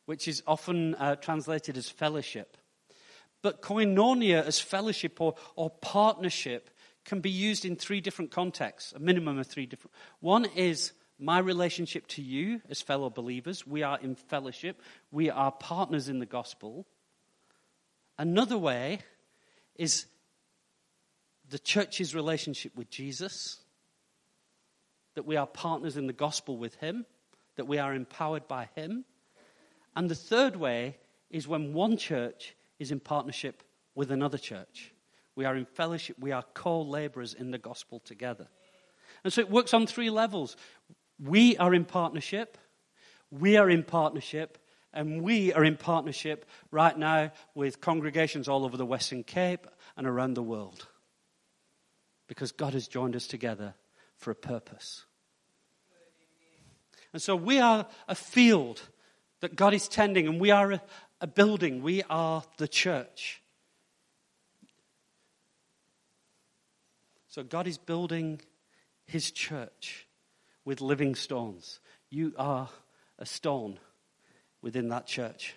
which 0.06 0.26
is 0.26 0.42
often 0.46 0.94
uh, 0.94 1.16
translated 1.16 1.76
as 1.76 1.88
fellowship. 1.88 2.56
But 3.42 3.62
koinonia 3.62 4.44
as 4.44 4.58
fellowship 4.58 5.20
or, 5.20 5.34
or 5.54 5.70
partnership 5.70 6.70
can 7.04 7.20
be 7.20 7.30
used 7.30 7.64
in 7.64 7.76
three 7.76 8.00
different 8.00 8.30
contexts, 8.30 8.92
a 8.92 8.98
minimum 8.98 9.38
of 9.38 9.46
three 9.46 9.66
different. 9.66 9.94
One 10.20 10.46
is 10.56 10.92
my 11.18 11.38
relationship 11.38 12.06
to 12.08 12.22
you 12.22 12.60
as 12.68 12.82
fellow 12.82 13.10
believers. 13.10 13.66
We 13.66 13.82
are 13.82 13.98
in 14.00 14.16
fellowship, 14.16 14.80
we 15.10 15.30
are 15.30 15.52
partners 15.52 16.08
in 16.08 16.18
the 16.18 16.26
gospel. 16.26 16.86
Another 18.18 18.58
way 18.58 19.00
is 19.76 20.06
the 21.48 21.58
church's 21.58 22.14
relationship 22.14 22.74
with 22.74 22.90
Jesus, 22.90 23.58
that 25.14 25.26
we 25.26 25.36
are 25.36 25.46
partners 25.46 25.96
in 25.96 26.06
the 26.06 26.12
gospel 26.12 26.56
with 26.56 26.74
Him, 26.76 27.06
that 27.56 27.66
we 27.66 27.78
are 27.78 27.94
empowered 27.94 28.48
by 28.48 28.68
Him. 28.74 29.04
And 29.96 30.10
the 30.10 30.14
third 30.14 30.56
way 30.56 30.98
is 31.30 31.48
when 31.48 31.72
one 31.72 31.96
church 31.96 32.54
is 32.78 32.92
in 32.92 33.00
partnership 33.00 33.62
with 33.94 34.12
another 34.12 34.38
church. 34.38 34.92
We 35.34 35.46
are 35.46 35.56
in 35.56 35.64
fellowship, 35.64 36.16
we 36.20 36.32
are 36.32 36.44
co 36.54 36.82
laborers 36.82 37.34
in 37.34 37.50
the 37.50 37.58
gospel 37.58 38.00
together. 38.00 38.46
And 39.24 39.32
so 39.32 39.40
it 39.40 39.50
works 39.50 39.74
on 39.74 39.86
three 39.86 40.10
levels. 40.10 40.56
We 41.18 41.56
are 41.56 41.74
in 41.74 41.86
partnership, 41.86 42.58
we 43.30 43.56
are 43.56 43.70
in 43.70 43.82
partnership, 43.82 44.58
and 44.92 45.22
we 45.22 45.52
are 45.54 45.64
in 45.64 45.76
partnership 45.76 46.44
right 46.70 46.96
now 46.96 47.32
with 47.54 47.80
congregations 47.80 48.48
all 48.48 48.64
over 48.64 48.76
the 48.76 48.86
Western 48.86 49.24
Cape 49.24 49.66
and 49.96 50.06
around 50.06 50.34
the 50.34 50.42
world. 50.42 50.86
Because 52.28 52.52
God 52.52 52.74
has 52.74 52.86
joined 52.86 53.16
us 53.16 53.26
together 53.26 53.74
for 54.16 54.30
a 54.30 54.34
purpose. 54.34 55.04
And 57.12 57.22
so 57.22 57.34
we 57.34 57.60
are 57.60 57.86
a 58.08 58.14
field 58.14 58.82
that 59.40 59.56
God 59.56 59.74
is 59.74 59.88
tending, 59.88 60.26
and 60.26 60.40
we 60.40 60.50
are 60.50 60.72
a, 60.72 60.82
a 61.20 61.26
building, 61.26 61.82
we 61.82 62.02
are 62.08 62.42
the 62.56 62.68
church. 62.68 63.42
So 67.28 67.42
God 67.42 67.66
is 67.66 67.76
building 67.76 68.40
his 69.04 69.30
church 69.30 70.06
with 70.64 70.80
living 70.80 71.14
stones. 71.14 71.80
You 72.08 72.34
are 72.38 72.68
a 73.18 73.26
stone 73.26 73.78
within 74.62 74.88
that 74.88 75.06
church. 75.06 75.54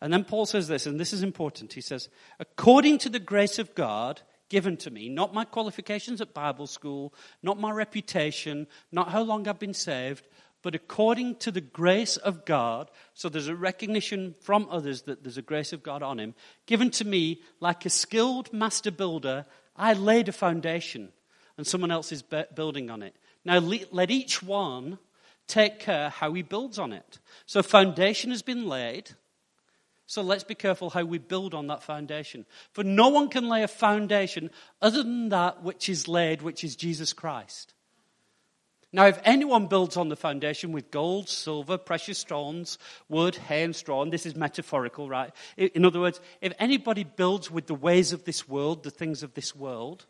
And 0.00 0.12
then 0.12 0.24
Paul 0.24 0.46
says 0.46 0.68
this, 0.68 0.86
and 0.86 0.98
this 0.98 1.12
is 1.12 1.22
important. 1.22 1.72
He 1.72 1.80
says, 1.80 2.08
according 2.38 2.98
to 2.98 3.08
the 3.08 3.18
grace 3.18 3.58
of 3.58 3.74
God 3.74 4.20
given 4.48 4.76
to 4.78 4.90
me, 4.90 5.08
not 5.08 5.32
my 5.32 5.44
qualifications 5.44 6.20
at 6.20 6.34
Bible 6.34 6.66
school, 6.66 7.14
not 7.42 7.58
my 7.58 7.70
reputation, 7.70 8.66
not 8.90 9.10
how 9.10 9.22
long 9.22 9.46
I've 9.46 9.58
been 9.58 9.74
saved, 9.74 10.26
but 10.62 10.74
according 10.74 11.36
to 11.36 11.50
the 11.50 11.60
grace 11.60 12.16
of 12.16 12.44
God, 12.44 12.90
so 13.14 13.28
there's 13.28 13.48
a 13.48 13.56
recognition 13.56 14.34
from 14.40 14.68
others 14.70 15.02
that 15.02 15.22
there's 15.22 15.38
a 15.38 15.42
grace 15.42 15.72
of 15.72 15.82
God 15.82 16.02
on 16.02 16.20
him, 16.20 16.34
given 16.66 16.90
to 16.92 17.04
me 17.04 17.40
like 17.60 17.86
a 17.86 17.90
skilled 17.90 18.52
master 18.52 18.90
builder, 18.90 19.46
I 19.76 19.94
laid 19.94 20.28
a 20.28 20.32
foundation 20.32 21.10
and 21.56 21.66
someone 21.66 21.90
else 21.90 22.12
is 22.12 22.22
building 22.54 22.90
on 22.90 23.02
it. 23.02 23.14
Now 23.44 23.58
let 23.58 24.10
each 24.10 24.42
one 24.42 24.98
take 25.46 25.78
care 25.78 26.10
how 26.10 26.32
he 26.32 26.42
builds 26.42 26.78
on 26.78 26.92
it. 26.92 27.18
So 27.46 27.62
foundation 27.62 28.30
has 28.30 28.42
been 28.42 28.66
laid. 28.66 29.10
So 30.06 30.22
let's 30.22 30.44
be 30.44 30.54
careful 30.54 30.90
how 30.90 31.04
we 31.04 31.18
build 31.18 31.54
on 31.54 31.68
that 31.68 31.82
foundation. 31.82 32.44
For 32.72 32.84
no 32.84 33.08
one 33.08 33.28
can 33.28 33.48
lay 33.48 33.62
a 33.62 33.68
foundation 33.68 34.50
other 34.82 35.02
than 35.02 35.28
that 35.30 35.62
which 35.62 35.88
is 35.88 36.08
laid, 36.08 36.42
which 36.42 36.64
is 36.64 36.76
Jesus 36.76 37.12
Christ. 37.12 37.74
Now, 38.92 39.06
if 39.06 39.20
anyone 39.24 39.68
builds 39.68 39.96
on 39.96 40.08
the 40.08 40.16
foundation 40.16 40.72
with 40.72 40.90
gold, 40.90 41.28
silver, 41.28 41.78
precious 41.78 42.18
stones, 42.18 42.76
wood, 43.08 43.36
hay, 43.36 43.62
and 43.62 43.74
straw, 43.74 44.02
and 44.02 44.12
this 44.12 44.26
is 44.26 44.34
metaphorical, 44.34 45.08
right? 45.08 45.30
In 45.56 45.84
other 45.84 46.00
words, 46.00 46.20
if 46.40 46.52
anybody 46.58 47.04
builds 47.04 47.52
with 47.52 47.68
the 47.68 47.74
ways 47.74 48.12
of 48.12 48.24
this 48.24 48.48
world, 48.48 48.82
the 48.82 48.90
things 48.90 49.22
of 49.22 49.34
this 49.34 49.54
world, 49.54 50.06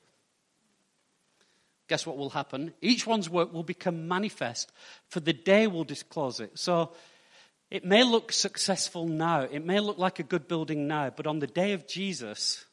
guess 1.88 2.06
what 2.06 2.16
will 2.16 2.30
happen? 2.30 2.72
Each 2.80 3.06
one's 3.06 3.28
work 3.28 3.52
will 3.52 3.64
become 3.64 4.08
manifest, 4.08 4.72
for 5.08 5.20
the 5.20 5.34
day 5.34 5.66
will 5.66 5.84
disclose 5.84 6.40
it. 6.40 6.58
So 6.58 6.92
it 7.70 7.84
may 7.84 8.02
look 8.02 8.32
successful 8.32 9.06
now, 9.06 9.42
it 9.42 9.62
may 9.62 9.80
look 9.80 9.98
like 9.98 10.20
a 10.20 10.24
good 10.24 10.48
building 10.48 10.88
now, 10.88 11.10
but 11.10 11.26
on 11.26 11.40
the 11.40 11.46
day 11.46 11.72
of 11.72 11.86
Jesus, 11.86 12.64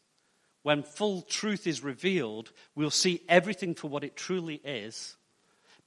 when 0.63 0.83
full 0.83 1.21
truth 1.21 1.67
is 1.67 1.83
revealed, 1.83 2.53
we'll 2.75 2.91
see 2.91 3.23
everything 3.27 3.75
for 3.75 3.89
what 3.89 4.05
it 4.05 4.15
truly 4.15 4.61
is 4.63 5.16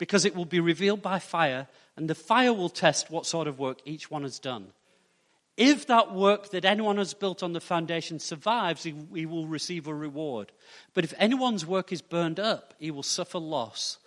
because 0.00 0.24
it 0.24 0.34
will 0.34 0.46
be 0.46 0.60
revealed 0.60 1.02
by 1.02 1.18
fire, 1.18 1.68
and 1.94 2.08
the 2.08 2.14
fire 2.14 2.54
will 2.54 2.70
test 2.70 3.10
what 3.10 3.26
sort 3.26 3.46
of 3.46 3.58
work 3.58 3.80
each 3.84 4.10
one 4.10 4.22
has 4.22 4.38
done. 4.38 4.68
If 5.58 5.88
that 5.88 6.14
work 6.14 6.52
that 6.52 6.64
anyone 6.64 6.96
has 6.96 7.12
built 7.12 7.42
on 7.42 7.52
the 7.52 7.60
foundation 7.60 8.18
survives, 8.18 8.82
he, 8.82 8.94
he, 9.14 9.26
will 9.26 9.46
receive 9.46 9.86
a 9.86 9.94
reward. 9.94 10.52
But 10.94 11.04
if 11.04 11.12
anyone's 11.18 11.66
work 11.66 11.92
is 11.92 12.00
burned 12.00 12.40
up, 12.40 12.72
he 12.78 12.90
will 12.90 13.02
suffer 13.02 13.38
loss, 13.38 13.98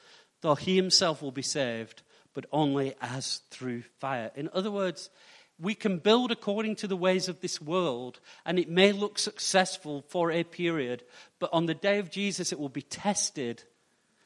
though 0.42 0.56
he 0.56 0.76
himself 0.76 1.22
will 1.22 1.32
be 1.32 1.44
saved, 1.44 2.02
but 2.34 2.48
only 2.52 2.96
as 3.00 3.44
through 3.52 3.84
fire. 4.00 4.32
In 4.36 4.50
other 4.52 4.72
words, 4.72 5.12
we 5.60 5.76
can 5.76 6.00
build 6.00 6.32
according 6.32 6.78
to 6.78 6.88
the 6.88 6.98
ways 6.98 7.30
of 7.30 7.42
this 7.42 7.62
world, 7.62 8.20
and 8.48 8.58
it 8.58 8.68
may 8.68 8.94
look 8.94 9.20
successful 9.20 10.04
for 10.10 10.32
a 10.32 10.44
period, 10.44 11.04
but 11.38 11.52
on 11.54 11.68
the 11.68 11.76
day 11.76 12.00
of 12.00 12.10
Jesus, 12.10 12.52
it 12.52 12.60
will 12.60 12.68
be 12.68 12.82
tested 12.82 13.64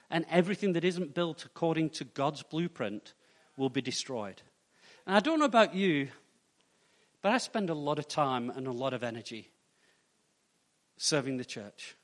and 0.09 0.25
everything 0.29 0.73
that 0.73 0.83
isn't 0.83 1.13
built 1.13 1.45
according 1.45 1.89
to 1.91 2.03
God's 2.03 2.43
blueprint 2.43 3.13
will 3.57 3.69
be 3.69 3.81
destroyed. 3.81 4.41
And 5.05 5.15
I 5.15 5.19
don't 5.19 5.39
know 5.39 5.45
about 5.45 5.75
you, 5.75 6.09
but 7.21 7.31
I 7.31 7.37
spend 7.37 7.69
a 7.69 7.73
lot 7.73 7.99
of 7.99 8.07
time 8.07 8.49
and 8.49 8.67
a 8.67 8.71
lot 8.71 8.93
of 8.93 9.03
energy 9.03 9.49
serving 10.97 11.37
the 11.37 11.45
church. 11.45 11.95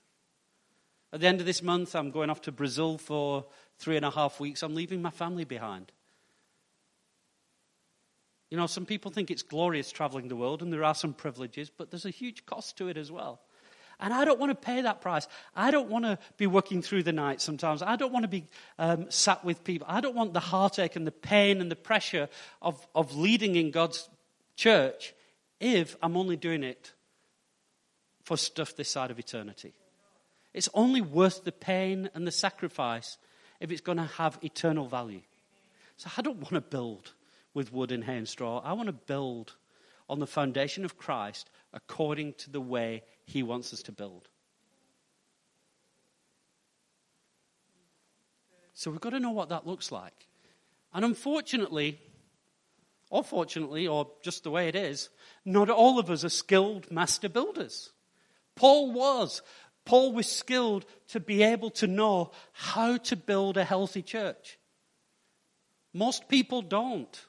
At 1.11 1.19
the 1.19 1.27
end 1.27 1.39
of 1.39 1.45
this 1.45 1.61
month, 1.61 1.95
I'm 1.95 2.11
going 2.11 2.29
off 2.29 2.41
to 2.41 2.51
Brazil 2.51 2.97
for 2.97 3.45
three 3.77 3.97
and 3.97 4.05
a 4.05 4.11
half 4.11 4.39
weeks. 4.39 4.63
I'm 4.63 4.75
leaving 4.75 5.01
my 5.01 5.11
family 5.11 5.45
behind. 5.45 5.91
You 8.49 8.57
know, 8.57 8.67
some 8.67 8.85
people 8.85 9.11
think 9.11 9.31
it's 9.31 9.43
glorious 9.43 9.91
traveling 9.91 10.27
the 10.27 10.35
world, 10.35 10.61
and 10.61 10.71
there 10.71 10.83
are 10.83 10.95
some 10.95 11.13
privileges, 11.13 11.69
but 11.69 11.91
there's 11.91 12.05
a 12.05 12.11
huge 12.11 12.45
cost 12.45 12.77
to 12.77 12.87
it 12.87 12.97
as 12.97 13.11
well. 13.11 13.41
And 13.99 14.13
I 14.13 14.25
don't 14.25 14.39
want 14.39 14.49
to 14.51 14.55
pay 14.55 14.81
that 14.81 15.01
price. 15.01 15.27
I 15.55 15.71
don't 15.71 15.89
want 15.89 16.05
to 16.05 16.17
be 16.37 16.47
working 16.47 16.81
through 16.81 17.03
the 17.03 17.13
night 17.13 17.41
sometimes. 17.41 17.81
I 17.81 17.95
don't 17.95 18.11
want 18.11 18.23
to 18.23 18.29
be 18.29 18.45
um, 18.77 19.09
sat 19.09 19.43
with 19.45 19.63
people. 19.63 19.87
I 19.89 20.01
don't 20.01 20.15
want 20.15 20.33
the 20.33 20.39
heartache 20.39 20.95
and 20.95 21.07
the 21.07 21.11
pain 21.11 21.61
and 21.61 21.71
the 21.71 21.75
pressure 21.75 22.29
of, 22.61 22.85
of 22.93 23.15
leading 23.15 23.55
in 23.55 23.71
God's 23.71 24.09
church 24.55 25.13
if 25.59 25.95
I'm 26.01 26.17
only 26.17 26.35
doing 26.35 26.63
it 26.63 26.91
for 28.23 28.37
stuff 28.37 28.75
this 28.75 28.89
side 28.89 29.11
of 29.11 29.19
eternity. 29.19 29.73
It's 30.53 30.69
only 30.73 31.01
worth 31.01 31.43
the 31.43 31.51
pain 31.51 32.09
and 32.13 32.27
the 32.27 32.31
sacrifice 32.31 33.17
if 33.59 33.71
it's 33.71 33.81
going 33.81 33.97
to 33.97 34.03
have 34.03 34.37
eternal 34.41 34.87
value. 34.87 35.21
So 35.97 36.09
I 36.17 36.21
don't 36.21 36.39
want 36.39 36.53
to 36.53 36.61
build 36.61 37.13
with 37.53 37.71
wood 37.71 37.91
and 37.91 38.03
hay 38.03 38.17
and 38.17 38.27
straw. 38.27 38.59
I 38.63 38.73
want 38.73 38.87
to 38.87 38.93
build 38.93 39.55
on 40.09 40.19
the 40.19 40.27
foundation 40.27 40.85
of 40.85 40.97
Christ 40.97 41.49
according 41.73 42.33
to 42.33 42.51
the 42.51 42.61
way 42.61 43.03
he 43.25 43.43
wants 43.43 43.73
us 43.73 43.83
to 43.83 43.91
build. 43.91 44.27
So 48.73 48.91
we've 48.91 49.01
got 49.01 49.11
to 49.11 49.19
know 49.19 49.31
what 49.31 49.49
that 49.49 49.67
looks 49.67 49.91
like. 49.91 50.27
And 50.93 51.05
unfortunately, 51.05 51.99
or 53.09 53.23
fortunately, 53.23 53.87
or 53.87 54.07
just 54.23 54.43
the 54.43 54.51
way 54.51 54.67
it 54.67 54.75
is, 54.75 55.09
not 55.45 55.69
all 55.69 55.99
of 55.99 56.09
us 56.09 56.23
are 56.23 56.29
skilled 56.29 56.91
master 56.91 57.29
builders. 57.29 57.91
Paul 58.55 58.91
was. 58.91 59.41
Paul 59.85 60.13
was 60.13 60.27
skilled 60.27 60.85
to 61.09 61.19
be 61.19 61.43
able 61.43 61.69
to 61.71 61.87
know 61.87 62.31
how 62.53 62.97
to 62.97 63.15
build 63.15 63.57
a 63.57 63.63
healthy 63.63 64.01
church. 64.01 64.57
Most 65.93 66.27
people 66.27 66.61
don't. 66.61 67.25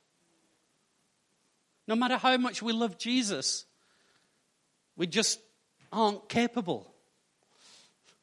No 1.86 1.96
matter 1.96 2.16
how 2.16 2.36
much 2.36 2.62
we 2.62 2.72
love 2.72 2.96
Jesus, 2.96 3.66
we 4.96 5.06
just 5.06 5.40
aren't 5.92 6.28
capable. 6.28 6.92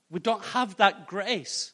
We 0.09 0.19
don't 0.19 0.43
have 0.45 0.75
that 0.77 1.07
grace. 1.07 1.71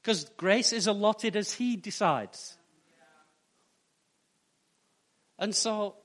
Because 0.00 0.24
grace 0.36 0.72
is 0.72 0.86
allotted 0.86 1.36
as 1.36 1.52
He 1.52 1.76
decides. 1.76 2.56
And 5.38 5.54
so, 5.54 5.96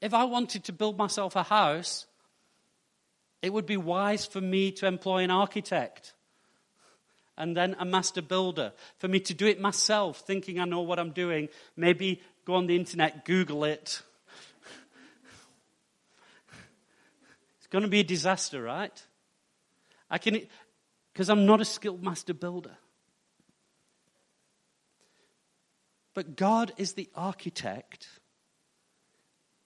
if 0.00 0.14
I 0.14 0.24
wanted 0.24 0.64
to 0.64 0.72
build 0.72 0.96
myself 0.96 1.36
a 1.36 1.42
house, 1.42 2.06
it 3.42 3.52
would 3.52 3.66
be 3.66 3.76
wise 3.76 4.24
for 4.24 4.40
me 4.40 4.70
to 4.72 4.86
employ 4.86 5.24
an 5.24 5.30
architect 5.30 6.14
and 7.36 7.56
then 7.56 7.76
a 7.78 7.84
master 7.84 8.22
builder. 8.22 8.72
For 8.98 9.08
me 9.08 9.20
to 9.20 9.34
do 9.34 9.46
it 9.46 9.60
myself, 9.60 10.20
thinking 10.20 10.60
I 10.60 10.64
know 10.64 10.80
what 10.80 10.98
I'm 10.98 11.10
doing, 11.10 11.48
maybe 11.76 12.22
go 12.46 12.54
on 12.54 12.66
the 12.66 12.76
internet, 12.76 13.24
Google 13.24 13.64
it, 13.64 14.02
going 17.74 17.82
to 17.82 17.88
be 17.88 17.98
a 17.98 18.04
disaster, 18.04 18.62
right? 18.62 19.02
I 20.08 20.18
can, 20.18 20.40
because 21.12 21.28
I'm 21.28 21.44
not 21.44 21.60
a 21.60 21.64
skilled 21.64 22.04
master 22.04 22.32
builder. 22.32 22.76
But 26.14 26.36
God 26.36 26.70
is 26.76 26.92
the 26.92 27.10
architect, 27.16 28.06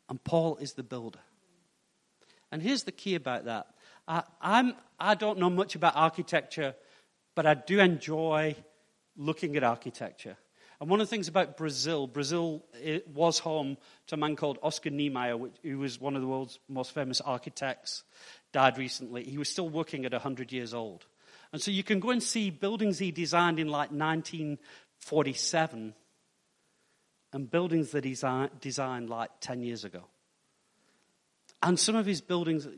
and 0.08 0.24
Paul 0.24 0.56
is 0.56 0.72
the 0.72 0.82
builder. 0.82 1.18
And 2.50 2.62
here's 2.62 2.84
the 2.84 2.92
key 2.92 3.14
about 3.14 3.44
that 3.44 3.66
I, 4.08 4.22
I'm, 4.40 4.72
I 4.98 5.14
don't 5.14 5.38
know 5.38 5.50
much 5.50 5.74
about 5.74 5.92
architecture, 5.94 6.74
but 7.34 7.44
I 7.44 7.52
do 7.52 7.78
enjoy 7.78 8.56
looking 9.18 9.54
at 9.54 9.64
architecture. 9.64 10.38
And 10.80 10.88
one 10.88 11.00
of 11.00 11.08
the 11.08 11.10
things 11.10 11.26
about 11.26 11.56
Brazil, 11.56 12.06
Brazil 12.06 12.64
was 13.12 13.40
home 13.40 13.76
to 14.06 14.14
a 14.14 14.18
man 14.18 14.36
called 14.36 14.58
Oscar 14.62 14.90
Niemeyer, 14.90 15.36
who 15.64 15.78
was 15.78 16.00
one 16.00 16.14
of 16.14 16.22
the 16.22 16.28
world's 16.28 16.60
most 16.68 16.92
famous 16.92 17.20
architects, 17.20 18.04
died 18.52 18.78
recently. 18.78 19.24
He 19.24 19.38
was 19.38 19.48
still 19.48 19.68
working 19.68 20.04
at 20.04 20.12
100 20.12 20.52
years 20.52 20.72
old. 20.72 21.06
And 21.52 21.60
so 21.60 21.72
you 21.72 21.82
can 21.82 21.98
go 21.98 22.10
and 22.10 22.22
see 22.22 22.50
buildings 22.50 22.98
he 22.98 23.10
designed 23.10 23.58
in 23.58 23.66
like 23.66 23.90
1947 23.90 25.94
and 27.32 27.50
buildings 27.50 27.90
that 27.90 28.04
he 28.04 28.16
designed 28.60 29.10
like 29.10 29.30
10 29.40 29.62
years 29.62 29.84
ago. 29.84 30.04
And 31.60 31.76
some 31.76 31.96
of 31.96 32.06
his 32.06 32.20
buildings, 32.20 32.68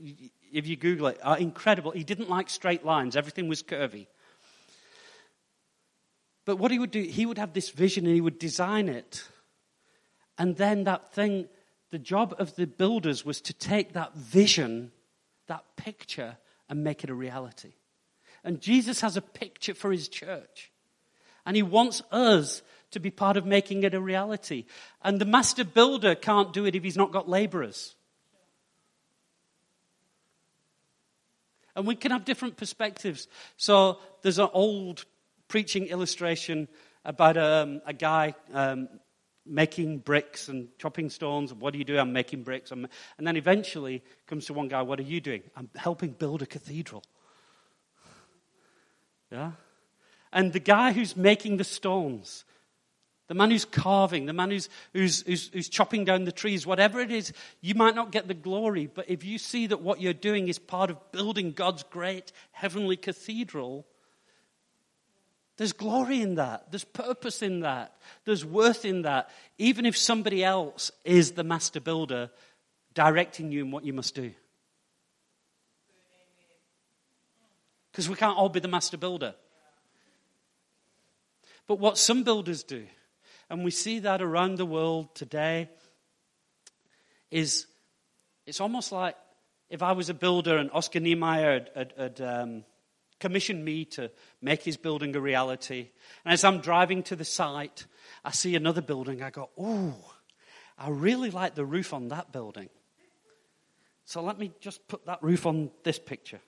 if 0.50 0.66
you 0.66 0.76
Google 0.76 1.08
it, 1.08 1.18
are 1.22 1.36
incredible. 1.36 1.90
He 1.90 2.04
didn't 2.04 2.30
like 2.30 2.48
straight 2.48 2.82
lines, 2.82 3.14
everything 3.14 3.46
was 3.46 3.62
curvy. 3.62 4.06
But 6.44 6.56
what 6.56 6.70
he 6.70 6.78
would 6.78 6.90
do, 6.90 7.02
he 7.02 7.26
would 7.26 7.38
have 7.38 7.52
this 7.52 7.70
vision 7.70 8.06
and 8.06 8.14
he 8.14 8.20
would 8.20 8.38
design 8.38 8.88
it. 8.88 9.24
And 10.38 10.56
then 10.56 10.84
that 10.84 11.12
thing, 11.12 11.48
the 11.90 11.98
job 11.98 12.34
of 12.38 12.56
the 12.56 12.66
builders 12.66 13.24
was 13.24 13.40
to 13.42 13.52
take 13.52 13.92
that 13.92 14.14
vision, 14.14 14.92
that 15.48 15.64
picture, 15.76 16.38
and 16.68 16.82
make 16.82 17.04
it 17.04 17.10
a 17.10 17.14
reality. 17.14 17.72
And 18.42 18.60
Jesus 18.60 19.00
has 19.02 19.16
a 19.16 19.22
picture 19.22 19.74
for 19.74 19.92
his 19.92 20.08
church. 20.08 20.72
And 21.44 21.56
he 21.56 21.62
wants 21.62 22.02
us 22.10 22.62
to 22.92 23.00
be 23.00 23.10
part 23.10 23.36
of 23.36 23.46
making 23.46 23.82
it 23.82 23.94
a 23.94 24.00
reality. 24.00 24.64
And 25.02 25.20
the 25.20 25.24
master 25.24 25.64
builder 25.64 26.14
can't 26.14 26.52
do 26.52 26.64
it 26.64 26.74
if 26.74 26.82
he's 26.82 26.96
not 26.96 27.12
got 27.12 27.28
laborers. 27.28 27.94
And 31.76 31.86
we 31.86 31.94
can 31.94 32.10
have 32.10 32.24
different 32.24 32.56
perspectives. 32.56 33.28
So 33.56 33.98
there's 34.22 34.38
an 34.38 34.48
old 34.52 35.04
preaching 35.50 35.88
illustration 35.88 36.68
about 37.04 37.36
um, 37.36 37.82
a 37.84 37.92
guy 37.92 38.34
um, 38.54 38.88
making 39.44 39.98
bricks 39.98 40.48
and 40.48 40.68
chopping 40.78 41.10
stones. 41.10 41.52
What 41.52 41.72
do 41.72 41.78
you 41.78 41.84
do? 41.84 41.98
I'm 41.98 42.12
making 42.12 42.44
bricks. 42.44 42.70
I'm... 42.70 42.86
and 43.18 43.26
then 43.26 43.36
eventually 43.36 44.02
comes 44.28 44.46
to 44.46 44.54
one 44.54 44.68
guy, 44.68 44.80
What 44.82 45.00
are 45.00 45.02
you 45.02 45.20
doing? 45.20 45.42
I'm 45.56 45.68
helping 45.74 46.10
build 46.12 46.40
a 46.40 46.46
cathedral. 46.46 47.02
Yeah? 49.32 49.52
And 50.32 50.52
the 50.52 50.60
guy 50.60 50.92
who's 50.92 51.16
making 51.16 51.56
the 51.56 51.64
stones, 51.64 52.44
the 53.26 53.34
man 53.34 53.50
who's 53.50 53.64
carving, 53.64 54.26
the 54.26 54.32
man 54.32 54.52
who's, 54.52 54.68
who's, 54.92 55.22
who's, 55.22 55.50
who's, 55.52 55.68
chopping 55.68 56.04
down 56.04 56.24
the 56.24 56.32
trees, 56.32 56.64
whatever 56.64 57.00
it 57.00 57.10
is, 57.10 57.32
you 57.60 57.74
might 57.74 57.96
not 57.96 58.12
get 58.12 58.28
the 58.28 58.34
glory, 58.34 58.86
but 58.86 59.10
if 59.10 59.24
you 59.24 59.36
see 59.38 59.66
that 59.66 59.80
what 59.80 60.00
you're 60.00 60.12
doing 60.12 60.46
is 60.46 60.60
part 60.60 60.90
of 60.90 61.10
building 61.10 61.50
God's 61.50 61.82
great 61.82 62.30
heavenly 62.52 62.96
cathedral, 62.96 63.84
there's 65.56 65.72
glory 65.72 66.22
in 66.22 66.36
that. 66.36 66.70
There's 66.70 66.84
purpose 66.84 67.42
in 67.42 67.60
that. 67.60 67.94
There's 68.24 68.44
worth 68.44 68.84
in 68.84 69.02
that. 69.02 69.30
Even 69.58 69.84
if 69.84 69.96
somebody 69.96 70.42
else 70.42 70.90
is 71.04 71.32
the 71.32 71.44
master 71.44 71.80
builder 71.80 72.30
directing 72.94 73.52
you 73.52 73.64
in 73.64 73.70
what 73.70 73.84
you 73.84 73.92
must 73.92 74.14
do. 74.14 74.32
Because 77.92 78.08
we 78.08 78.14
can't 78.14 78.38
all 78.38 78.48
be 78.48 78.60
the 78.60 78.68
master 78.68 78.96
builder. 78.96 79.34
But 81.66 81.78
what 81.78 81.98
some 81.98 82.24
builders 82.24 82.62
do, 82.62 82.86
and 83.48 83.64
we 83.64 83.70
see 83.70 84.00
that 84.00 84.22
around 84.22 84.56
the 84.56 84.66
world 84.66 85.14
today, 85.14 85.68
is 87.30 87.66
it's 88.46 88.60
almost 88.60 88.90
like 88.90 89.14
if 89.68 89.82
I 89.82 89.92
was 89.92 90.08
a 90.08 90.14
builder 90.14 90.56
and 90.56 90.70
Oscar 90.72 91.00
Niemeyer 91.00 91.52
had, 91.52 91.70
had, 91.76 91.94
had 91.96 92.20
um, 92.20 92.64
commissioned 93.20 93.64
me 93.64 93.84
to 93.84 94.10
make 94.42 94.62
his 94.62 94.76
building 94.76 95.14
a 95.14 95.20
reality. 95.20 95.90
And 96.24 96.32
as 96.32 96.42
I'm 96.42 96.60
driving 96.60 97.02
to 97.04 97.16
the 97.16 97.24
site, 97.24 97.86
I 98.24 98.32
see 98.32 98.56
another 98.56 98.82
building. 98.82 99.22
I 99.22 99.30
go, 99.30 99.50
oh, 99.56 99.94
I 100.78 100.88
really 100.88 101.30
like 101.30 101.54
the 101.54 101.64
roof 101.64 101.92
on 101.94 102.08
that 102.08 102.32
building. 102.32 102.70
So 104.06 104.22
let 104.22 104.38
me 104.38 104.50
just 104.60 104.88
put 104.88 105.06
that 105.06 105.22
roof 105.22 105.46
on 105.46 105.70
this 105.84 105.98
picture. 105.98 106.40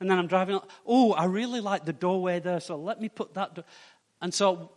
And 0.00 0.10
then 0.10 0.18
I'm 0.18 0.26
driving, 0.26 0.60
oh, 0.86 1.12
I 1.12 1.24
really 1.24 1.60
like 1.60 1.84
the 1.84 1.92
doorway 1.92 2.40
there, 2.40 2.60
so 2.60 2.76
let 2.76 3.00
me 3.00 3.08
put 3.08 3.34
that. 3.34 3.54
Do-. 3.54 3.64
And 4.20 4.32
so 4.32 4.70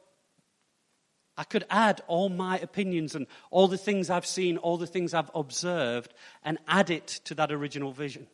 I 1.38 1.44
could 1.44 1.66
add 1.70 2.02
all 2.08 2.30
my 2.30 2.58
opinions 2.60 3.16
and 3.16 3.28
all 3.50 3.68
the 3.68 3.78
things 3.78 4.10
I've 4.10 4.26
seen, 4.26 4.58
all 4.58 4.78
the 4.78 4.88
things 4.88 5.14
I've 5.14 5.32
observed, 5.34 6.14
and 6.44 6.58
add 6.68 6.90
it 6.90 7.08
to 7.26 7.36
that 7.36 7.52
original 7.52 7.94
vision. 7.94 8.28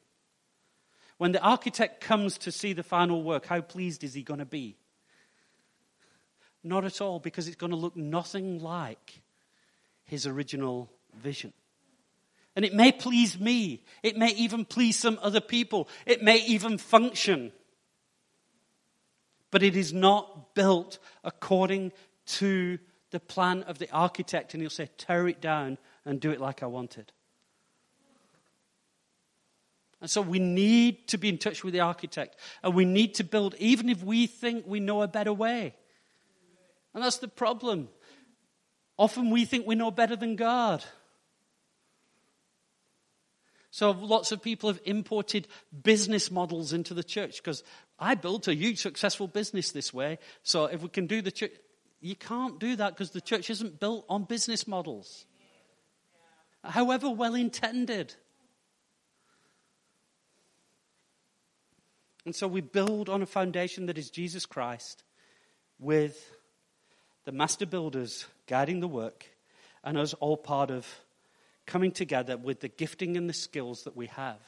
When 1.17 1.31
the 1.31 1.41
architect 1.41 2.01
comes 2.01 2.37
to 2.39 2.51
see 2.51 2.73
the 2.73 2.83
final 2.83 3.23
work, 3.23 3.45
how 3.45 3.61
pleased 3.61 4.03
is 4.03 4.13
he 4.13 4.21
going 4.21 4.39
to 4.39 4.45
be? 4.45 4.77
Not 6.63 6.83
at 6.83 6.99
all, 6.99 7.19
because 7.19 7.47
it's 7.47 7.55
going 7.55 7.69
to 7.71 7.77
look 7.77 7.95
nothing 7.95 8.59
like 8.59 9.21
his 10.03 10.27
original 10.27 10.91
vision. 11.13 11.53
And 12.55 12.65
it 12.65 12.73
may 12.73 12.91
please 12.91 13.39
me. 13.39 13.83
It 14.01 14.17
may 14.17 14.29
even 14.31 14.65
please 14.65 14.97
some 14.97 15.19
other 15.21 15.41
people. 15.41 15.89
It 16.05 16.23
may 16.23 16.37
even 16.45 16.77
function. 16.77 17.51
But 19.51 19.61
it 19.61 19.75
is 19.75 19.93
not 19.93 20.55
built 20.55 20.99
according 21.23 21.91
to 22.27 22.79
the 23.11 23.19
plan 23.19 23.63
of 23.63 23.77
the 23.77 23.91
architect. 23.91 24.53
And 24.53 24.61
he'll 24.61 24.69
say, 24.69 24.89
tear 24.97 25.27
it 25.27 25.41
down 25.41 25.77
and 26.05 26.19
do 26.19 26.31
it 26.31 26.41
like 26.41 26.63
I 26.63 26.67
wanted. 26.67 27.11
And 30.05 30.09
so 30.11 30.21
we 30.21 30.37
need 30.37 31.07
to 31.07 31.17
be 31.17 31.29
in 31.29 31.39
touch 31.39 31.63
with 31.63 31.73
the 31.73 31.79
architect. 31.79 32.35
And 32.61 32.75
we 32.75 32.85
need 32.85 33.15
to 33.15 33.23
build, 33.23 33.55
even 33.57 33.89
if 33.89 34.03
we 34.03 34.27
think 34.27 34.67
we 34.67 34.79
know 34.79 35.01
a 35.01 35.07
better 35.07 35.33
way. 35.33 35.73
And 36.93 37.03
that's 37.03 37.17
the 37.17 37.27
problem. 37.27 37.89
Often 38.99 39.31
we 39.31 39.45
think 39.45 39.65
we 39.65 39.73
know 39.73 39.89
better 39.89 40.15
than 40.15 40.35
God. 40.35 40.83
So 43.71 43.89
lots 43.89 44.31
of 44.31 44.43
people 44.43 44.69
have 44.69 44.79
imported 44.85 45.47
business 45.81 46.29
models 46.29 46.71
into 46.71 46.93
the 46.93 47.03
church 47.03 47.37
because 47.37 47.63
I 47.97 48.13
built 48.13 48.47
a 48.47 48.53
huge 48.53 48.77
successful 48.83 49.27
business 49.27 49.71
this 49.71 49.91
way. 49.91 50.19
So 50.43 50.65
if 50.65 50.83
we 50.83 50.89
can 50.89 51.07
do 51.07 51.23
the 51.23 51.31
church, 51.31 51.53
you 51.99 52.15
can't 52.15 52.59
do 52.59 52.75
that 52.75 52.93
because 52.93 53.09
the 53.09 53.21
church 53.21 53.49
isn't 53.49 53.79
built 53.79 54.05
on 54.07 54.25
business 54.25 54.67
models. 54.67 55.25
However 56.63 57.09
well 57.09 57.33
intended. 57.33 58.13
And 62.25 62.35
so 62.35 62.47
we 62.47 62.61
build 62.61 63.07
on 63.07 63.21
a 63.21 63.27
foundation 63.27 63.85
that 63.85 63.97
is 63.97 64.09
Jesus 64.09 64.45
Christ 64.45 65.03
with 65.79 66.31
the 67.25 67.31
master 67.31 67.65
builders 67.65 68.25
guiding 68.47 68.79
the 68.79 68.87
work 68.87 69.25
and 69.83 69.97
us 69.97 70.13
all 70.15 70.37
part 70.37 70.71
of 70.71 70.87
coming 71.67 71.91
together 71.91 72.37
with 72.37 72.61
the 72.61 72.67
gifting 72.67 73.15
and 73.15 73.29
the 73.29 73.33
skills 73.33 73.83
that 73.83 73.95
we 73.95 74.07
have. 74.07 74.39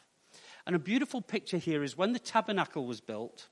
And 0.65 0.75
a 0.75 0.79
beautiful 0.79 1.21
picture 1.21 1.57
here 1.57 1.83
is 1.83 1.97
when 1.97 2.13
the 2.13 2.19
tabernacle 2.19 2.85
was 2.85 2.99
built, 2.99 3.47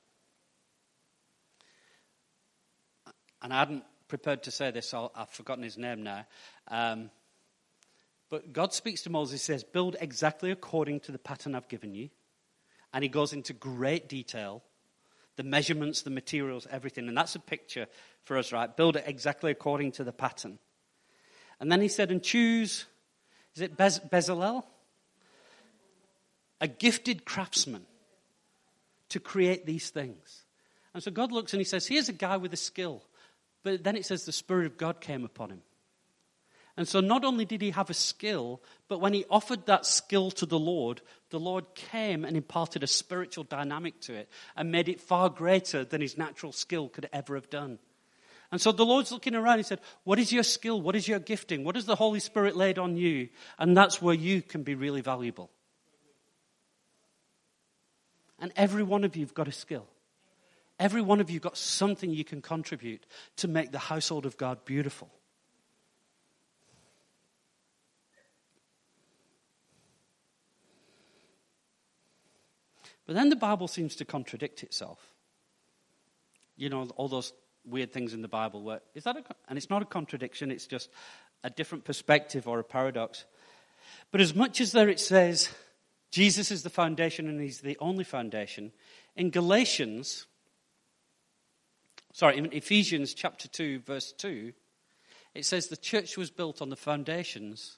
and 3.42 3.54
I 3.54 3.60
hadn't 3.60 3.84
prepared 4.08 4.44
to 4.44 4.52
say 4.52 4.72
this, 4.72 4.94
I've 4.94 5.30
forgotten 5.30 5.64
his 5.64 5.78
name 5.78 6.04
now. 6.04 6.26
Um, 6.68 7.10
but 8.30 8.52
God 8.52 8.74
speaks 8.74 9.04
to 9.04 9.10
Moses, 9.10 9.42
says, 9.42 9.64
Build 9.64 9.96
exactly 10.00 10.52
according 10.52 11.00
to 11.02 11.12
the 11.12 11.20
pattern 11.20 11.56
I've 11.56 11.70
given 11.70 11.94
you. 11.94 12.10
And 12.96 13.04
he 13.04 13.10
goes 13.10 13.34
into 13.34 13.52
great 13.52 14.08
detail 14.08 14.64
the 15.36 15.44
measurements, 15.44 16.04
the 16.04 16.10
materials, 16.10 16.66
everything. 16.72 17.10
And 17.10 17.18
that's 17.18 17.36
a 17.36 17.40
picture 17.40 17.88
for 18.24 18.38
us, 18.38 18.54
right? 18.54 18.74
Build 18.74 18.96
it 18.96 19.04
exactly 19.06 19.52
according 19.52 19.92
to 19.94 20.06
the 20.06 20.14
pattern. 20.14 20.60
And 21.60 21.70
then 21.70 21.82
he 21.82 21.90
said, 21.90 22.10
and 22.10 22.24
choose, 22.24 22.86
is 23.54 23.62
it 23.62 23.76
Bez- 23.76 24.00
Bezalel? 24.00 24.64
A 26.62 26.70
gifted 26.70 27.26
craftsman 27.26 27.86
to 29.10 29.20
create 29.20 29.66
these 29.66 29.90
things. 29.90 30.46
And 30.94 31.04
so 31.04 31.12
God 31.12 31.34
looks 31.34 31.52
and 31.52 31.60
he 31.60 31.66
says, 31.66 31.86
here's 31.86 32.08
a 32.08 32.14
guy 32.14 32.38
with 32.38 32.54
a 32.54 32.58
skill. 32.58 33.04
But 33.64 33.84
then 33.84 33.98
it 33.98 34.06
says 34.06 34.24
the 34.24 34.32
Spirit 34.32 34.68
of 34.68 34.78
God 34.78 35.02
came 35.02 35.26
upon 35.26 35.50
him. 35.50 35.62
And 36.78 36.88
so 36.88 37.00
not 37.00 37.24
only 37.24 37.46
did 37.46 37.62
he 37.62 37.72
have 37.72 37.90
a 37.90 37.94
skill, 37.94 38.62
but 38.90 39.00
when 39.00 39.14
he 39.14 39.26
offered 39.30 39.66
that 39.66 39.86
skill 39.86 40.30
to 40.32 40.46
the 40.46 40.60
Lord, 40.60 41.02
the 41.30 41.40
Lord 41.40 41.74
came 41.74 42.26
and 42.26 42.36
imparted 42.36 42.84
a 42.84 42.88
spiritual 42.88 43.46
dynamic 43.46 44.02
to 44.02 44.14
it 44.14 44.30
and 44.58 44.72
made 44.72 44.90
it 44.90 45.00
far 45.00 45.30
greater 45.30 45.86
than 45.86 46.02
his 46.02 46.18
natural 46.18 46.52
skill 46.52 46.90
could 46.90 47.08
ever 47.14 47.36
have 47.36 47.50
done. 47.50 47.80
And 48.52 48.60
so 48.60 48.72
the 48.72 48.86
Lord's 48.86 49.12
looking 49.12 49.36
around. 49.36 49.58
He 49.58 49.64
said, 49.64 49.80
What 50.04 50.20
is 50.20 50.32
your 50.32 50.44
skill? 50.44 50.82
What 50.82 50.96
is 50.96 51.08
your 51.08 51.20
gifting? 51.20 51.64
What 51.64 51.76
has 51.76 51.86
the 51.86 51.96
Holy 51.96 52.20
Spirit 52.20 52.56
laid 52.56 52.78
on 52.78 52.98
you? 52.98 53.30
And 53.58 53.76
that's 53.76 54.02
where 54.02 54.14
you 54.14 54.42
can 54.42 54.64
be 54.64 54.76
really 54.76 55.02
valuable. 55.02 55.50
And 58.40 58.52
every 58.56 58.84
one 58.84 59.06
of 59.06 59.16
you 59.16 59.26
have 59.26 59.34
got 59.34 59.48
a 59.48 59.52
skill. 59.52 59.88
Every 60.78 61.02
one 61.02 61.22
of 61.22 61.30
you 61.30 61.40
got 61.40 61.58
something 61.58 62.12
you 62.12 62.26
can 62.26 62.42
contribute 62.42 63.06
to 63.38 63.48
make 63.48 63.72
the 63.72 63.80
household 63.80 64.26
of 64.26 64.36
God 64.36 64.66
beautiful. 64.66 65.10
But 73.06 73.16
then 73.16 73.30
the 73.30 73.36
Bible 73.36 73.68
seems 73.68 73.96
to 73.98 74.06
contradict 74.06 74.64
itself. 74.64 75.14
You 76.58 76.70
know, 76.70 76.84
all 76.96 77.08
those 77.08 77.34
weird 77.66 77.92
things 77.92 78.14
in 78.14 78.22
the 78.22 78.28
Bible 78.28 78.64
where, 78.64 78.82
is 78.94 79.04
that 79.04 79.18
a, 79.18 79.24
and 79.48 79.58
it's 79.58 79.70
not 79.70 79.82
a 79.82 79.86
contradiction, 79.86 80.52
it's 80.52 80.68
just 80.68 80.90
a 81.44 81.50
different 81.50 81.84
perspective 81.84 82.48
or 82.48 82.60
a 82.60 82.64
paradox. 82.64 83.26
But 84.12 84.22
as 84.22 84.34
much 84.34 84.62
as 84.62 84.72
there 84.72 84.90
it 84.90 85.00
says 85.00 85.50
Jesus 86.12 86.52
is 86.52 86.64
the 86.64 86.70
foundation 86.70 87.28
and 87.28 87.42
he's 87.42 87.62
the 87.62 87.78
only 87.80 88.04
foundation, 88.04 88.72
in 89.16 89.30
Galatians, 89.30 90.26
sorry, 92.14 92.38
in 92.38 92.52
Ephesians 92.54 93.14
chapter 93.14 93.48
2, 93.48 93.80
verse 93.80 94.14
2, 94.14 94.54
it 95.34 95.46
says 95.46 95.68
the 95.68 95.78
church 95.78 96.18
was 96.18 96.32
built 96.32 96.62
on 96.62 96.70
the 96.70 96.76
foundations 96.76 97.78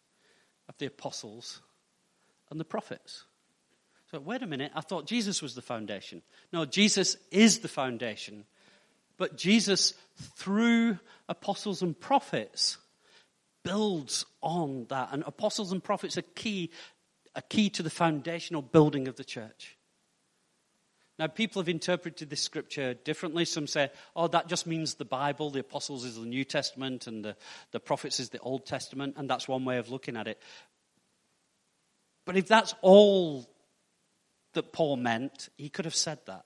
of 0.70 0.78
the 0.78 0.86
apostles 0.86 1.62
and 2.52 2.60
the 2.60 2.66
prophets. 2.66 3.24
So, 4.12 4.20
wait 4.20 4.42
a 4.42 4.48
minute, 4.48 4.72
I 4.74 4.82
thought 4.82 5.06
Jesus 5.06 5.42
was 5.42 5.54
the 5.54 5.62
foundation. 5.62 6.22
No, 6.54 6.64
Jesus 6.64 7.18
is 7.30 7.60
the 7.60 7.68
foundation. 7.68 8.46
But 9.18 9.38
Jesus, 9.38 9.96
through 10.36 11.00
apostles 11.28 11.82
and 11.82 12.00
prophets, 12.00 12.78
builds 13.64 14.26
on 14.42 14.86
that. 14.90 15.10
And 15.12 15.24
apostles 15.26 15.74
and 15.74 15.84
prophets 15.84 16.18
are 16.18 16.24
key, 16.36 16.72
are 17.36 17.42
key 17.50 17.70
to 17.72 17.84
the 17.84 17.90
foundational 17.90 18.62
building 18.62 19.10
of 19.10 19.18
the 19.18 19.26
church. 19.26 19.76
Now, 21.20 21.28
people 21.28 21.62
have 21.62 21.68
interpreted 21.68 22.30
this 22.30 22.42
scripture 22.42 22.94
differently. 22.94 23.44
Some 23.44 23.68
say, 23.68 23.90
oh, 24.16 24.28
that 24.28 24.48
just 24.48 24.68
means 24.68 24.94
the 24.94 25.04
Bible, 25.04 25.50
the 25.50 25.62
apostles 25.62 26.06
is 26.06 26.16
the 26.16 26.26
New 26.26 26.46
Testament, 26.46 27.08
and 27.08 27.26
the, 27.26 27.36
the 27.72 27.80
prophets 27.80 28.20
is 28.20 28.30
the 28.30 28.40
Old 28.40 28.68
Testament, 28.68 29.16
and 29.18 29.30
that's 29.30 29.48
one 29.48 29.66
way 29.66 29.80
of 29.80 29.90
looking 29.90 30.16
at 30.16 30.28
it. 30.28 30.40
But 32.26 32.38
if 32.38 32.48
that's 32.48 32.76
all 32.82 33.50
that 34.58 34.74
Paul 34.74 34.98
meant, 34.98 35.50
he 35.58 35.70
could 35.70 35.86
have 35.86 35.96
said 35.96 36.20
that. 36.26 36.46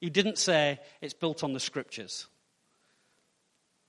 He 0.00 0.10
didn't 0.10 0.38
say 0.38 0.80
it's 1.00 1.14
built 1.14 1.44
on 1.44 1.52
the 1.52 1.60
scriptures. 1.60 2.26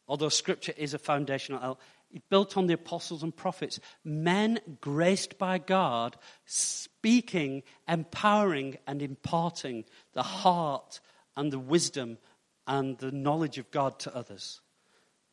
Although 0.08 0.30
scripture 0.30 0.74
is 0.78 0.94
a 0.94 1.00
foundational 1.00 1.80
it's 2.14 2.24
built 2.30 2.56
on 2.56 2.68
the 2.68 2.76
apostles 2.76 3.24
and 3.24 3.36
prophets, 3.36 3.80
men 4.04 4.60
graced 4.80 5.40
by 5.40 5.58
God, 5.58 6.16
speaking, 6.46 7.64
empowering, 7.88 8.78
and 8.86 9.02
imparting 9.02 9.86
the 10.14 10.22
heart 10.22 11.00
and 11.36 11.52
the 11.52 11.58
wisdom 11.58 12.20
and 12.68 13.00
the 13.00 13.12
knowledge 13.12 13.58
of 13.58 13.72
God 13.72 13.98
to 14.02 14.16
others. 14.16 14.62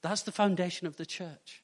That's 0.00 0.22
the 0.22 0.32
foundation 0.32 0.86
of 0.86 0.96
the 0.96 1.04
church. 1.04 1.62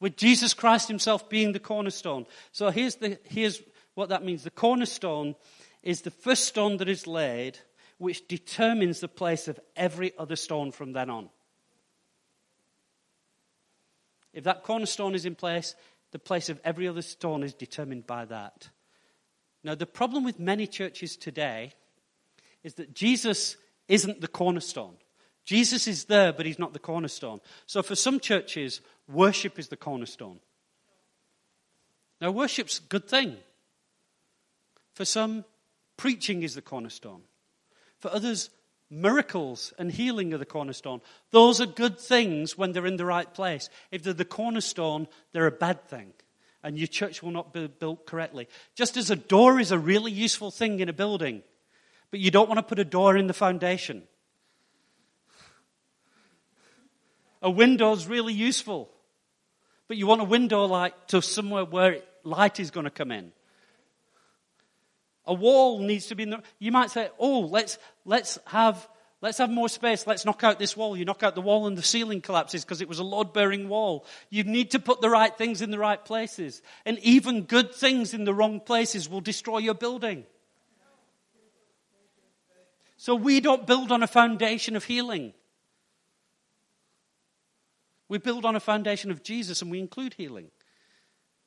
With 0.00 0.16
Jesus 0.16 0.52
Christ 0.52 0.88
Himself 0.88 1.30
being 1.30 1.52
the 1.52 1.60
cornerstone. 1.60 2.26
So 2.50 2.70
here's, 2.70 2.96
the, 2.96 3.20
here's 3.22 3.62
what 3.94 4.08
that 4.08 4.24
means 4.24 4.42
the 4.42 4.50
cornerstone 4.50 5.34
is 5.82 6.02
the 6.02 6.10
first 6.10 6.44
stone 6.44 6.78
that 6.78 6.88
is 6.88 7.06
laid, 7.06 7.58
which 7.98 8.26
determines 8.28 9.00
the 9.00 9.08
place 9.08 9.48
of 9.48 9.60
every 9.76 10.12
other 10.18 10.36
stone 10.36 10.72
from 10.72 10.92
then 10.92 11.10
on. 11.10 11.28
If 14.32 14.44
that 14.44 14.62
cornerstone 14.62 15.14
is 15.14 15.26
in 15.26 15.34
place, 15.34 15.74
the 16.10 16.18
place 16.18 16.48
of 16.48 16.60
every 16.64 16.88
other 16.88 17.02
stone 17.02 17.42
is 17.42 17.54
determined 17.54 18.06
by 18.06 18.24
that. 18.26 18.68
Now, 19.64 19.74
the 19.74 19.86
problem 19.86 20.24
with 20.24 20.40
many 20.40 20.66
churches 20.66 21.16
today 21.16 21.72
is 22.64 22.74
that 22.74 22.94
Jesus 22.94 23.56
isn't 23.88 24.20
the 24.20 24.28
cornerstone. 24.28 24.94
Jesus 25.44 25.86
is 25.86 26.04
there, 26.04 26.32
but 26.32 26.46
he's 26.46 26.58
not 26.58 26.72
the 26.72 26.78
cornerstone. 26.78 27.40
So, 27.66 27.82
for 27.82 27.94
some 27.94 28.20
churches, 28.20 28.80
worship 29.08 29.58
is 29.58 29.68
the 29.68 29.76
cornerstone. 29.76 30.40
Now, 32.20 32.30
worship's 32.30 32.78
a 32.78 32.82
good 32.82 33.08
thing. 33.08 33.36
For 34.94 35.04
some, 35.04 35.44
preaching 35.96 36.42
is 36.42 36.54
the 36.54 36.62
cornerstone. 36.62 37.22
For 37.98 38.10
others, 38.12 38.50
Miracles 38.94 39.72
and 39.78 39.90
healing 39.90 40.34
are 40.34 40.38
the 40.38 40.44
cornerstone. 40.44 41.00
Those 41.30 41.62
are 41.62 41.66
good 41.66 41.98
things 41.98 42.58
when 42.58 42.72
they're 42.72 42.84
in 42.84 42.98
the 42.98 43.06
right 43.06 43.32
place. 43.32 43.70
If 43.90 44.02
they're 44.02 44.12
the 44.12 44.26
cornerstone, 44.26 45.08
they're 45.32 45.46
a 45.46 45.50
bad 45.50 45.88
thing. 45.88 46.12
And 46.62 46.76
your 46.76 46.88
church 46.88 47.22
will 47.22 47.30
not 47.30 47.54
be 47.54 47.68
built 47.68 48.04
correctly. 48.04 48.48
Just 48.74 48.98
as 48.98 49.10
a 49.10 49.16
door 49.16 49.58
is 49.58 49.72
a 49.72 49.78
really 49.78 50.12
useful 50.12 50.50
thing 50.50 50.80
in 50.80 50.90
a 50.90 50.92
building, 50.92 51.42
but 52.10 52.20
you 52.20 52.30
don't 52.30 52.50
want 52.50 52.58
to 52.58 52.62
put 52.62 52.78
a 52.78 52.84
door 52.84 53.16
in 53.16 53.28
the 53.28 53.32
foundation. 53.32 54.02
A 57.40 57.50
window 57.50 57.92
is 57.92 58.06
really 58.06 58.34
useful, 58.34 58.90
but 59.88 59.96
you 59.96 60.06
want 60.06 60.20
a 60.20 60.24
window 60.24 60.66
like 60.66 61.06
to 61.06 61.22
somewhere 61.22 61.64
where 61.64 62.02
light 62.24 62.60
is 62.60 62.70
going 62.70 62.84
to 62.84 62.90
come 62.90 63.10
in. 63.10 63.32
A 65.26 65.34
wall 65.34 65.78
needs 65.78 66.06
to 66.06 66.14
be 66.14 66.24
in 66.24 66.30
the, 66.30 66.42
you 66.58 66.72
might 66.72 66.90
say, 66.90 67.08
oh, 67.18 67.40
let's, 67.40 67.78
let's 68.04 68.38
have, 68.46 68.88
let's 69.20 69.38
have 69.38 69.50
more 69.50 69.68
space. 69.68 70.06
Let's 70.06 70.24
knock 70.24 70.42
out 70.42 70.58
this 70.58 70.76
wall. 70.76 70.96
You 70.96 71.04
knock 71.04 71.22
out 71.22 71.34
the 71.34 71.40
wall 71.40 71.66
and 71.66 71.78
the 71.78 71.82
ceiling 71.82 72.20
collapses 72.20 72.64
because 72.64 72.80
it 72.80 72.88
was 72.88 72.98
a 72.98 73.04
load 73.04 73.32
bearing 73.32 73.68
wall. 73.68 74.04
You 74.30 74.44
need 74.44 74.72
to 74.72 74.80
put 74.80 75.00
the 75.00 75.10
right 75.10 75.36
things 75.36 75.62
in 75.62 75.70
the 75.70 75.78
right 75.78 76.04
places. 76.04 76.60
And 76.84 76.98
even 77.00 77.42
good 77.42 77.72
things 77.72 78.14
in 78.14 78.24
the 78.24 78.34
wrong 78.34 78.58
places 78.58 79.08
will 79.08 79.20
destroy 79.20 79.58
your 79.58 79.74
building. 79.74 80.24
So 82.96 83.14
we 83.14 83.40
don't 83.40 83.66
build 83.66 83.90
on 83.90 84.02
a 84.02 84.08
foundation 84.08 84.76
of 84.76 84.84
healing. 84.84 85.34
We 88.08 88.18
build 88.18 88.44
on 88.44 88.56
a 88.56 88.60
foundation 88.60 89.10
of 89.10 89.22
Jesus 89.22 89.62
and 89.62 89.70
we 89.70 89.78
include 89.78 90.14
healing. 90.14 90.50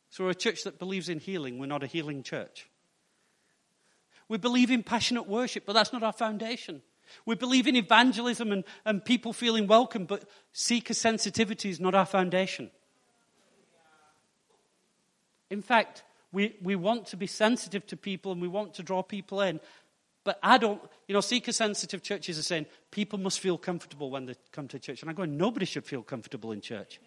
So 0.10 0.24
we're 0.24 0.32
a 0.32 0.36
church 0.36 0.64
that 0.64 0.80
believes 0.80 1.10
in 1.10 1.20
healing. 1.20 1.60
We're 1.60 1.66
not 1.66 1.84
a 1.84 1.88
healing 1.88 2.24
church. 2.24 2.70
We 4.28 4.38
believe 4.38 4.72
in 4.72 4.84
passionate 4.84 5.28
worship, 5.28 5.66
but 5.66 5.74
that's 5.74 5.94
not 5.94 6.04
our 6.04 6.14
foundation. 6.14 6.82
We 7.26 7.36
believe 7.36 7.68
in 7.68 7.76
evangelism 7.76 8.52
and, 8.52 8.64
and 8.86 9.04
people 9.04 9.34
feeling 9.34 9.68
welcome, 9.68 10.06
but 10.06 10.26
seeker 10.52 10.94
sensitivity 10.94 11.70
is 11.70 11.80
not 11.80 11.94
our 11.94 12.06
foundation. 12.06 12.72
In 15.50 15.62
fact, 15.62 16.04
we, 16.32 16.56
we 16.62 16.76
want 16.76 17.08
to 17.08 17.18
be 17.18 17.28
sensitive 17.28 17.86
to 17.88 17.98
people 17.98 18.32
and 18.32 18.42
we 18.42 18.48
want 18.48 18.74
to 18.76 18.84
draw 18.84 19.04
people 19.04 19.42
in. 19.42 19.60
But 20.24 20.40
I 20.42 20.58
don't, 20.58 20.82
you 21.08 21.14
know, 21.14 21.22
seeker 21.22 21.52
sensitive 21.52 22.02
churches 22.02 22.40
are 22.40 22.44
saying 22.44 22.66
people 22.90 23.20
must 23.20 23.40
feel 23.40 23.60
comfortable 23.60 24.10
when 24.10 24.26
they 24.26 24.36
come 24.52 24.68
to 24.70 24.80
church. 24.80 25.02
And 25.02 25.10
I'm 25.10 25.16
going, 25.16 25.38
nobody 25.38 25.68
should 25.68 25.86
feel 25.86 26.02
comfortable 26.02 26.52
in 26.52 26.62
church. 26.62 27.00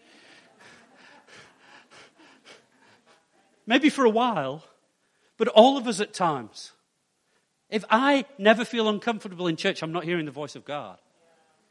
Maybe 3.66 3.90
for 3.90 4.04
a 4.04 4.10
while, 4.10 4.62
but 5.36 5.48
all 5.48 5.76
of 5.76 5.88
us 5.88 6.00
at 6.00 6.14
times. 6.14 6.72
If 7.70 7.84
I 7.90 8.24
never 8.38 8.64
feel 8.64 8.88
uncomfortable 8.88 9.46
in 9.46 9.56
church, 9.56 9.82
I'm 9.82 9.92
not 9.92 10.04
hearing 10.04 10.24
the 10.24 10.30
voice 10.30 10.56
of 10.56 10.64
God 10.64 10.98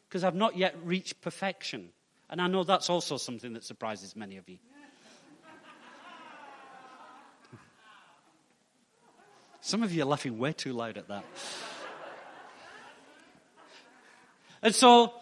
because 0.08 0.24
I've 0.24 0.36
not 0.36 0.56
yet 0.56 0.76
reached 0.84 1.22
perfection. 1.22 1.89
And 2.30 2.41
I 2.41 2.48
know 2.48 2.64
that's 2.64 2.89
also 2.89 3.18
something 3.18 3.54
that 3.54 3.64
surprises 3.64 4.16
many 4.16 4.38
of 4.38 4.48
you. 4.48 4.58
Some 9.62 9.84
of 9.84 9.91
you 9.91 10.04
are 10.04 10.06
laughing 10.06 10.38
way 10.38 10.54
too 10.54 10.72
loud 10.72 10.98
at 10.98 11.10
that. 11.10 11.26
and 14.62 14.74
so, 14.74 15.14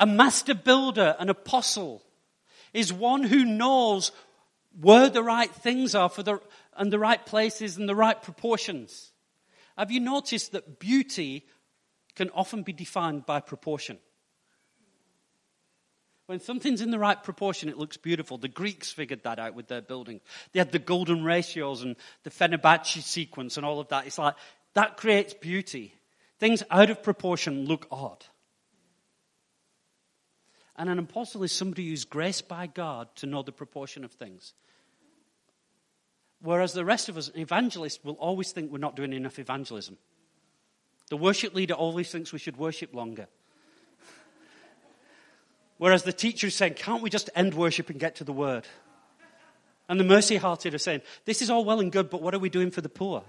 a 0.00 0.06
master 0.06 0.54
builder, 0.54 1.14
an 1.20 1.28
apostle, 1.28 2.02
is 2.72 2.92
one 2.92 3.22
who 3.22 3.44
knows 3.44 4.10
where 4.80 5.08
the 5.08 5.22
right 5.22 5.54
things 5.54 5.94
are 5.94 6.08
for 6.08 6.24
the, 6.24 6.40
and 6.76 6.92
the 6.92 6.98
right 6.98 7.24
places 7.24 7.76
and 7.76 7.88
the 7.88 7.94
right 7.94 8.20
proportions. 8.20 9.12
Have 9.78 9.92
you 9.92 10.00
noticed 10.00 10.52
that 10.52 10.80
beauty 10.80 11.46
can 12.16 12.30
often 12.30 12.64
be 12.64 12.72
defined 12.72 13.24
by 13.24 13.38
proportion? 13.38 13.98
When 16.26 16.40
something's 16.40 16.82
in 16.82 16.90
the 16.90 16.98
right 16.98 17.22
proportion, 17.22 17.68
it 17.68 17.78
looks 17.78 17.96
beautiful. 17.96 18.36
The 18.36 18.48
Greeks 18.48 18.90
figured 18.90 19.22
that 19.22 19.38
out 19.38 19.54
with 19.54 19.68
their 19.68 19.80
building. 19.80 20.20
They 20.52 20.58
had 20.58 20.72
the 20.72 20.80
golden 20.80 21.24
ratios 21.24 21.82
and 21.82 21.96
the 22.24 22.30
Fibonacci 22.30 23.02
sequence 23.02 23.56
and 23.56 23.64
all 23.64 23.78
of 23.78 23.88
that. 23.88 24.06
It's 24.06 24.18
like 24.18 24.34
that 24.74 24.96
creates 24.96 25.32
beauty. 25.32 25.94
Things 26.38 26.62
out 26.70 26.90
of 26.90 27.02
proportion 27.02 27.64
look 27.64 27.86
odd. 27.90 28.26
And 30.76 30.90
an 30.90 30.98
apostle 30.98 31.44
is 31.44 31.52
somebody 31.52 31.88
who's 31.88 32.04
graced 32.04 32.48
by 32.48 32.66
God 32.66 33.08
to 33.16 33.26
know 33.26 33.42
the 33.42 33.52
proportion 33.52 34.04
of 34.04 34.12
things. 34.12 34.54
Whereas 36.40 36.72
the 36.72 36.84
rest 36.84 37.08
of 37.08 37.16
us, 37.16 37.30
evangelists, 37.36 38.04
will 38.04 38.14
always 38.14 38.52
think 38.52 38.70
we're 38.70 38.78
not 38.78 38.96
doing 38.96 39.12
enough 39.12 39.38
evangelism. 39.38 39.96
The 41.10 41.16
worship 41.16 41.54
leader 41.54 41.74
always 41.74 42.10
thinks 42.10 42.32
we 42.32 42.38
should 42.38 42.56
worship 42.56 42.94
longer. 42.94 43.26
Whereas 45.78 46.02
the 46.02 46.12
teacher 46.12 46.48
is 46.48 46.54
saying, 46.54 46.74
can't 46.74 47.02
we 47.02 47.10
just 47.10 47.30
end 47.34 47.54
worship 47.54 47.88
and 47.90 47.98
get 47.98 48.16
to 48.16 48.24
the 48.24 48.32
word? 48.32 48.66
And 49.88 49.98
the 49.98 50.04
mercy 50.04 50.36
hearted 50.36 50.74
are 50.74 50.78
saying, 50.78 51.02
this 51.24 51.40
is 51.40 51.50
all 51.50 51.64
well 51.64 51.80
and 51.80 51.90
good, 51.90 52.10
but 52.10 52.20
what 52.20 52.34
are 52.34 52.38
we 52.38 52.50
doing 52.50 52.70
for 52.70 52.82
the 52.82 52.88
poor? 52.88 53.24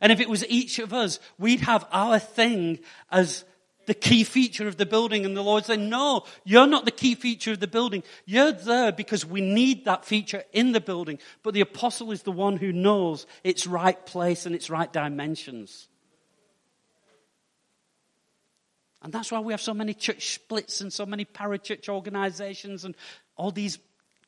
And 0.00 0.12
if 0.12 0.20
it 0.20 0.28
was 0.28 0.46
each 0.48 0.78
of 0.78 0.92
us, 0.92 1.18
we'd 1.38 1.60
have 1.60 1.86
our 1.90 2.18
thing 2.18 2.78
as 3.10 3.44
the 3.86 3.94
key 3.94 4.24
feature 4.24 4.68
of 4.68 4.76
the 4.76 4.86
building. 4.86 5.24
And 5.24 5.36
the 5.36 5.42
Lord 5.42 5.64
said, 5.64 5.80
No, 5.80 6.24
you're 6.44 6.66
not 6.66 6.84
the 6.84 6.90
key 6.90 7.14
feature 7.14 7.52
of 7.52 7.60
the 7.60 7.66
building. 7.66 8.02
You're 8.24 8.52
there 8.52 8.92
because 8.92 9.24
we 9.24 9.40
need 9.40 9.84
that 9.84 10.04
feature 10.04 10.44
in 10.52 10.72
the 10.72 10.80
building. 10.80 11.18
But 11.42 11.54
the 11.54 11.60
apostle 11.60 12.12
is 12.12 12.22
the 12.22 12.32
one 12.32 12.56
who 12.56 12.72
knows 12.72 13.26
its 13.42 13.66
right 13.66 14.04
place 14.06 14.46
and 14.46 14.54
its 14.54 14.70
right 14.70 14.92
dimensions. 14.92 15.88
And 19.02 19.12
that's 19.12 19.30
why 19.30 19.40
we 19.40 19.52
have 19.52 19.60
so 19.60 19.74
many 19.74 19.92
church 19.92 20.34
splits 20.34 20.80
and 20.80 20.92
so 20.92 21.04
many 21.04 21.26
parachurch 21.26 21.88
organizations 21.88 22.84
and 22.84 22.96
all 23.36 23.50
these 23.50 23.78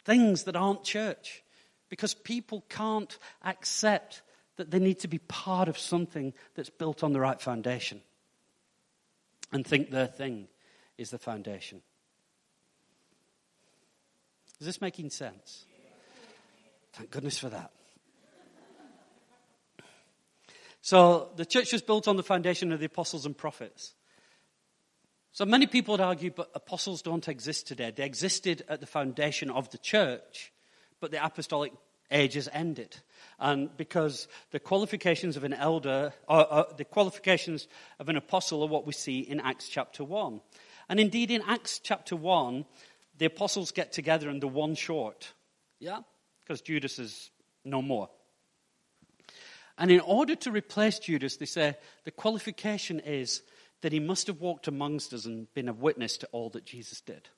things 0.05 0.45
that 0.45 0.57
aren't 0.57 0.85
church. 0.85 1.43
Because 1.89 2.15
people 2.15 2.65
can't 2.69 3.19
accept 3.45 4.23
that 4.57 4.71
they 4.71 4.79
need 4.79 4.99
to 5.01 5.09
be 5.09 5.19
part 5.19 5.69
of 5.69 5.79
something 5.79 6.35
that's 6.55 6.71
built 6.71 7.03
on 7.03 7.13
the 7.13 7.21
right 7.21 7.41
foundation 7.41 8.03
and 9.53 9.67
think 9.67 9.91
their 9.91 10.07
thing 10.07 10.49
is 10.99 11.11
the 11.11 11.19
foundation. 11.19 11.83
Is 14.61 14.67
this 14.67 14.81
making 14.81 15.11
sense? 15.11 15.65
Thank 16.93 17.11
goodness 17.11 17.39
for 17.39 17.51
that. 17.51 17.71
So, 20.81 21.31
the 21.35 21.45
church 21.45 21.73
was 21.73 21.83
built 21.83 22.07
on 22.07 22.17
the 22.17 22.23
foundation 22.23 22.71
of 22.71 22.79
the 22.79 22.87
apostles 22.87 23.27
and 23.27 23.37
prophets. 23.37 23.95
So, 25.33 25.45
many 25.45 25.67
people 25.67 25.93
would 25.93 26.01
argue, 26.01 26.31
but 26.31 26.51
apostles 26.55 27.03
don't 27.03 27.27
exist 27.27 27.67
today. 27.67 27.91
They 27.91 28.05
existed 28.05 28.65
at 28.69 28.81
the 28.81 28.87
foundation 28.87 29.51
of 29.51 29.69
the 29.71 29.79
church, 29.79 30.53
but 31.01 31.11
the 31.11 31.23
apostolic 31.23 31.73
age 32.11 32.35
has 32.35 32.49
ended. 32.53 32.97
And 33.39 33.75
because 33.77 34.29
the 34.51 34.61
qualifications 34.61 35.37
of 35.37 35.45
an 35.45 35.53
elder, 35.53 36.13
or, 36.29 36.53
or 36.53 36.67
the 36.77 36.85
qualifications 36.85 37.69
of 37.99 38.09
an 38.09 38.17
apostle 38.17 38.63
are 38.63 38.69
what 38.69 38.87
we 38.87 38.93
see 38.93 39.21
in 39.21 39.41
Acts 39.41 39.69
chapter 39.69 40.05
1. 40.05 40.41
And 40.89 41.01
indeed, 41.01 41.31
in 41.31 41.43
Acts 41.43 41.79
chapter 41.79 42.17
1, 42.17 42.65
the 43.19 43.27
apostles 43.27 43.73
get 43.73 43.93
together 43.93 44.29
and 44.29 44.43
they're 44.43 44.49
one 44.49 44.75
short. 44.75 45.33
Yeah? 45.81 46.01
Because 46.43 46.61
Judas 46.61 46.99
is 46.99 47.31
no 47.65 47.83
more. 47.83 48.09
And 49.79 49.91
in 49.91 50.01
order 50.01 50.35
to 50.37 50.51
replace 50.51 50.99
Judas, 50.99 51.37
they 51.37 51.47
say 51.47 51.77
the 52.05 52.11
qualification 52.11 53.01
is 53.01 53.43
that 53.83 53.93
he 53.93 54.01
must 54.01 54.27
have 54.29 54.41
walked 54.41 54.69
amongst 54.69 55.13
us 55.13 55.27
and 55.27 55.53
been 55.53 55.69
a 55.69 55.75
witness 55.75 56.17
to 56.19 56.29
all 56.33 56.49
that 56.51 56.65
Jesus 56.65 57.03
did. 57.03 57.29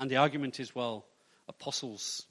And 0.00 0.10
the 0.10 0.16
argument 0.16 0.58
is 0.58 0.74
well, 0.74 1.06
apostles 1.48 2.26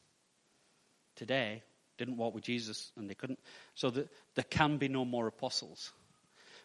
today 1.18 1.63
didn't 1.97 2.18
walk 2.18 2.34
with 2.34 2.43
Jesus 2.43 2.91
and 2.95 3.09
they 3.09 3.15
couldn't, 3.15 3.39
so 3.76 3.89
that 3.89 4.07
there 4.36 4.45
can 4.49 4.78
be 4.78 4.88
no 4.88 5.03
more 5.03 5.28
apostles. 5.28 5.91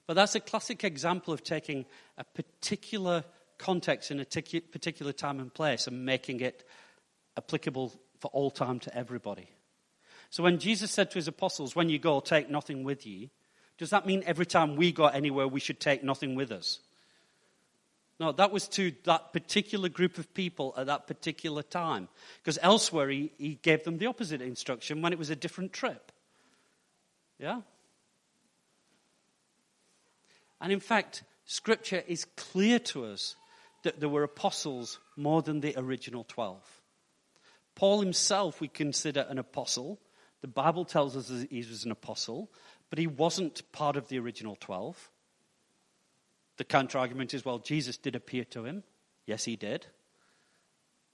But 0.06 0.14
that's 0.14 0.34
a 0.34 0.40
classic 0.40 0.84
example 0.84 1.32
of 1.32 1.42
taking 1.42 1.86
a 2.18 2.24
particular 2.24 3.24
context 3.58 4.10
in 4.10 4.20
a 4.20 4.24
particular 4.24 5.12
time 5.12 5.40
and 5.40 5.52
place 5.52 5.86
and 5.86 6.04
making 6.04 6.40
it 6.40 6.64
applicable 7.36 7.92
for 8.20 8.28
all 8.28 8.50
time 8.50 8.78
to 8.80 8.96
everybody. 8.96 9.48
So 10.30 10.42
when 10.42 10.58
Jesus 10.58 10.90
said 10.90 11.10
to 11.10 11.14
his 11.14 11.28
apostles, 11.28 11.76
When 11.76 11.88
you 11.88 11.98
go, 11.98 12.20
take 12.20 12.50
nothing 12.50 12.84
with 12.84 13.06
you, 13.06 13.30
does 13.78 13.90
that 13.90 14.06
mean 14.06 14.22
every 14.26 14.46
time 14.46 14.76
we 14.76 14.92
go 14.92 15.06
anywhere, 15.06 15.48
we 15.48 15.60
should 15.60 15.80
take 15.80 16.02
nothing 16.02 16.34
with 16.34 16.50
us? 16.52 16.80
No, 18.22 18.30
that 18.30 18.52
was 18.52 18.68
to 18.68 18.92
that 19.02 19.32
particular 19.32 19.88
group 19.88 20.16
of 20.16 20.32
people 20.32 20.74
at 20.76 20.86
that 20.86 21.08
particular 21.08 21.64
time. 21.64 22.06
Because 22.38 22.56
elsewhere, 22.62 23.08
he, 23.08 23.32
he 23.36 23.56
gave 23.56 23.82
them 23.82 23.98
the 23.98 24.06
opposite 24.06 24.40
instruction 24.40 25.02
when 25.02 25.12
it 25.12 25.18
was 25.18 25.30
a 25.30 25.34
different 25.34 25.72
trip. 25.72 26.12
Yeah? 27.40 27.62
And 30.60 30.72
in 30.72 30.78
fact, 30.78 31.24
Scripture 31.46 32.04
is 32.06 32.26
clear 32.36 32.78
to 32.78 33.06
us 33.06 33.34
that 33.82 33.98
there 33.98 34.08
were 34.08 34.22
apostles 34.22 35.00
more 35.16 35.42
than 35.42 35.58
the 35.58 35.74
original 35.76 36.22
12. 36.28 36.62
Paul 37.74 38.00
himself, 38.00 38.60
we 38.60 38.68
consider 38.68 39.26
an 39.28 39.40
apostle 39.40 39.98
the 40.42 40.48
Bible 40.48 40.84
tells 40.84 41.16
us 41.16 41.30
he 41.50 41.58
was 41.58 41.84
an 41.84 41.92
apostle, 41.92 42.50
but 42.90 42.98
he 42.98 43.06
wasn't 43.06 43.62
part 43.72 43.96
of 43.96 44.08
the 44.08 44.18
original 44.18 44.56
12. 44.60 45.10
The 46.56 46.64
counter 46.64 46.98
argument 46.98 47.34
is 47.34 47.44
well, 47.44 47.58
Jesus 47.58 47.96
did 47.96 48.14
appear 48.14 48.44
to 48.46 48.64
him. 48.64 48.82
Yes, 49.26 49.44
he 49.44 49.56
did. 49.56 49.86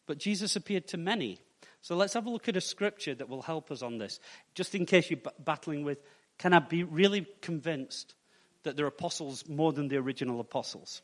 But 0.07 0.19
Jesus 0.19 0.57
appeared 0.57 0.89
to 0.89 0.97
many. 0.97 1.39
So 1.81 1.95
let's 1.97 2.15
have 2.15 2.27
a 2.27 2.31
look 2.31 2.49
at 2.49 2.57
a 2.57 2.61
scripture 2.61 3.15
that 3.15 3.29
will 3.29 3.43
help 3.43 3.71
us 3.71 3.83
on 3.83 3.99
this. 3.99 4.21
Just 4.55 4.75
in 4.75 4.87
case 4.87 5.11
you're 5.11 5.21
battling 5.39 5.85
with, 5.85 5.99
can 6.39 6.53
I 6.53 6.59
be 6.59 6.83
really 6.83 7.27
convinced 7.41 8.15
that 8.63 8.77
there 8.77 8.87
are 8.87 8.89
apostles 8.89 9.49
more 9.49 9.73
than 9.73 9.89
the 9.89 9.97
original 9.97 10.41
apostles? 10.41 11.03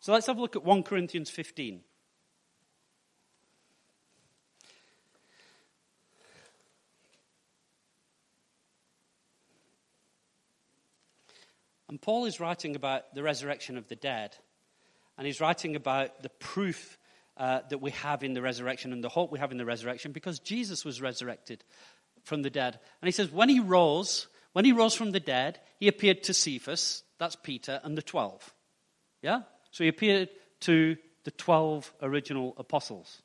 So 0.00 0.12
let's 0.12 0.26
have 0.26 0.38
a 0.38 0.40
look 0.40 0.56
at 0.56 0.64
1 0.64 0.82
Corinthians 0.82 1.30
15. 1.30 1.80
And 11.94 12.02
Paul 12.02 12.24
is 12.24 12.40
writing 12.40 12.74
about 12.74 13.14
the 13.14 13.22
resurrection 13.22 13.78
of 13.78 13.86
the 13.86 13.94
dead. 13.94 14.34
And 15.16 15.28
he's 15.28 15.40
writing 15.40 15.76
about 15.76 16.24
the 16.24 16.28
proof 16.28 16.98
uh, 17.36 17.60
that 17.70 17.78
we 17.78 17.92
have 17.92 18.24
in 18.24 18.34
the 18.34 18.42
resurrection 18.42 18.92
and 18.92 19.04
the 19.04 19.08
hope 19.08 19.30
we 19.30 19.38
have 19.38 19.52
in 19.52 19.58
the 19.58 19.64
resurrection 19.64 20.10
because 20.10 20.40
Jesus 20.40 20.84
was 20.84 21.00
resurrected 21.00 21.62
from 22.24 22.42
the 22.42 22.50
dead. 22.50 22.80
And 23.00 23.06
he 23.06 23.12
says, 23.12 23.30
when 23.30 23.48
he 23.48 23.60
rose, 23.60 24.26
when 24.54 24.64
he 24.64 24.72
rose 24.72 24.96
from 24.96 25.12
the 25.12 25.20
dead, 25.20 25.60
he 25.78 25.86
appeared 25.86 26.24
to 26.24 26.34
Cephas, 26.34 27.04
that's 27.20 27.36
Peter, 27.36 27.80
and 27.84 27.96
the 27.96 28.02
twelve. 28.02 28.52
Yeah? 29.22 29.42
So 29.70 29.84
he 29.84 29.88
appeared 29.88 30.30
to 30.62 30.96
the 31.22 31.30
twelve 31.30 31.92
original 32.02 32.54
apostles. 32.56 33.22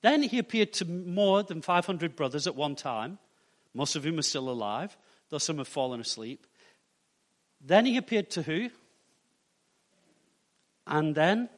Then 0.00 0.22
he 0.22 0.38
appeared 0.38 0.72
to 0.72 0.86
more 0.86 1.42
than 1.42 1.60
500 1.60 2.16
brothers 2.16 2.46
at 2.46 2.56
one 2.56 2.74
time, 2.74 3.18
most 3.74 3.96
of 3.96 4.04
whom 4.04 4.18
are 4.18 4.22
still 4.22 4.48
alive, 4.48 4.96
though 5.28 5.36
some 5.36 5.58
have 5.58 5.68
fallen 5.68 6.00
asleep. 6.00 6.46
Then 7.60 7.86
he 7.86 7.96
appeared 7.96 8.30
to 8.30 8.42
who? 8.42 8.70
And 10.86 11.14
then 11.14 11.48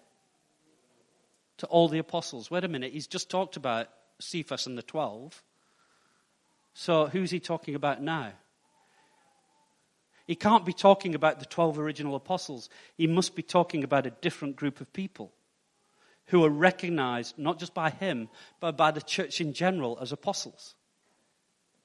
to 1.59 1.67
all 1.67 1.89
the 1.89 1.99
apostles. 1.99 2.51
Wait 2.51 2.65
a 2.65 2.69
minute, 2.69 2.93
he's 2.93 3.07
just 3.07 3.31
talked 3.31 3.57
about 3.57 3.89
Cephas 4.19 4.67
and 4.67 4.77
the 4.77 4.83
twelve. 4.83 5.43
So 6.75 7.07
who's 7.07 7.31
he 7.31 7.41
talking 7.41 7.75
about 7.75 8.03
now? 8.03 8.33
He 10.27 10.35
can't 10.35 10.65
be 10.65 10.73
talking 10.73 11.15
about 11.15 11.41
the 11.41 11.47
12 11.47 11.79
original 11.79 12.15
apostles. 12.15 12.71
He 12.97 13.07
must 13.07 13.35
be 13.35 13.43
talking 13.43 13.85
about 13.85 14.07
a 14.07 14.11
different 14.11 14.57
group 14.57 14.81
of 14.81 14.93
people 14.93 15.33
who 16.27 16.45
are 16.45 16.51
recognized 16.51 17.39
not 17.39 17.59
just 17.59 17.75
by 17.75 17.91
him, 17.91 18.29
but 18.61 18.77
by 18.77 18.91
the 18.93 19.03
church 19.03 19.41
in 19.41 19.53
general 19.53 19.99
as 20.01 20.13
apostles. 20.13 20.75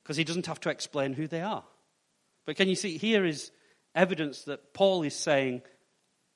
Because 0.02 0.18
he 0.18 0.24
doesn't 0.24 0.46
have 0.46 0.60
to 0.62 0.70
explain 0.70 1.14
who 1.14 1.28
they 1.28 1.42
are. 1.42 1.64
But 2.46 2.56
can 2.56 2.70
you 2.70 2.76
see, 2.76 2.98
here 2.98 3.26
is 3.26 3.52
evidence 3.98 4.44
that 4.44 4.74
Paul 4.74 5.04
is 5.04 5.16
saying 5.16 5.64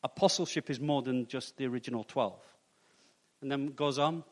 apostleship 0.04 0.70
is 0.70 0.80
more 0.80 1.02
than 1.02 1.28
just 1.28 1.58
the 1.58 1.68
original 1.68 2.04
12. 2.04 2.40
And 3.42 3.52
then 3.52 3.68
goes 3.68 4.00
on. 4.00 4.24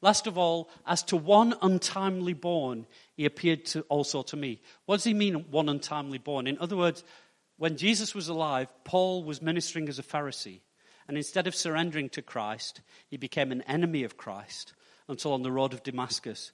Last 0.00 0.26
of 0.26 0.38
all, 0.38 0.70
as 0.86 1.02
to 1.04 1.16
one 1.16 1.54
untimely 1.62 2.32
born, 2.32 2.86
he 3.14 3.24
appeared 3.24 3.64
to 3.66 3.80
also 3.82 4.22
to 4.22 4.36
me. 4.36 4.60
What 4.84 4.96
does 4.96 5.04
he 5.04 5.14
mean, 5.14 5.46
one 5.50 5.68
untimely 5.68 6.18
born? 6.18 6.46
In 6.46 6.58
other 6.58 6.76
words, 6.76 7.02
when 7.58 7.76
Jesus 7.76 8.14
was 8.14 8.28
alive, 8.28 8.68
Paul 8.84 9.24
was 9.24 9.42
ministering 9.42 9.88
as 9.88 9.98
a 9.98 10.02
Pharisee. 10.02 10.60
And 11.08 11.16
instead 11.16 11.46
of 11.46 11.54
surrendering 11.54 12.08
to 12.10 12.22
Christ, 12.22 12.82
he 13.08 13.16
became 13.16 13.52
an 13.52 13.62
enemy 13.62 14.04
of 14.04 14.16
Christ 14.16 14.74
until 15.08 15.32
on 15.32 15.42
the 15.42 15.52
road 15.52 15.72
of 15.72 15.82
Damascus, 15.82 16.52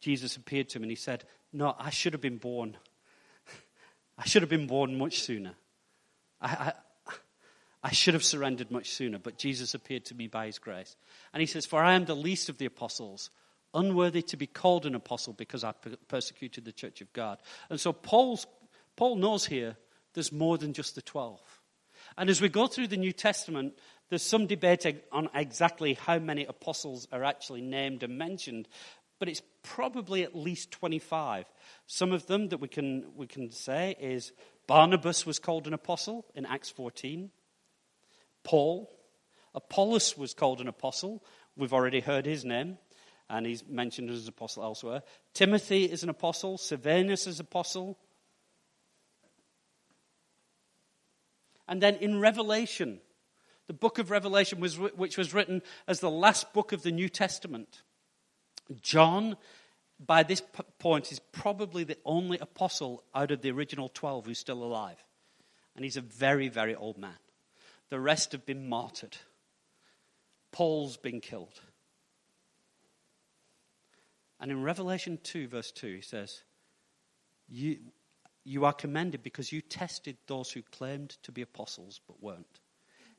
Jesus 0.00 0.36
appeared 0.36 0.68
to 0.70 0.78
him 0.78 0.84
and 0.84 0.90
he 0.92 0.96
said, 0.96 1.24
No, 1.52 1.74
I 1.78 1.90
should 1.90 2.12
have 2.12 2.22
been 2.22 2.38
born 2.38 2.76
I 4.18 4.26
should 4.26 4.42
have 4.42 4.50
been 4.50 4.66
born 4.66 4.98
much 4.98 5.20
sooner. 5.20 5.54
I, 6.40 6.72
I, 7.06 7.12
I, 7.84 7.92
should 7.92 8.14
have 8.14 8.24
surrendered 8.24 8.70
much 8.70 8.90
sooner, 8.90 9.18
but 9.18 9.38
Jesus 9.38 9.74
appeared 9.74 10.04
to 10.06 10.14
me 10.14 10.26
by 10.26 10.46
his 10.46 10.58
grace. 10.58 10.96
And 11.32 11.40
he 11.40 11.46
says, 11.46 11.66
For 11.66 11.82
I 11.82 11.94
am 11.94 12.04
the 12.04 12.16
least 12.16 12.48
of 12.48 12.58
the 12.58 12.66
apostles, 12.66 13.30
unworthy 13.74 14.22
to 14.22 14.36
be 14.36 14.46
called 14.46 14.86
an 14.86 14.94
apostle 14.94 15.32
because 15.32 15.62
I 15.62 15.72
persecuted 16.08 16.64
the 16.64 16.72
church 16.72 17.00
of 17.00 17.12
God. 17.12 17.38
And 17.70 17.78
so 17.78 17.92
Paul's, 17.92 18.46
Paul 18.96 19.16
knows 19.16 19.46
here 19.46 19.76
there's 20.14 20.32
more 20.32 20.58
than 20.58 20.72
just 20.72 20.94
the 20.94 21.02
12. 21.02 21.40
And 22.16 22.30
as 22.30 22.40
we 22.40 22.48
go 22.48 22.66
through 22.66 22.88
the 22.88 22.96
New 22.96 23.12
Testament, 23.12 23.74
there's 24.08 24.22
some 24.22 24.46
debate 24.46 24.86
on 25.12 25.28
exactly 25.34 25.94
how 25.94 26.18
many 26.18 26.44
apostles 26.46 27.06
are 27.12 27.24
actually 27.24 27.60
named 27.60 28.02
and 28.02 28.16
mentioned 28.16 28.66
but 29.18 29.28
it's 29.28 29.42
probably 29.62 30.22
at 30.22 30.36
least 30.36 30.70
25. 30.70 31.46
Some 31.86 32.12
of 32.12 32.26
them 32.26 32.48
that 32.48 32.58
we 32.58 32.68
can, 32.68 33.06
we 33.16 33.26
can 33.26 33.50
say 33.50 33.96
is 34.00 34.32
Barnabas 34.66 35.26
was 35.26 35.38
called 35.38 35.66
an 35.66 35.74
apostle 35.74 36.26
in 36.34 36.46
Acts 36.46 36.70
14. 36.70 37.30
Paul. 38.44 38.90
Apollos 39.54 40.16
was 40.16 40.34
called 40.34 40.60
an 40.60 40.68
apostle. 40.68 41.24
We've 41.56 41.72
already 41.72 42.00
heard 42.00 42.26
his 42.26 42.44
name, 42.44 42.78
and 43.28 43.44
he's 43.44 43.66
mentioned 43.66 44.10
as 44.10 44.22
an 44.22 44.28
apostle 44.28 44.62
elsewhere. 44.62 45.02
Timothy 45.34 45.84
is 45.84 46.02
an 46.02 46.10
apostle. 46.10 46.58
Silvanus 46.58 47.26
is 47.26 47.40
an 47.40 47.46
apostle. 47.46 47.98
And 51.66 51.82
then 51.82 51.96
in 51.96 52.20
Revelation, 52.20 53.00
the 53.66 53.74
book 53.74 53.98
of 53.98 54.10
Revelation, 54.10 54.60
was, 54.60 54.78
which 54.78 55.18
was 55.18 55.34
written 55.34 55.62
as 55.86 56.00
the 56.00 56.10
last 56.10 56.52
book 56.54 56.72
of 56.72 56.82
the 56.82 56.92
New 56.92 57.08
Testament. 57.08 57.82
John, 58.82 59.36
by 59.98 60.22
this 60.22 60.42
point, 60.78 61.10
is 61.12 61.20
probably 61.32 61.84
the 61.84 61.98
only 62.04 62.38
apostle 62.38 63.02
out 63.14 63.30
of 63.30 63.42
the 63.42 63.50
original 63.50 63.88
12 63.88 64.26
who's 64.26 64.38
still 64.38 64.62
alive. 64.62 65.02
And 65.74 65.84
he's 65.84 65.96
a 65.96 66.02
very, 66.02 66.48
very 66.48 66.74
old 66.74 66.98
man. 66.98 67.18
The 67.90 68.00
rest 68.00 68.32
have 68.32 68.44
been 68.44 68.68
martyred. 68.68 69.16
Paul's 70.52 70.96
been 70.96 71.20
killed. 71.20 71.60
And 74.40 74.50
in 74.50 74.62
Revelation 74.62 75.18
2, 75.22 75.48
verse 75.48 75.72
2, 75.72 75.96
he 75.96 76.00
says, 76.00 76.42
you, 77.48 77.78
you 78.44 78.64
are 78.64 78.72
commended 78.72 79.22
because 79.22 79.52
you 79.52 79.60
tested 79.60 80.16
those 80.26 80.50
who 80.50 80.62
claimed 80.62 81.10
to 81.22 81.32
be 81.32 81.42
apostles 81.42 82.00
but 82.06 82.22
weren't. 82.22 82.60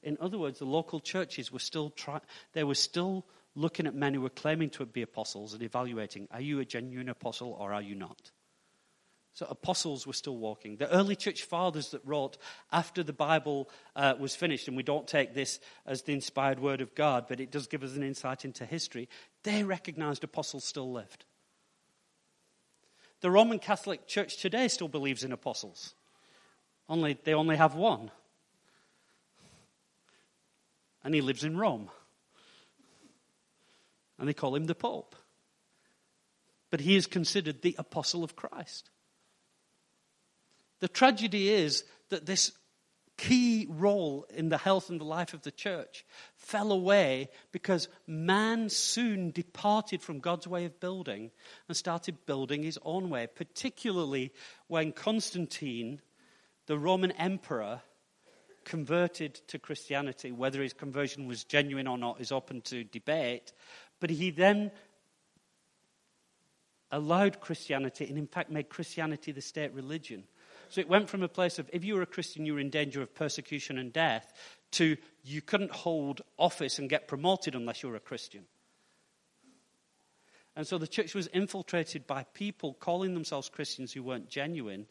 In 0.02 0.18
other 0.22 0.38
words, 0.38 0.60
the 0.60 0.66
local 0.66 1.00
churches 1.00 1.52
were 1.52 1.60
still 1.60 1.90
trying, 1.90 2.22
they 2.54 2.64
were 2.64 2.76
still 2.76 3.26
looking 3.60 3.86
at 3.86 3.94
men 3.94 4.14
who 4.14 4.22
were 4.22 4.30
claiming 4.30 4.70
to 4.70 4.86
be 4.86 5.02
apostles 5.02 5.54
and 5.54 5.62
evaluating 5.62 6.28
are 6.32 6.42
you 6.42 6.60
a 6.60 6.66
genuine 6.66 7.10
apostle 7.10 7.56
or 7.60 7.74
are 7.74 7.82
you 7.82 7.96
not? 7.96 8.32
So 9.34 9.46
apostles 9.50 10.08
were 10.08 10.14
still 10.14 10.38
walking. 10.38 10.78
The 10.78 10.92
early 10.92 11.16
church 11.16 11.44
fathers 11.44 11.92
that 11.92 12.02
wrote 12.06 12.38
after 12.72 13.04
the 13.04 13.14
Bible 13.14 13.70
uh, 13.96 14.16
was 14.20 14.36
finished, 14.36 14.68
and 14.68 14.76
we 14.76 14.84
don't 14.84 15.08
take 15.08 15.34
this 15.34 15.60
as 15.86 16.02
the 16.02 16.14
inspired 16.14 16.60
word 16.60 16.82
of 16.82 16.96
God, 16.96 17.26
but 17.30 17.40
it 17.40 17.52
does 17.52 17.68
give 17.68 17.84
us 17.84 17.96
an 17.96 18.04
insight 18.04 18.44
into 18.44 18.66
history, 18.66 19.08
they 19.44 19.64
recognized 19.64 20.24
apostles 20.24 20.66
still 20.66 20.92
lived. 20.92 21.26
The 23.22 23.32
Roman 23.32 23.60
Catholic 23.60 24.08
Church 24.08 24.38
today 24.38 24.68
still 24.68 24.88
believes 24.90 25.24
in 25.24 25.32
apostles, 25.32 25.94
only 26.90 27.18
they 27.24 27.34
only 27.34 27.56
have 27.56 27.76
one. 27.76 28.12
And 31.04 31.14
he 31.14 31.22
lives 31.22 31.46
in 31.46 31.56
Rome. 31.56 31.90
And 34.20 34.28
they 34.28 34.34
call 34.34 34.56
him 34.56 34.66
the 34.66 34.76
Pope. 34.76 35.16
But 36.70 36.82
he 36.82 36.96
is 36.96 37.08
considered 37.08 37.62
the 37.62 37.76
apostle 37.80 38.24
of 38.24 38.36
Christ. 38.36 38.90
The 40.82 40.88
tragedy 40.88 41.50
is 41.50 41.84
that 42.10 42.26
this 42.26 42.52
key 43.20 43.68
role 43.70 44.26
in 44.34 44.48
the 44.48 44.58
health 44.58 44.90
and 44.90 45.00
the 45.00 45.06
life 45.06 45.34
of 45.34 45.42
the 45.42 45.52
church 45.52 46.06
fell 46.38 46.72
away 46.72 47.28
because 47.52 47.90
man 48.08 48.70
soon 48.70 49.32
departed 49.32 50.02
from 50.02 50.20
God's 50.20 50.48
way 50.48 50.64
of 50.64 50.80
building 50.80 51.32
and 51.68 51.76
started 51.76 52.26
building 52.26 52.64
his 52.64 52.80
own 52.84 53.10
way, 53.10 53.28
particularly 53.28 54.32
when 54.68 54.94
Constantine, 54.94 56.00
the 56.68 56.78
Roman 56.78 57.12
emperor, 57.12 57.82
converted 58.64 59.36
to 59.48 59.60
Christianity. 59.60 60.32
Whether 60.32 60.62
his 60.62 60.74
conversion 60.74 61.28
was 61.28 61.44
genuine 61.44 61.88
or 61.88 61.98
not 61.98 62.22
is 62.22 62.32
open 62.32 62.62
to 62.62 62.86
debate. 62.86 63.52
But 64.00 64.10
he 64.10 64.32
then 64.32 64.72
allowed 66.92 67.40
Christianity 67.40 68.06
and, 68.06 68.18
in 68.18 68.28
fact, 68.28 68.50
made 68.50 68.70
Christianity 68.70 69.32
the 69.32 69.42
state 69.42 69.74
religion. 69.74 70.24
So 70.70 70.82
it 70.82 70.90
went 70.90 71.10
from 71.10 71.24
a 71.24 71.28
place 71.28 71.60
of 71.60 71.70
if 71.74 71.84
you 71.84 71.96
were 71.96 72.02
a 72.02 72.08
Christian, 72.08 72.46
you 72.46 72.54
were 72.54 72.60
in 72.60 72.70
danger 72.70 73.02
of 73.02 73.14
persecution 73.16 73.78
and 73.78 73.92
death, 73.92 74.34
to 74.72 74.98
you 75.24 75.42
couldn't 75.42 75.72
hold 75.72 76.22
office 76.38 76.78
and 76.78 76.90
get 76.90 77.08
promoted 77.08 77.56
unless 77.56 77.82
you 77.82 77.90
were 77.90 77.96
a 77.96 78.00
Christian. 78.00 78.46
And 80.56 80.68
so 80.68 80.78
the 80.78 80.88
church 80.88 81.16
was 81.16 81.28
infiltrated 81.28 82.06
by 82.06 82.26
people 82.34 82.74
calling 82.74 83.14
themselves 83.14 83.50
Christians 83.50 83.94
who 83.94 84.04
weren't 84.04 84.30
genuine, 84.30 84.88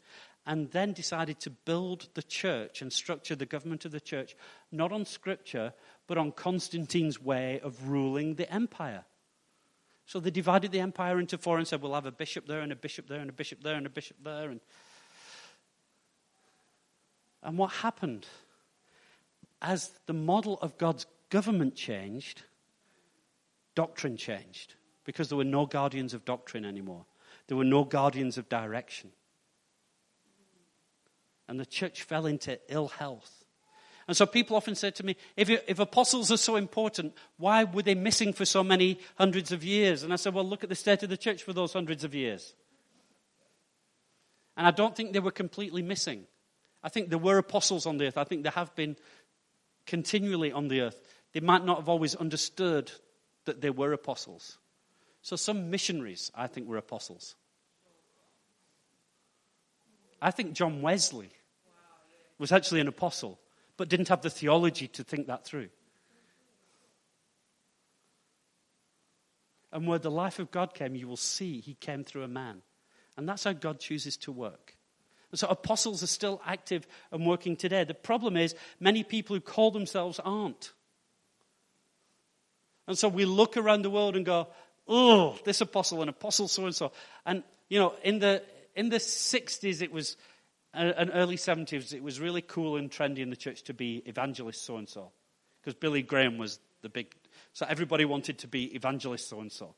and 0.47 0.71
then 0.71 0.95
decided 0.95 1.41
to 1.41 1.51
build 1.51 2.09
the 2.15 2.23
church 2.23 2.81
and 2.81 2.93
structure 2.93 3.37
the 3.37 3.45
government 3.45 3.85
of 3.85 3.93
the 3.93 4.01
church 4.01 4.35
not 4.73 4.93
on 4.93 5.05
scripture, 5.05 5.75
but 6.09 6.19
on 6.19 6.33
Constantine's 6.33 7.23
way 7.23 7.61
of 7.61 7.89
ruling 7.89 8.35
the 8.35 8.53
empire. 8.53 9.05
So 10.07 10.19
they 10.19 10.31
divided 10.31 10.73
the 10.73 10.81
empire 10.81 11.21
into 11.21 11.39
four 11.39 11.59
and 11.59 11.69
said, 11.69 11.83
we'll 11.83 11.95
have 11.95 12.07
a 12.07 12.11
bishop 12.11 12.49
there, 12.49 12.61
and 12.61 12.73
a 12.73 12.77
bishop 12.77 13.07
there, 13.09 13.21
and 13.21 13.31
a 13.31 13.33
bishop 13.33 13.63
there, 13.63 13.77
and 13.77 13.87
a 13.87 13.91
bishop 13.91 14.17
there. 14.25 14.51
And 14.51 14.61
and 17.43 17.57
what 17.57 17.71
happened? 17.73 18.27
As 19.61 19.93
the 20.07 20.13
model 20.13 20.59
of 20.61 20.79
God's 20.79 21.07
government 21.31 21.75
changed, 21.75 22.43
doctrine 23.75 24.17
changed 24.17 24.75
because 25.05 25.29
there 25.29 25.39
were 25.39 25.45
no 25.45 25.67
guardians 25.67 26.15
of 26.15 26.25
doctrine 26.25 26.65
anymore. 26.65 27.07
There 27.47 27.57
were 27.57 27.65
no 27.65 27.85
guardians 27.85 28.39
of 28.39 28.49
direction. 28.49 29.11
And 31.49 31.59
the 31.59 31.67
church 31.67 32.03
fell 32.03 32.27
into 32.27 32.59
ill 32.69 32.89
health. 32.89 33.38
And 34.09 34.17
so 34.17 34.25
people 34.25 34.57
often 34.57 34.75
say 34.75 34.91
to 34.91 35.05
me, 35.05 35.17
if, 35.37 35.51
if, 35.51 35.79
apostles 35.79 36.33
are 36.33 36.39
so 36.39 36.57
important, 36.57 37.15
why 37.37 37.65
were 37.65 37.83
they 37.83 37.95
missing 37.95 38.33
for 38.33 38.47
so 38.47 38.65
many 38.65 38.99
hundreds 39.17 39.53
of 39.53 39.63
years? 39.63 40.03
And 40.03 40.15
I 40.15 40.17
said, 40.17 40.33
well, 40.33 40.45
look 40.45 40.65
at 40.65 40.71
the 40.71 40.75
state 40.75 41.03
of 41.03 41.11
the 41.11 41.17
church 41.19 41.43
for 41.43 41.53
those 41.53 41.75
hundreds 41.75 42.05
of 42.05 42.15
years. 42.15 42.55
And 44.57 44.67
I 44.67 44.71
don't 44.71 44.97
think 44.97 45.13
they 45.13 45.21
were 45.21 45.31
completely 45.31 45.83
missing. 45.83 46.25
I 46.83 46.89
think 46.89 47.11
there 47.11 47.19
were 47.19 47.37
apostles 47.37 47.85
on 47.85 47.99
the 47.99 48.07
earth. 48.07 48.17
I 48.17 48.25
think 48.25 48.45
there 48.45 48.53
have 48.53 48.75
been 48.75 48.97
continually 49.87 50.53
on 50.53 50.69
the 50.69 50.81
earth. 50.81 51.01
They 51.35 51.41
might 51.41 51.65
not 51.65 51.77
have 51.77 51.89
always 51.91 52.15
understood 52.15 52.91
that 53.45 53.61
they 53.61 53.71
were 53.71 53.93
apostles. 53.93 54.57
So 55.21 55.37
some 55.37 55.71
missionaries, 55.71 56.33
I 56.35 56.47
think, 56.47 56.67
were 56.67 56.79
apostles. 56.79 57.35
I 60.23 60.31
think 60.31 60.55
John 60.55 60.81
Wesley 60.81 61.29
was 62.39 62.53
actually 62.53 62.81
an 62.81 62.89
apostle, 62.89 63.39
but 63.79 63.89
didn't 63.89 64.09
have 64.09 64.21
the 64.21 64.29
theology 64.29 64.89
to 64.89 65.03
think 65.03 65.29
that 65.29 65.47
through. 65.47 65.69
And 69.73 69.87
where 69.87 69.99
the 69.99 70.11
life 70.11 70.39
of 70.39 70.51
God 70.51 70.75
came, 70.75 70.95
you 70.95 71.09
will 71.09 71.17
see 71.17 71.61
he 71.61 71.75
came 71.75 72.05
through 72.05 72.25
a 72.25 72.29
man. 72.29 72.63
And 73.17 73.29
that's 73.29 73.45
how 73.45 73.53
God 73.53 73.81
chooses 73.81 74.17
to 74.19 74.33
work. 74.33 74.77
And 75.31 75.39
so 75.39 75.47
apostles 75.49 76.03
are 76.03 76.09
still 76.09 76.41
active 76.45 76.87
and 77.13 77.27
working 77.27 77.57
today. 77.57 77.85
The 77.85 77.95
problem 77.95 78.37
is, 78.37 78.55
many 78.81 79.05
people 79.05 79.37
who 79.37 79.41
call 79.41 79.71
themselves 79.71 80.19
aren't. 80.25 80.73
And 82.87 82.99
so 82.99 83.09
we 83.09 83.27
look 83.27 83.57
around 83.57 83.83
the 83.83 83.91
world 83.91 84.17
and 84.17 84.25
go, 84.25 84.49
oh, 84.89 85.39
this 85.45 85.61
apostle 85.61 86.01
and 86.01 86.11
apostle 86.11 86.49
so 86.49 86.65
and 86.65 86.75
so. 86.75 86.93
And, 87.27 87.43
you 87.69 87.79
know, 87.79 87.95
in 88.03 88.19
the, 88.19 88.43
in 88.75 88.89
the 88.89 88.97
60s, 88.97 89.83
it 89.83 89.93
was, 89.93 90.17
and 90.79 91.11
early 91.13 91.37
70s, 91.37 91.93
it 91.93 92.03
was 92.03 92.21
really 92.21 92.43
cool 92.43 92.77
and 92.77 92.91
trendy 92.91 93.19
in 93.19 93.31
the 93.31 93.37
church 93.37 93.63
to 93.65 93.75
be 93.75 94.03
evangelist 94.07 94.65
so 94.65 94.77
and 94.77 94.89
so. 94.89 95.11
Because 95.61 95.75
Billy 95.75 96.03
Graham 96.03 96.39
was 96.39 96.61
the 96.83 96.89
big, 96.89 97.15
so 97.53 97.67
everybody 97.69 98.05
wanted 98.05 98.39
to 98.39 98.49
be 98.49 98.75
evangelist 98.75 99.29
so 99.29 99.41
and 99.41 99.51
so. 99.51 99.75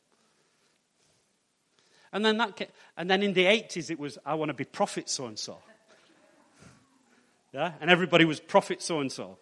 And 2.12 2.24
then, 2.24 2.38
that, 2.38 2.70
and 2.96 3.10
then 3.10 3.22
in 3.22 3.32
the 3.32 3.44
80s, 3.44 3.90
it 3.90 3.98
was, 3.98 4.18
I 4.26 4.34
want 4.34 4.50
to 4.50 4.54
be 4.54 4.64
prophet 4.64 5.08
so 5.08 5.26
and 5.26 5.38
so. 5.38 5.58
Yeah? 7.52 7.72
And 7.80 7.90
everybody 7.90 8.24
was 8.24 8.40
prophet 8.40 8.82
so 8.82 9.00
and 9.00 9.10
so. 9.10 9.38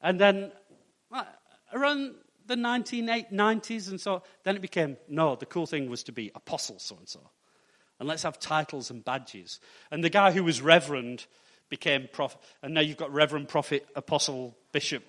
And 0.00 0.20
then 0.20 0.52
uh, 1.12 1.24
around 1.72 2.14
the 2.46 2.54
1990s 2.54 3.90
and 3.90 4.00
so, 4.00 4.22
then 4.44 4.56
it 4.56 4.62
became, 4.62 4.96
no, 5.08 5.36
the 5.36 5.46
cool 5.46 5.66
thing 5.66 5.90
was 5.90 6.02
to 6.04 6.12
be 6.12 6.30
apostle 6.34 6.78
so 6.78 6.96
and 6.96 7.08
so. 7.08 7.20
And 7.98 8.08
let's 8.08 8.22
have 8.22 8.38
titles 8.38 8.90
and 8.90 9.04
badges. 9.04 9.60
And 9.90 10.04
the 10.04 10.10
guy 10.10 10.30
who 10.30 10.44
was 10.44 10.62
reverend 10.62 11.26
became 11.68 12.08
prophet. 12.12 12.40
And 12.62 12.74
now 12.74 12.80
you've 12.80 12.96
got 12.96 13.12
reverend, 13.12 13.48
prophet, 13.48 13.86
apostle, 13.96 14.56
bishop. 14.72 15.02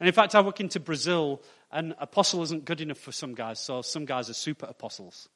And 0.00 0.06
in 0.06 0.12
fact, 0.12 0.34
I 0.34 0.40
work 0.40 0.60
into 0.60 0.80
Brazil 0.80 1.40
and 1.72 1.94
apostle 1.98 2.42
isn't 2.42 2.64
good 2.64 2.80
enough 2.80 2.98
for 2.98 3.12
some 3.12 3.34
guys, 3.34 3.60
so 3.60 3.82
some 3.82 4.04
guys 4.04 4.30
are 4.30 4.34
super 4.34 4.66
apostles. 4.66 5.28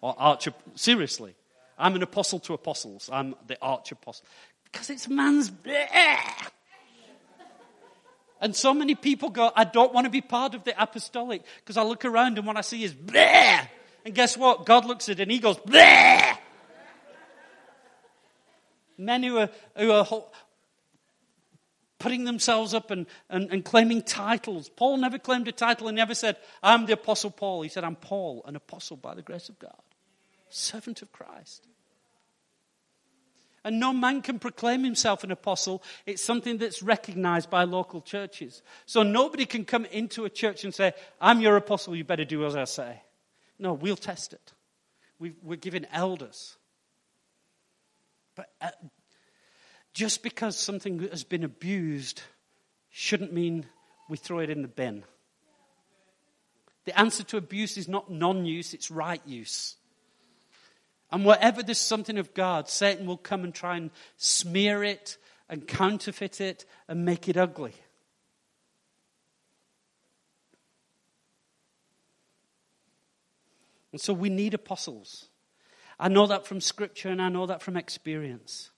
Or 0.00 0.14
arch 0.18 0.48
Seriously. 0.74 1.34
I'm 1.78 1.94
an 1.94 2.02
apostle 2.02 2.40
to 2.40 2.54
apostles. 2.54 3.08
I'm 3.12 3.34
the 3.46 3.56
arch 3.62 3.92
apostle. 3.92 4.26
Because 4.64 4.90
it's 4.90 5.08
man's. 5.08 5.50
And 8.40 8.54
so 8.54 8.74
many 8.74 8.94
people 8.94 9.30
go, 9.30 9.50
I 9.54 9.64
don't 9.64 9.92
want 9.92 10.04
to 10.04 10.10
be 10.10 10.20
part 10.20 10.54
of 10.54 10.64
the 10.64 10.80
apostolic 10.80 11.42
because 11.56 11.76
I 11.76 11.82
look 11.82 12.04
around 12.04 12.38
and 12.38 12.46
what 12.46 12.56
I 12.56 12.60
see 12.60 12.84
is 12.84 12.94
bleh. 12.94 13.66
And 14.08 14.14
guess 14.14 14.38
what? 14.38 14.64
God 14.64 14.86
looks 14.86 15.10
at 15.10 15.20
it 15.20 15.24
and 15.24 15.30
he 15.30 15.38
goes, 15.38 15.58
bleh. 15.58 16.38
Men 18.96 19.22
who 19.22 19.36
are, 19.36 19.50
who 19.76 19.90
are 19.92 20.24
putting 21.98 22.24
themselves 22.24 22.72
up 22.72 22.90
and, 22.90 23.04
and, 23.28 23.52
and 23.52 23.62
claiming 23.62 24.00
titles. 24.00 24.70
Paul 24.70 24.96
never 24.96 25.18
claimed 25.18 25.46
a 25.46 25.52
title 25.52 25.88
and 25.88 25.96
never 25.96 26.14
said, 26.14 26.38
I'm 26.62 26.86
the 26.86 26.94
Apostle 26.94 27.30
Paul. 27.30 27.60
He 27.60 27.68
said, 27.68 27.84
I'm 27.84 27.96
Paul, 27.96 28.42
an 28.46 28.56
apostle 28.56 28.96
by 28.96 29.14
the 29.14 29.20
grace 29.20 29.50
of 29.50 29.58
God, 29.58 29.76
servant 30.48 31.02
of 31.02 31.12
Christ. 31.12 31.66
And 33.62 33.78
no 33.78 33.92
man 33.92 34.22
can 34.22 34.38
proclaim 34.38 34.84
himself 34.84 35.22
an 35.22 35.32
apostle. 35.32 35.82
It's 36.06 36.24
something 36.24 36.56
that's 36.56 36.82
recognized 36.82 37.50
by 37.50 37.64
local 37.64 38.00
churches. 38.00 38.62
So 38.86 39.02
nobody 39.02 39.44
can 39.44 39.66
come 39.66 39.84
into 39.84 40.24
a 40.24 40.30
church 40.30 40.64
and 40.64 40.74
say, 40.74 40.94
I'm 41.20 41.42
your 41.42 41.58
apostle, 41.58 41.94
you 41.94 42.04
better 42.04 42.24
do 42.24 42.46
as 42.46 42.56
I 42.56 42.64
say. 42.64 43.02
No, 43.58 43.72
we'll 43.72 43.96
test 43.96 44.32
it. 44.32 44.52
we 45.18 45.32
are 45.48 45.56
giving 45.56 45.86
elders. 45.92 46.56
But 48.34 48.52
uh, 48.60 48.70
just 49.92 50.22
because 50.22 50.56
something 50.56 51.00
has 51.10 51.24
been 51.24 51.42
abused 51.42 52.22
shouldn't 52.90 53.32
mean 53.32 53.66
we 54.08 54.16
throw 54.16 54.38
it 54.38 54.50
in 54.50 54.62
the 54.62 54.68
bin. 54.68 55.02
The 56.84 56.98
answer 56.98 57.24
to 57.24 57.36
abuse 57.36 57.76
is 57.76 57.88
not 57.88 58.10
non 58.10 58.46
use, 58.46 58.74
it's 58.74 58.90
right 58.90 59.20
use. 59.26 59.76
And 61.10 61.24
wherever 61.24 61.62
there's 61.62 61.78
something 61.78 62.16
of 62.18 62.32
God, 62.32 62.68
Satan 62.68 63.06
will 63.06 63.16
come 63.16 63.44
and 63.44 63.54
try 63.54 63.76
and 63.76 63.90
smear 64.16 64.84
it 64.84 65.18
and 65.48 65.66
counterfeit 65.66 66.40
it 66.40 66.64
and 66.86 67.04
make 67.04 67.28
it 67.28 67.36
ugly. 67.36 67.74
And 73.92 74.00
so 74.00 74.12
we 74.12 74.28
need 74.28 74.54
apostles. 74.54 75.28
I 75.98 76.08
know 76.08 76.26
that 76.26 76.46
from 76.46 76.60
Scripture 76.60 77.08
and 77.08 77.20
I 77.20 77.28
know 77.28 77.46
that 77.46 77.62
from 77.62 77.76
experience. 77.76 78.70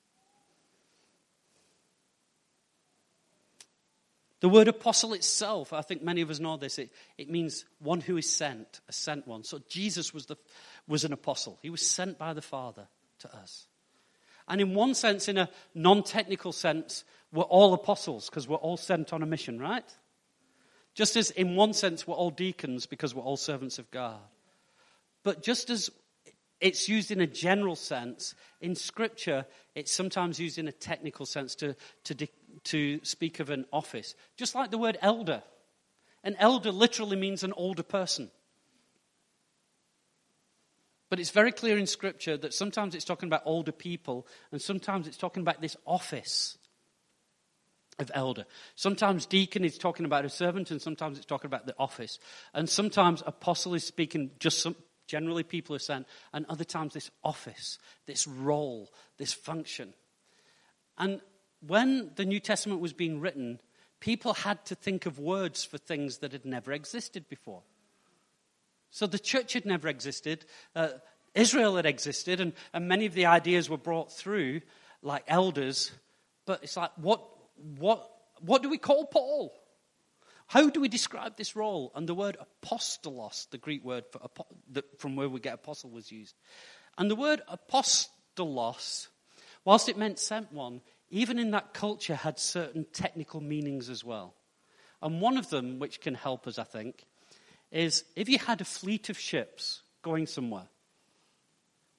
The 4.40 4.48
word 4.48 4.68
apostle 4.68 5.12
itself, 5.12 5.72
I 5.74 5.82
think 5.82 6.02
many 6.02 6.22
of 6.22 6.30
us 6.30 6.40
know 6.40 6.56
this, 6.56 6.78
it, 6.78 6.90
it 7.18 7.28
means 7.28 7.66
one 7.78 8.00
who 8.00 8.16
is 8.16 8.28
sent, 8.28 8.80
a 8.88 8.92
sent 8.92 9.26
one. 9.26 9.44
So 9.44 9.60
Jesus 9.68 10.14
was 10.14 10.26
the, 10.26 10.36
was 10.88 11.04
an 11.04 11.12
apostle. 11.12 11.58
He 11.60 11.68
was 11.68 11.86
sent 11.86 12.18
by 12.18 12.32
the 12.32 12.40
Father 12.40 12.88
to 13.18 13.36
us. 13.36 13.66
And 14.48 14.60
in 14.60 14.74
one 14.74 14.94
sense, 14.94 15.28
in 15.28 15.36
a 15.36 15.50
non 15.74 16.02
technical 16.02 16.52
sense, 16.52 17.04
we're 17.32 17.44
all 17.44 17.74
apostles 17.74 18.30
because 18.30 18.48
we're 18.48 18.56
all 18.56 18.78
sent 18.78 19.12
on 19.12 19.22
a 19.22 19.26
mission, 19.26 19.60
right? 19.60 19.84
Just 20.94 21.16
as 21.16 21.30
in 21.30 21.54
one 21.54 21.74
sense, 21.74 22.06
we're 22.06 22.16
all 22.16 22.30
deacons 22.30 22.86
because 22.86 23.14
we're 23.14 23.22
all 23.22 23.36
servants 23.36 23.78
of 23.78 23.90
God. 23.90 24.20
But 25.22 25.42
just 25.42 25.70
as 25.70 25.90
it's 26.60 26.88
used 26.88 27.10
in 27.10 27.20
a 27.20 27.26
general 27.26 27.76
sense, 27.76 28.34
in 28.60 28.74
Scripture, 28.74 29.46
it's 29.74 29.92
sometimes 29.92 30.38
used 30.38 30.58
in 30.58 30.68
a 30.68 30.72
technical 30.72 31.24
sense 31.26 31.54
to, 31.56 31.74
to, 32.04 32.26
to 32.64 33.00
speak 33.02 33.40
of 33.40 33.50
an 33.50 33.64
office. 33.72 34.14
Just 34.36 34.54
like 34.54 34.70
the 34.70 34.78
word 34.78 34.98
elder. 35.00 35.42
An 36.22 36.36
elder 36.38 36.70
literally 36.70 37.16
means 37.16 37.42
an 37.42 37.54
older 37.54 37.82
person. 37.82 38.30
But 41.08 41.18
it's 41.18 41.30
very 41.30 41.50
clear 41.50 41.76
in 41.78 41.86
Scripture 41.86 42.36
that 42.36 42.54
sometimes 42.54 42.94
it's 42.94 43.04
talking 43.04 43.28
about 43.28 43.42
older 43.44 43.72
people, 43.72 44.26
and 44.52 44.60
sometimes 44.60 45.08
it's 45.08 45.16
talking 45.16 45.40
about 45.40 45.60
this 45.60 45.76
office 45.86 46.56
of 47.98 48.10
elder. 48.14 48.44
Sometimes 48.76 49.26
deacon 49.26 49.64
is 49.64 49.76
talking 49.76 50.06
about 50.06 50.24
a 50.24 50.28
servant, 50.28 50.70
and 50.70 50.80
sometimes 50.80 51.16
it's 51.16 51.26
talking 51.26 51.48
about 51.48 51.66
the 51.66 51.74
office. 51.78 52.18
And 52.54 52.68
sometimes 52.68 53.22
apostle 53.26 53.74
is 53.74 53.84
speaking 53.84 54.30
just 54.38 54.60
some, 54.60 54.76
generally 55.10 55.42
people 55.42 55.74
are 55.74 55.80
sent, 55.80 56.06
and 56.32 56.46
other 56.46 56.62
times 56.64 56.94
this 56.94 57.10
office, 57.24 57.78
this 58.06 58.28
role, 58.28 58.88
this 59.18 59.32
function. 59.32 59.92
And 60.96 61.20
when 61.66 62.12
the 62.14 62.24
New 62.24 62.38
Testament 62.38 62.80
was 62.80 62.92
being 62.92 63.20
written, 63.20 63.60
people 63.98 64.34
had 64.34 64.64
to 64.66 64.76
think 64.76 65.06
of 65.06 65.18
words 65.18 65.64
for 65.64 65.78
things 65.78 66.18
that 66.18 66.30
had 66.30 66.44
never 66.44 66.72
existed 66.72 67.28
before. 67.28 67.62
So 68.90 69.08
the 69.08 69.18
church 69.18 69.54
had 69.54 69.66
never 69.66 69.88
existed. 69.88 70.44
Uh, 70.76 70.90
Israel 71.34 71.74
had 71.74 71.86
existed, 71.86 72.40
and, 72.40 72.52
and 72.72 72.86
many 72.86 73.06
of 73.06 73.14
the 73.14 73.26
ideas 73.26 73.68
were 73.68 73.78
brought 73.78 74.12
through, 74.12 74.60
like 75.02 75.24
elders. 75.26 75.90
But 76.46 76.62
it's 76.62 76.76
like, 76.76 76.92
what, 76.96 77.20
what, 77.78 78.08
what 78.40 78.62
do 78.62 78.70
we 78.70 78.78
call 78.78 79.06
Paul? 79.06 79.52
How 80.50 80.68
do 80.68 80.80
we 80.80 80.88
describe 80.88 81.36
this 81.36 81.54
role? 81.54 81.92
And 81.94 82.08
the 82.08 82.14
word 82.14 82.36
apostolos, 82.36 83.48
the 83.50 83.56
Greek 83.56 83.84
word 83.84 84.02
for, 84.10 84.28
from 84.98 85.14
where 85.14 85.28
we 85.28 85.38
get 85.38 85.54
apostle, 85.54 85.90
was 85.90 86.10
used. 86.10 86.34
And 86.98 87.08
the 87.08 87.14
word 87.14 87.40
apostolos, 87.48 89.06
whilst 89.64 89.88
it 89.88 89.96
meant 89.96 90.18
sent 90.18 90.52
one, 90.52 90.80
even 91.08 91.38
in 91.38 91.52
that 91.52 91.72
culture 91.72 92.16
had 92.16 92.40
certain 92.40 92.84
technical 92.92 93.40
meanings 93.40 93.88
as 93.88 94.02
well. 94.02 94.34
And 95.00 95.20
one 95.20 95.36
of 95.36 95.50
them, 95.50 95.78
which 95.78 96.00
can 96.00 96.16
help 96.16 96.48
us, 96.48 96.58
I 96.58 96.64
think, 96.64 97.04
is 97.70 98.02
if 98.16 98.28
you 98.28 98.40
had 98.40 98.60
a 98.60 98.64
fleet 98.64 99.08
of 99.08 99.16
ships 99.16 99.82
going 100.02 100.26
somewhere, 100.26 100.66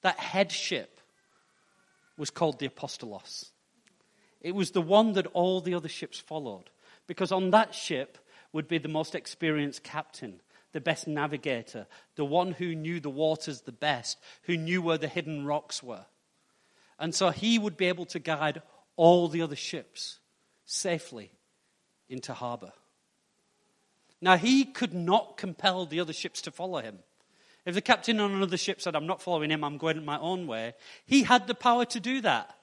that 0.02 0.18
head 0.18 0.52
ship 0.52 1.00
was 2.18 2.28
called 2.28 2.58
the 2.58 2.68
Apostolos. 2.68 3.48
It 4.42 4.54
was 4.54 4.72
the 4.72 4.82
one 4.82 5.14
that 5.14 5.28
all 5.28 5.62
the 5.62 5.72
other 5.72 5.88
ships 5.88 6.18
followed. 6.18 6.68
Because 7.06 7.32
on 7.32 7.50
that 7.50 7.74
ship 7.74 8.18
would 8.52 8.68
be 8.68 8.78
the 8.78 8.88
most 8.88 9.14
experienced 9.14 9.82
captain, 9.82 10.40
the 10.72 10.80
best 10.80 11.06
navigator, 11.06 11.86
the 12.16 12.24
one 12.24 12.52
who 12.52 12.74
knew 12.74 13.00
the 13.00 13.10
waters 13.10 13.62
the 13.62 13.72
best, 13.72 14.18
who 14.42 14.56
knew 14.56 14.82
where 14.82 14.98
the 14.98 15.08
hidden 15.08 15.44
rocks 15.44 15.82
were. 15.82 16.04
And 16.98 17.14
so 17.14 17.30
he 17.30 17.58
would 17.58 17.76
be 17.76 17.86
able 17.86 18.06
to 18.06 18.18
guide 18.18 18.62
all 18.96 19.28
the 19.28 19.42
other 19.42 19.56
ships 19.56 20.18
safely 20.64 21.30
into 22.08 22.34
harbor. 22.34 22.72
Now, 24.20 24.36
he 24.36 24.64
could 24.64 24.94
not 24.94 25.36
compel 25.36 25.84
the 25.84 25.98
other 25.98 26.12
ships 26.12 26.42
to 26.42 26.52
follow 26.52 26.80
him. 26.80 26.98
If 27.64 27.74
the 27.74 27.80
captain 27.80 28.20
on 28.20 28.32
another 28.32 28.56
ship 28.56 28.80
said, 28.80 28.94
I'm 28.94 29.06
not 29.06 29.22
following 29.22 29.50
him, 29.50 29.64
I'm 29.64 29.78
going 29.78 30.04
my 30.04 30.18
own 30.18 30.46
way, 30.46 30.74
he 31.06 31.22
had 31.22 31.46
the 31.46 31.54
power 31.54 31.84
to 31.86 32.00
do 32.00 32.20
that. 32.20 32.54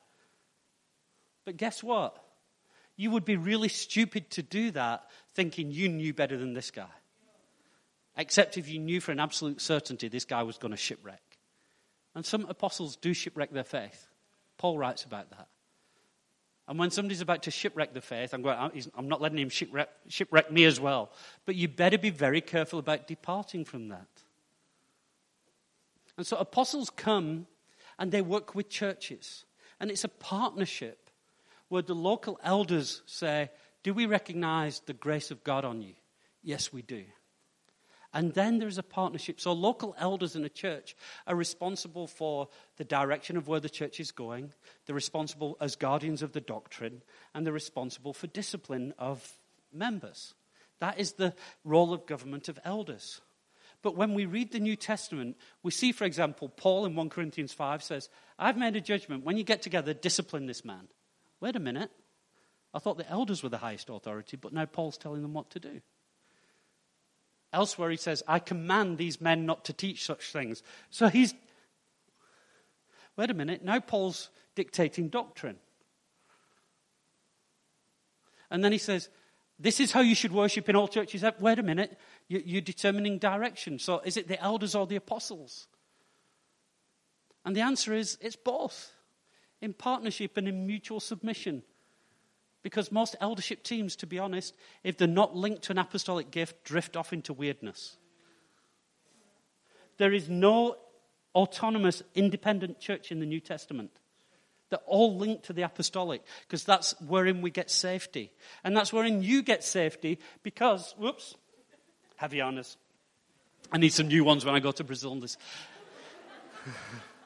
But 1.45 1.57
guess 1.57 1.83
what? 1.83 2.15
You 2.99 3.11
would 3.11 3.23
be 3.23 3.37
really 3.37 3.69
stupid 3.69 4.29
to 4.31 4.43
do 4.43 4.71
that 4.71 5.09
thinking 5.33 5.71
you 5.71 5.87
knew 5.87 6.13
better 6.13 6.37
than 6.37 6.51
this 6.51 6.69
guy. 6.69 6.91
Except 8.17 8.57
if 8.57 8.67
you 8.67 8.77
knew 8.77 8.99
for 8.99 9.13
an 9.13 9.21
absolute 9.21 9.61
certainty 9.61 10.09
this 10.09 10.25
guy 10.25 10.43
was 10.43 10.57
going 10.57 10.71
to 10.71 10.77
shipwreck. 10.77 11.21
And 12.13 12.25
some 12.25 12.45
apostles 12.49 12.97
do 12.97 13.13
shipwreck 13.13 13.51
their 13.51 13.63
faith. 13.63 14.05
Paul 14.57 14.77
writes 14.77 15.05
about 15.05 15.29
that. 15.29 15.47
And 16.67 16.77
when 16.77 16.91
somebody's 16.91 17.21
about 17.21 17.43
to 17.43 17.51
shipwreck 17.51 17.93
the 17.93 18.01
faith, 18.01 18.33
I'm, 18.33 18.41
going, 18.41 18.57
I'm 18.97 19.07
not 19.07 19.21
letting 19.21 19.37
him 19.37 19.47
shipwreck, 19.47 19.87
shipwreck 20.09 20.51
me 20.51 20.65
as 20.65 20.77
well. 20.77 21.13
But 21.45 21.55
you 21.55 21.69
better 21.69 21.97
be 21.97 22.09
very 22.09 22.41
careful 22.41 22.79
about 22.79 23.07
departing 23.07 23.63
from 23.63 23.87
that. 23.87 24.09
And 26.17 26.27
so 26.27 26.35
apostles 26.35 26.89
come 26.89 27.47
and 27.97 28.11
they 28.11 28.21
work 28.21 28.55
with 28.55 28.67
churches. 28.67 29.45
And 29.79 29.89
it's 29.89 30.03
a 30.03 30.09
partnership 30.09 31.08
where 31.69 31.81
the 31.81 31.95
local 31.95 32.39
elders 32.43 33.01
say, 33.05 33.49
Do 33.83 33.93
we 33.93 34.05
recognize 34.05 34.81
the 34.81 34.93
grace 34.93 35.31
of 35.31 35.43
God 35.43 35.65
on 35.65 35.81
you? 35.81 35.93
Yes, 36.43 36.73
we 36.73 36.81
do. 36.81 37.05
And 38.11 38.33
then 38.33 38.57
there's 38.57 38.79
a 38.79 38.83
partnership. 38.83 39.39
So 39.39 39.53
local 39.53 39.95
elders 39.99 40.35
in 40.35 40.43
a 40.43 40.49
church 40.49 40.95
are 41.27 41.35
responsible 41.35 42.07
for 42.07 42.47
the 42.77 42.83
direction 42.83 43.37
of 43.37 43.47
where 43.47 43.59
the 43.59 43.69
church 43.69 43.99
is 43.99 44.11
going. 44.11 44.51
They're 44.85 44.95
responsible 44.95 45.57
as 45.61 45.75
guardians 45.75 46.23
of 46.23 46.31
the 46.33 46.41
doctrine, 46.41 47.03
and 47.33 47.45
they're 47.45 47.53
responsible 47.53 48.13
for 48.13 48.25
discipline 48.27 48.95
of 48.97 49.37
members. 49.71 50.33
That 50.79 50.99
is 50.99 51.13
the 51.13 51.35
role 51.63 51.93
of 51.93 52.07
government 52.07 52.49
of 52.49 52.57
elders. 52.65 53.21
But 53.81 53.95
when 53.95 54.13
we 54.13 54.25
read 54.25 54.51
the 54.51 54.59
New 54.59 54.75
Testament, 54.75 55.37
we 55.61 55.71
see, 55.71 55.91
for 55.91 56.05
example, 56.05 56.49
Paul 56.49 56.85
in 56.85 56.95
1 56.95 57.09
Corinthians 57.09 57.53
5 57.53 57.83
says, 57.83 58.09
I've 58.37 58.57
made 58.57 58.75
a 58.75 58.81
judgment. 58.81 59.23
When 59.23 59.37
you 59.37 59.43
get 59.43 59.61
together, 59.61 59.93
discipline 59.93 60.47
this 60.47 60.65
man. 60.65 60.87
Wait 61.41 61.55
a 61.55 61.59
minute. 61.59 61.91
I 62.73 62.79
thought 62.79 62.97
the 62.97 63.09
elders 63.09 63.41
were 63.41 63.49
the 63.49 63.57
highest 63.57 63.89
authority, 63.89 64.37
but 64.37 64.53
now 64.53 64.65
Paul's 64.65 64.97
telling 64.97 65.21
them 65.21 65.33
what 65.33 65.49
to 65.51 65.59
do. 65.59 65.81
Elsewhere, 67.51 67.89
he 67.89 67.97
says, 67.97 68.21
I 68.27 68.39
command 68.39 68.97
these 68.97 69.19
men 69.19 69.45
not 69.45 69.65
to 69.65 69.73
teach 69.73 70.05
such 70.05 70.31
things. 70.31 70.61
So 70.91 71.07
he's. 71.07 71.33
Wait 73.17 73.31
a 73.31 73.33
minute, 73.33 73.63
now 73.63 73.79
Paul's 73.79 74.29
dictating 74.55 75.09
doctrine. 75.09 75.57
And 78.51 78.63
then 78.63 78.71
he 78.71 78.77
says, 78.77 79.09
This 79.57 79.79
is 79.79 79.91
how 79.91 80.01
you 80.01 80.15
should 80.15 80.31
worship 80.31 80.69
in 80.69 80.75
all 80.75 80.87
churches. 80.87 81.23
Uh, 81.23 81.31
wait 81.39 81.59
a 81.59 81.63
minute, 81.63 81.97
you're 82.27 82.61
determining 82.61 83.17
direction. 83.17 83.79
So 83.79 83.99
is 83.99 84.15
it 84.15 84.27
the 84.27 84.41
elders 84.41 84.75
or 84.75 84.85
the 84.85 84.95
apostles? 84.95 85.67
And 87.45 87.55
the 87.55 87.61
answer 87.61 87.93
is 87.93 88.17
it's 88.21 88.35
both, 88.35 88.91
in 89.61 89.73
partnership 89.73 90.37
and 90.37 90.47
in 90.47 90.65
mutual 90.65 90.99
submission. 90.99 91.63
Because 92.61 92.91
most 92.91 93.15
eldership 93.21 93.63
teams, 93.63 93.95
to 93.97 94.07
be 94.07 94.19
honest, 94.19 94.53
if 94.83 94.97
they're 94.97 95.07
not 95.07 95.35
linked 95.35 95.63
to 95.63 95.71
an 95.71 95.77
apostolic 95.77 96.29
gift, 96.31 96.63
drift 96.63 96.97
off 96.97 97.13
into 97.13 97.33
weirdness. 97.33 97.97
There 99.97 100.13
is 100.13 100.29
no 100.29 100.75
autonomous, 101.35 102.03
independent 102.15 102.79
church 102.79 103.11
in 103.11 103.19
the 103.19 103.25
New 103.25 103.39
Testament. 103.39 103.91
They're 104.69 104.79
all 104.85 105.17
linked 105.17 105.45
to 105.45 105.53
the 105.53 105.63
apostolic 105.63 106.21
because 106.47 106.63
that's 106.63 106.93
wherein 107.01 107.41
we 107.41 107.49
get 107.49 107.71
safety. 107.71 108.31
And 108.63 108.75
that's 108.75 108.93
wherein 108.93 109.23
you 109.23 109.41
get 109.41 109.63
safety 109.63 110.19
because, 110.43 110.93
whoops, 110.97 111.35
honors. 112.41 112.77
I 113.71 113.77
need 113.77 113.93
some 113.93 114.07
new 114.07 114.23
ones 114.23 114.45
when 114.45 114.55
I 114.55 114.59
go 114.59 114.71
to 114.71 114.83
Brazil. 114.83 115.15
This. 115.15 115.37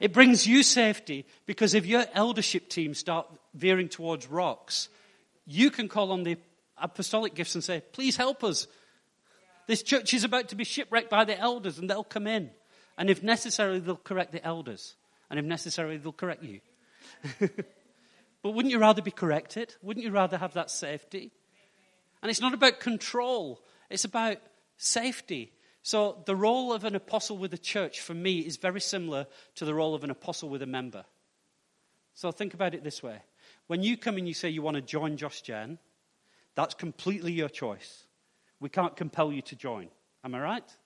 It 0.00 0.14
brings 0.14 0.46
you 0.46 0.62
safety 0.62 1.26
because 1.44 1.74
if 1.74 1.84
your 1.84 2.04
eldership 2.14 2.68
team 2.68 2.94
start 2.94 3.28
veering 3.54 3.90
towards 3.90 4.26
rocks, 4.26 4.88
you 5.46 5.70
can 5.70 5.88
call 5.88 6.10
on 6.10 6.22
the 6.22 6.38
apostolic 6.78 7.34
gifts 7.34 7.54
and 7.54 7.62
say, 7.62 7.82
please 7.92 8.16
help 8.16 8.42
us. 8.42 8.66
This 9.66 9.82
church 9.82 10.14
is 10.14 10.24
about 10.24 10.48
to 10.48 10.56
be 10.56 10.64
shipwrecked 10.64 11.10
by 11.10 11.24
the 11.24 11.38
elders 11.38 11.78
and 11.78 11.88
they'll 11.88 12.02
come 12.02 12.26
in. 12.26 12.50
And 12.96 13.10
if 13.10 13.22
necessary, 13.22 13.78
they'll 13.78 13.96
correct 13.96 14.32
the 14.32 14.44
elders. 14.44 14.96
And 15.28 15.38
if 15.38 15.44
necessary, 15.44 15.98
they'll 15.98 16.12
correct 16.12 16.42
you. 16.42 16.60
but 17.38 18.54
wouldn't 18.54 18.72
you 18.72 18.78
rather 18.78 19.02
be 19.02 19.10
corrected? 19.10 19.74
Wouldn't 19.82 20.04
you 20.04 20.10
rather 20.10 20.38
have 20.38 20.54
that 20.54 20.70
safety? 20.70 21.30
And 22.22 22.30
it's 22.30 22.40
not 22.40 22.54
about 22.54 22.80
control, 22.80 23.62
it's 23.90 24.04
about 24.04 24.38
safety. 24.76 25.52
So, 25.82 26.22
the 26.26 26.36
role 26.36 26.72
of 26.72 26.84
an 26.84 26.94
apostle 26.94 27.38
with 27.38 27.54
a 27.54 27.58
church 27.58 28.00
for 28.00 28.12
me 28.12 28.40
is 28.40 28.58
very 28.58 28.80
similar 28.80 29.26
to 29.54 29.64
the 29.64 29.74
role 29.74 29.94
of 29.94 30.04
an 30.04 30.10
apostle 30.10 30.50
with 30.50 30.62
a 30.62 30.66
member. 30.66 31.04
So, 32.14 32.30
think 32.30 32.52
about 32.52 32.74
it 32.74 32.84
this 32.84 33.02
way 33.02 33.22
when 33.66 33.82
you 33.82 33.96
come 33.96 34.16
and 34.16 34.28
you 34.28 34.34
say 34.34 34.50
you 34.50 34.62
want 34.62 34.74
to 34.74 34.82
join 34.82 35.16
Josh 35.16 35.42
Gen, 35.42 35.78
that's 36.54 36.74
completely 36.74 37.32
your 37.32 37.48
choice. 37.48 38.04
We 38.58 38.68
can't 38.68 38.94
compel 38.94 39.32
you 39.32 39.42
to 39.42 39.56
join. 39.56 39.88
Am 40.22 40.34
I 40.34 40.40
right? 40.40 40.76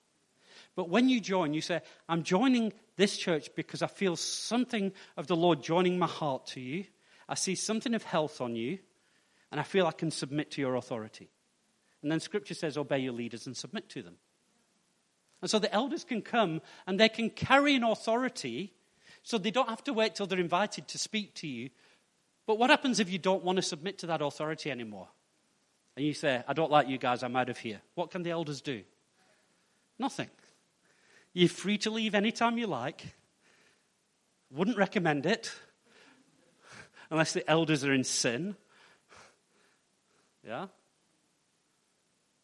But 0.75 0.89
when 0.89 1.09
you 1.09 1.19
join, 1.19 1.53
you 1.53 1.61
say, 1.61 1.81
I'm 2.07 2.23
joining 2.23 2.73
this 2.95 3.17
church 3.17 3.49
because 3.55 3.81
I 3.81 3.87
feel 3.87 4.15
something 4.15 4.93
of 5.17 5.27
the 5.27 5.35
Lord 5.35 5.61
joining 5.61 5.99
my 5.99 6.07
heart 6.07 6.47
to 6.47 6.61
you. 6.61 6.85
I 7.27 7.35
see 7.35 7.55
something 7.55 7.93
of 7.93 8.03
health 8.03 8.39
on 8.39 8.55
you, 8.55 8.79
and 9.51 9.59
I 9.59 9.63
feel 9.63 9.87
I 9.87 9.91
can 9.91 10.11
submit 10.11 10.51
to 10.51 10.61
your 10.61 10.75
authority. 10.75 11.29
And 12.01 12.11
then 12.11 12.19
scripture 12.19 12.53
says, 12.53 12.77
obey 12.77 12.99
your 12.99 13.13
leaders 13.13 13.47
and 13.47 13.57
submit 13.57 13.89
to 13.89 14.03
them. 14.03 14.15
And 15.45 15.49
so 15.51 15.59
the 15.59 15.71
elders 15.71 16.03
can 16.03 16.23
come 16.23 16.59
and 16.87 16.99
they 16.99 17.07
can 17.07 17.29
carry 17.29 17.75
an 17.75 17.83
authority 17.83 18.73
so 19.21 19.37
they 19.37 19.51
don't 19.51 19.69
have 19.69 19.83
to 19.83 19.93
wait 19.93 20.15
till 20.15 20.25
they're 20.25 20.39
invited 20.39 20.87
to 20.87 20.97
speak 20.97 21.35
to 21.35 21.47
you. 21.47 21.69
But 22.47 22.57
what 22.57 22.71
happens 22.71 22.99
if 22.99 23.11
you 23.11 23.19
don't 23.19 23.43
want 23.43 23.57
to 23.57 23.61
submit 23.61 23.99
to 23.99 24.07
that 24.07 24.23
authority 24.23 24.71
anymore? 24.71 25.07
And 25.95 26.03
you 26.03 26.15
say, 26.15 26.41
I 26.47 26.53
don't 26.53 26.71
like 26.71 26.87
you 26.87 26.97
guys, 26.97 27.21
I'm 27.21 27.35
out 27.35 27.49
of 27.49 27.59
here. 27.59 27.79
What 27.93 28.09
can 28.09 28.23
the 28.23 28.31
elders 28.31 28.59
do? 28.59 28.81
Nothing. 29.99 30.31
You're 31.31 31.47
free 31.47 31.77
to 31.77 31.91
leave 31.91 32.15
anytime 32.15 32.57
you 32.57 32.65
like. 32.65 33.13
Wouldn't 34.49 34.77
recommend 34.77 35.27
it 35.27 35.53
unless 37.11 37.33
the 37.33 37.47
elders 37.47 37.83
are 37.83 37.93
in 37.93 38.03
sin. 38.03 38.55
Yeah? 40.43 40.65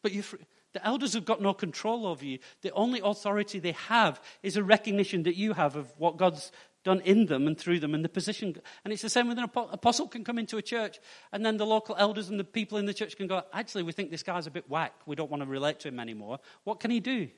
But 0.02 0.12
you're 0.12 0.22
free. 0.22 0.46
The 0.72 0.86
elders 0.86 1.12
have 1.14 1.24
got 1.24 1.42
no 1.42 1.52
control 1.52 2.06
over 2.06 2.24
you. 2.24 2.38
The 2.62 2.72
only 2.72 3.00
authority 3.02 3.58
they 3.58 3.72
have 3.72 4.20
is 4.42 4.56
a 4.56 4.62
recognition 4.62 5.24
that 5.24 5.36
you 5.36 5.52
have 5.52 5.76
of 5.76 5.92
what 5.98 6.16
God's 6.16 6.50
done 6.84 7.00
in 7.00 7.26
them 7.26 7.46
and 7.46 7.56
through 7.58 7.80
them 7.80 7.94
and 7.94 8.04
the 8.04 8.08
position. 8.08 8.56
And 8.84 8.92
it's 8.92 9.02
the 9.02 9.10
same 9.10 9.28
with 9.28 9.38
an 9.38 9.44
apostle 9.54 10.08
can 10.08 10.24
come 10.24 10.38
into 10.38 10.56
a 10.56 10.62
church 10.62 10.98
and 11.30 11.44
then 11.44 11.56
the 11.56 11.66
local 11.66 11.94
elders 11.98 12.28
and 12.28 12.40
the 12.40 12.44
people 12.44 12.78
in 12.78 12.86
the 12.86 12.94
church 12.94 13.16
can 13.16 13.26
go, 13.26 13.42
actually, 13.52 13.82
we 13.82 13.92
think 13.92 14.10
this 14.10 14.22
guy's 14.22 14.46
a 14.46 14.50
bit 14.50 14.68
whack. 14.68 14.94
We 15.06 15.14
don't 15.14 15.30
want 15.30 15.42
to 15.42 15.48
relate 15.48 15.80
to 15.80 15.88
him 15.88 16.00
anymore. 16.00 16.40
What 16.64 16.80
can 16.80 16.90
he 16.90 17.00
do? 17.00 17.28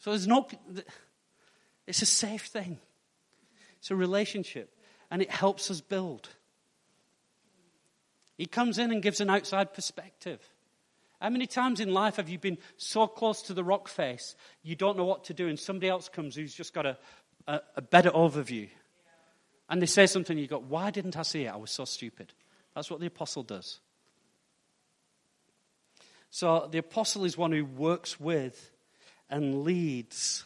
So 0.00 0.10
there's 0.10 0.28
no, 0.28 0.46
it's 1.86 2.02
a 2.02 2.06
safe 2.06 2.46
thing. 2.46 2.78
It's 3.78 3.90
a 3.90 3.96
relationship 3.96 4.74
and 5.10 5.22
it 5.22 5.30
helps 5.30 5.70
us 5.70 5.80
build. 5.80 6.28
He 8.36 8.46
comes 8.46 8.78
in 8.78 8.92
and 8.92 9.02
gives 9.02 9.20
an 9.20 9.30
outside 9.30 9.74
perspective. 9.74 10.40
How 11.20 11.30
many 11.30 11.46
times 11.46 11.80
in 11.80 11.92
life 11.92 12.16
have 12.16 12.28
you 12.28 12.38
been 12.38 12.58
so 12.76 13.06
close 13.06 13.42
to 13.42 13.54
the 13.54 13.64
rock 13.64 13.88
face 13.88 14.36
you 14.62 14.76
don't 14.76 14.96
know 14.96 15.04
what 15.04 15.24
to 15.24 15.34
do, 15.34 15.48
and 15.48 15.58
somebody 15.58 15.88
else 15.88 16.08
comes 16.08 16.36
who's 16.36 16.54
just 16.54 16.72
got 16.72 16.86
a, 16.86 16.98
a, 17.46 17.60
a 17.76 17.82
better 17.82 18.10
overview? 18.10 18.68
And 19.68 19.82
they 19.82 19.86
say 19.86 20.06
something, 20.06 20.38
you 20.38 20.46
go, 20.46 20.58
Why 20.58 20.90
didn't 20.90 21.16
I 21.16 21.22
see 21.22 21.44
it? 21.44 21.52
I 21.52 21.56
was 21.56 21.70
so 21.70 21.84
stupid. 21.84 22.32
That's 22.74 22.90
what 22.90 23.00
the 23.00 23.06
apostle 23.06 23.42
does. 23.42 23.80
So 26.30 26.68
the 26.70 26.78
apostle 26.78 27.24
is 27.24 27.36
one 27.36 27.52
who 27.52 27.64
works 27.64 28.20
with 28.20 28.70
and 29.30 29.64
leads 29.64 30.44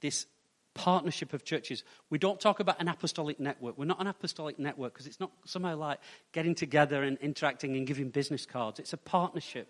this 0.00 0.26
partnership 0.74 1.32
of 1.32 1.44
churches. 1.44 1.84
We 2.10 2.18
don't 2.18 2.40
talk 2.40 2.60
about 2.60 2.80
an 2.80 2.88
apostolic 2.88 3.38
network. 3.38 3.76
We're 3.78 3.84
not 3.84 4.00
an 4.00 4.06
apostolic 4.06 4.58
network 4.58 4.94
because 4.94 5.06
it's 5.06 5.20
not 5.20 5.30
somehow 5.44 5.76
like 5.76 5.98
getting 6.32 6.54
together 6.54 7.02
and 7.02 7.18
interacting 7.18 7.76
and 7.76 7.86
giving 7.86 8.08
business 8.08 8.46
cards. 8.46 8.78
It's 8.78 8.92
a 8.92 8.98
partnership. 8.98 9.68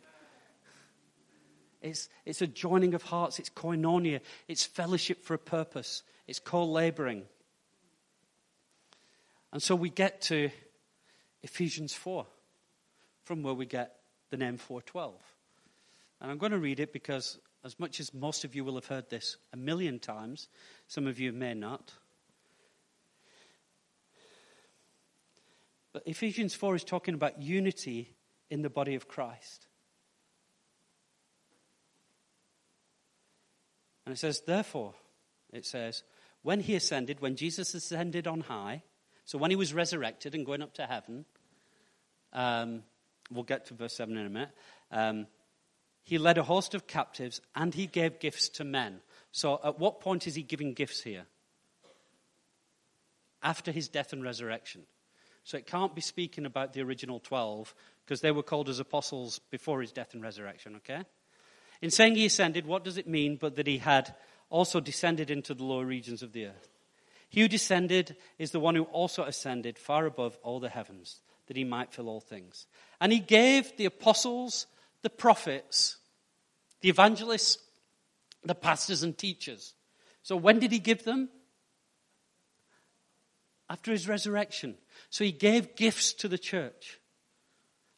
It's, 1.81 2.09
it's 2.25 2.43
a 2.43 2.47
joining 2.47 2.95
of 2.95 3.03
hearts. 3.03 3.39
It's 3.39 3.51
koinonia. 3.51 4.21
It's 4.47 4.65
fellowship 4.65 5.25
for 5.25 5.35
a 5.35 5.39
purpose. 5.39 6.03
It's 6.29 6.39
co 6.39 6.65
laboring. 6.65 7.25
And 9.53 9.63
so 9.63 9.75
we 9.75 9.91
get 9.91 10.23
to 10.23 10.51
Ephesians 11.43 11.93
4, 11.93 12.25
from 13.25 13.43
where 13.43 13.55
we 13.55 13.67
get 13.67 13.97
the 14.31 14.37
name 14.37 14.57
412. 14.57 15.15
And 16.21 16.31
I'm 16.31 16.39
going 16.39 16.53
to 16.53 16.59
read 16.59 16.81
it 16.81 16.93
because 16.93 17.39
as 17.65 17.79
much 17.79 18.01
as 18.01 18.13
most 18.13 18.45
of 18.45 18.55
you 18.55 18.65
will 18.65 18.75
have 18.75 18.87
heard 18.87 19.09
this 19.09 19.37
a 19.53 19.57
million 19.57 19.99
times, 19.99 20.49
some 20.89 21.07
of 21.07 21.21
you 21.21 21.33
may 21.33 21.55
not. 21.55 21.93
But 25.93 26.03
Ephesians 26.07 26.55
4 26.55 26.77
is 26.77 26.85
talking 26.85 27.15
about 27.15 27.41
unity 27.41 28.15
in 28.51 28.63
the 28.63 28.71
body 28.71 28.95
of 28.95 29.09
Christ. 29.09 29.67
And 34.05 34.15
it 34.15 34.19
says, 34.19 34.43
therefore, 34.47 34.95
it 35.53 35.65
says, 35.65 36.03
when 36.43 36.61
he 36.61 36.75
ascended, 36.75 37.21
when 37.21 37.37
Jesus 37.37 37.75
ascended 37.75 38.27
on 38.27 38.41
high, 38.41 38.83
so 39.25 39.39
when 39.39 39.51
he 39.51 39.57
was 39.57 39.73
resurrected 39.73 40.35
and 40.35 40.45
going 40.45 40.63
up 40.63 40.75
to 40.75 40.87
heaven, 40.87 41.25
um, 42.33 42.83
we'll 43.31 43.45
get 43.45 43.67
to 43.67 43.75
verse 43.75 43.97
7 43.97 44.17
in 44.17 44.27
a 44.27 44.31
minute. 44.31 44.51
Um, 44.91 45.27
he 46.03 46.19
led 46.19 46.39
a 46.39 46.43
host 46.43 46.75
of 46.75 46.87
captives 46.87 47.41
and 47.55 47.75
he 47.75 47.87
gave 47.87 48.21
gifts 48.21 48.49
to 48.51 48.65
men. 48.65 49.01
So, 49.31 49.61
at 49.65 49.79
what 49.79 50.01
point 50.01 50.27
is 50.27 50.35
he 50.35 50.43
giving 50.43 50.75
gifts 50.75 51.03
here? 51.03 51.25
After 53.43 53.73
his 53.73 53.89
death 53.89 54.13
and 54.13 54.23
resurrection. 54.23 54.83
So, 55.45 55.57
it 55.57 55.67
can't 55.67 55.95
be 55.95 56.01
speaking 56.01 56.45
about 56.45 56.73
the 56.73 56.83
original 56.83 57.21
12 57.21 57.75
because 58.05 58.21
they 58.21 58.31
were 58.31 58.43
called 58.43 58.69
as 58.69 58.79
apostles 58.79 59.39
before 59.51 59.81
his 59.81 59.93
death 59.93 60.15
and 60.15 60.23
resurrection, 60.23 60.77
okay? 60.77 61.05
In 61.81 61.91
saying 61.91 62.15
he 62.15 62.27
ascended, 62.27 62.67
what 62.67 62.85
does 62.85 62.99
it 62.99 63.09
mean 63.09 63.37
but 63.37 63.57
that 63.57 63.67
he 63.67 63.79
had 63.79 64.15
also 64.51 64.81
descended 64.81 65.31
into 65.31 65.55
the 65.55 65.65
lower 65.65 65.85
regions 65.85 66.23
of 66.23 66.33
the 66.33 66.47
earth? 66.47 66.69
He 67.29 67.41
who 67.41 67.49
descended 67.49 68.17
is 68.39 68.51
the 68.51 68.61
one 68.61 68.75
who 68.75 68.85
also 68.85 69.25
ascended 69.25 69.79
far 69.79 70.05
above 70.05 70.39
all 70.43 70.61
the 70.61 70.69
heavens, 70.69 71.23
that 71.47 71.57
he 71.57 71.65
might 71.65 71.93
fill 71.93 72.09
all 72.09 72.21
things. 72.21 72.67
And 73.01 73.11
he 73.11 73.21
gave 73.21 73.77
the 73.77 73.87
apostles, 73.87 74.67
the 75.03 75.11
prophets, 75.11 75.97
the 76.81 76.89
evangelists, 76.89 77.59
the 78.45 78.55
pastors 78.55 79.03
and 79.03 79.17
teachers. 79.17 79.75
So 80.23 80.37
when 80.37 80.59
did 80.59 80.73
he 80.73 80.79
give 80.79 81.05
them? 81.05 81.29
After 83.69 83.91
his 83.93 84.09
resurrection. 84.09 84.77
So 85.11 85.25
he 85.25 85.33
gave 85.33 85.77
gifts 85.77 86.13
to 86.15 86.29
the 86.29 86.39
church. 86.39 86.99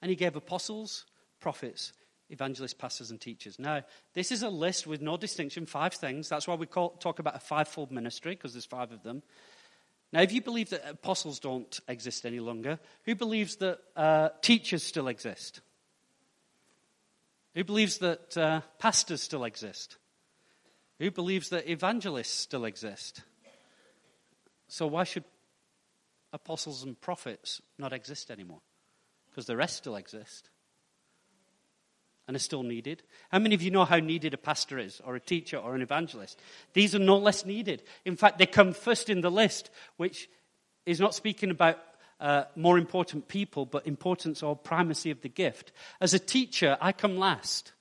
And 0.01 0.11
he 0.11 0.17
gave 0.17 0.37
apostles, 0.37 1.07
prophets, 1.41 1.93
evangelists, 2.29 2.75
pastors, 2.75 3.11
and 3.11 3.21
teachers. 3.21 3.59
Now, 3.59 3.83
this 4.13 4.31
is 4.31 4.43
a 4.43 4.51
list 4.51 4.87
with 4.87 5.01
no 5.01 5.17
distinction, 5.17 5.67
five 5.67 5.95
things. 5.95 6.29
That's 6.29 6.47
why 6.47 6.55
we 6.55 6.67
call, 6.67 6.91
talk 6.91 7.19
about 7.19 7.37
a 7.37 7.41
fivefold 7.41 7.91
ministry, 7.91 8.35
because 8.35 8.53
there's 8.53 8.67
five 8.67 8.93
of 8.93 9.03
them. 9.03 9.23
Now, 10.13 10.21
if 10.21 10.33
you 10.33 10.43
believe 10.43 10.71
that 10.71 10.89
apostles 10.89 11.41
don't 11.41 11.81
exist 11.89 12.25
any 12.25 12.41
longer, 12.41 12.79
who 13.05 13.15
believes 13.15 13.57
that 13.57 13.79
uh, 13.97 14.29
teachers 14.43 14.83
still 14.83 15.09
exist? 15.09 15.61
Who 17.55 17.65
believes 17.65 17.99
that 17.99 18.37
uh, 18.37 18.61
pastors 18.79 19.23
still 19.23 19.45
exist? 19.45 19.97
Who 20.99 21.11
believes 21.11 21.51
that 21.51 21.69
evangelists 21.71 22.33
still 22.33 22.65
exist? 22.65 23.23
So, 24.69 24.87
why 24.87 25.05
should 25.05 25.25
apostles 26.33 26.83
and 26.83 27.01
prophets 27.01 27.63
not 27.79 27.93
exist 27.93 28.31
anymore? 28.31 28.61
Because 29.31 29.47
the 29.47 29.57
rest 29.57 29.77
still 29.77 29.97
exist 29.97 30.51
and 32.27 32.37
are 32.37 32.41
still 32.41 32.63
needed. 32.63 33.03
How 33.31 33.39
many 33.39 33.55
of 33.55 33.63
you 33.63 33.71
know 33.71 33.85
how 33.85 33.99
needed 33.99 34.35
a 34.35 34.39
pastor 34.39 34.79
is, 34.79 35.01
or 35.05 35.15
a 35.15 35.21
teacher, 35.21 35.59
or 35.59 35.75
an 35.75 35.83
evangelist? 35.83 36.41
These 36.73 36.95
are 36.95 37.01
no 37.01 37.19
less 37.19 37.45
needed. 37.45 37.83
In 38.05 38.17
fact, 38.17 38.39
they 38.39 38.47
come 38.47 38.73
first 38.73 39.11
in 39.11 39.21
the 39.21 39.31
list, 39.31 39.71
which 39.97 40.29
is 40.87 41.01
not 41.01 41.15
speaking 41.15 41.51
about 41.51 41.79
uh, 42.25 42.47
more 42.57 42.79
important 42.79 43.29
people, 43.29 43.67
but 43.67 43.87
importance 43.87 44.43
or 44.43 44.57
primacy 44.57 45.11
of 45.11 45.21
the 45.21 45.29
gift. 45.29 45.73
As 46.01 46.15
a 46.15 46.19
teacher, 46.19 46.79
I 46.81 46.91
come 46.93 47.19
last. 47.19 47.73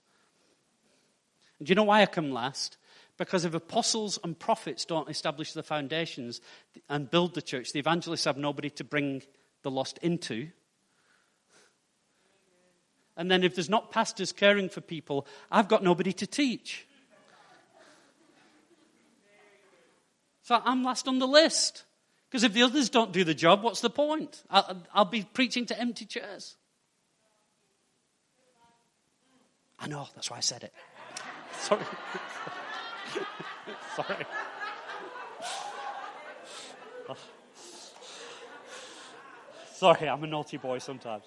do 1.64 1.72
you 1.72 1.76
know 1.76 1.86
why 1.86 2.02
I 2.02 2.08
come 2.08 2.30
last? 2.30 2.76
Because 3.18 3.46
if 3.46 3.54
apostles 3.54 4.20
and 4.22 4.38
prophets 4.38 4.84
don't 4.84 5.10
establish 5.10 5.54
the 5.54 5.64
foundations 5.64 6.42
and 6.90 7.10
build 7.10 7.36
the 7.36 7.42
church, 7.42 7.72
the 7.72 7.80
evangelists 7.80 8.26
have 8.26 8.36
nobody 8.36 8.70
to 8.72 8.84
bring 8.84 9.22
the 9.62 9.72
lost 9.72 9.98
into. 10.00 10.50
And 13.16 13.32
then 13.32 13.44
if 13.44 13.56
there's 13.56 13.70
not 13.70 13.92
pastors 13.92 14.34
caring 14.34 14.68
for 14.68 14.82
people, 14.82 15.26
I've 15.50 15.70
got 15.70 15.84
nobody 15.84 16.12
to 16.12 16.28
teach. 16.28 16.86
So 20.42 20.62
I'm 20.66 20.84
last 20.84 21.08
on 21.08 21.20
the 21.20 21.28
list. 21.28 21.86
Because 22.34 22.46
if 22.46 22.54
the 22.54 22.64
others 22.64 22.90
don't 22.90 23.12
do 23.12 23.24
the 23.24 23.36
job, 23.36 23.62
what's 23.62 23.82
the 23.82 23.92
point? 23.92 24.42
I'll, 24.50 24.82
I'll 24.92 25.06
be 25.06 25.22
preaching 25.22 25.68
to 25.68 25.80
empty 25.80 26.06
chairs. 26.06 26.56
I 29.78 29.86
know, 29.86 30.08
that's 30.16 30.32
why 30.32 30.38
I 30.38 30.40
said 30.40 30.64
it. 30.64 30.74
Sorry. 31.60 31.86
Sorry. 33.96 34.26
Sorry, 39.76 40.10
I'm 40.10 40.24
a 40.24 40.28
naughty 40.28 40.58
boy 40.58 40.80
sometimes. 40.80 41.26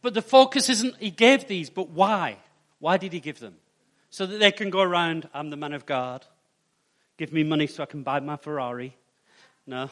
But 0.00 0.14
the 0.14 0.22
focus 0.22 0.70
isn't, 0.70 0.96
he 0.96 1.10
gave 1.10 1.46
these, 1.48 1.68
but 1.68 1.90
why? 1.90 2.38
Why 2.78 2.96
did 2.96 3.12
he 3.12 3.20
give 3.20 3.40
them? 3.40 3.56
So 4.14 4.26
that 4.26 4.38
they 4.38 4.52
can 4.52 4.70
go 4.70 4.80
around, 4.80 5.28
I'm 5.34 5.50
the 5.50 5.56
man 5.56 5.72
of 5.72 5.86
God. 5.86 6.24
Give 7.18 7.32
me 7.32 7.42
money 7.42 7.66
so 7.66 7.82
I 7.82 7.86
can 7.86 8.04
buy 8.04 8.20
my 8.20 8.36
Ferrari. 8.36 8.96
No. 9.66 9.90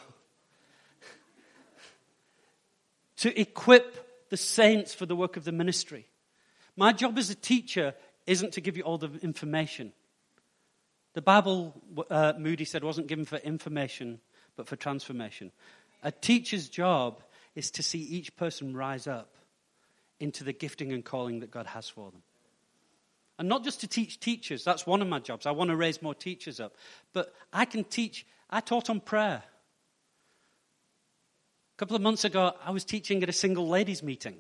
to 3.17 3.41
equip 3.41 4.29
the 4.31 4.37
saints 4.37 4.95
for 4.95 5.07
the 5.07 5.17
work 5.17 5.37
of 5.37 5.43
the 5.43 5.51
ministry. 5.51 6.07
My 6.77 6.93
job 6.93 7.19
as 7.19 7.31
a 7.31 7.35
teacher 7.35 7.95
isn't 8.25 8.53
to 8.53 8.61
give 8.61 8.77
you 8.77 8.85
all 8.85 8.97
the 8.97 9.11
information. 9.23 9.93
The 11.15 11.23
Bible, 11.23 11.75
uh, 12.09 12.35
Moody 12.39 12.65
said, 12.65 12.85
wasn't 12.85 13.09
given 13.09 13.25
for 13.25 13.39
information, 13.39 14.21
but 14.55 14.69
for 14.69 14.77
transformation. 14.77 15.51
A 16.05 16.13
teacher's 16.13 16.69
job 16.69 17.25
is 17.57 17.73
to 17.73 17.83
see 17.83 17.99
each 17.99 18.37
person 18.37 18.77
rise 18.77 19.09
up 19.09 19.35
into 20.21 20.45
the 20.45 20.53
gifting 20.53 20.93
and 20.93 21.05
calling 21.05 21.41
that 21.41 21.51
God 21.51 21.67
has 21.67 21.89
for 21.89 22.13
them. 22.13 22.23
And 23.43 23.49
not 23.49 23.65
just 23.65 23.81
to 23.81 23.89
teach 23.89 24.21
teachers, 24.21 24.63
that's 24.63 24.87
one 24.87 25.03
of 25.03 25.09
my 25.09 25.19
jobs. 25.19 25.47
I 25.47 25.51
want 25.51 25.71
to 25.71 25.77
raise 25.77 26.01
more 26.01 26.15
teachers 26.15 26.61
up. 26.61 26.77
But 27.13 27.35
I 27.53 27.65
can 27.65 27.83
teach, 27.83 28.25
I 28.49 28.61
taught 28.61 28.89
on 28.89 29.01
prayer. 29.01 29.43
A 31.75 31.77
couple 31.77 31.97
of 31.97 32.03
months 32.03 32.25
ago, 32.25 32.53
I 32.65 32.71
was 32.71 32.85
teaching 32.85 33.21
at 33.25 33.29
a 33.29 33.33
single 33.33 33.67
ladies' 33.67 34.01
meeting. 34.01 34.37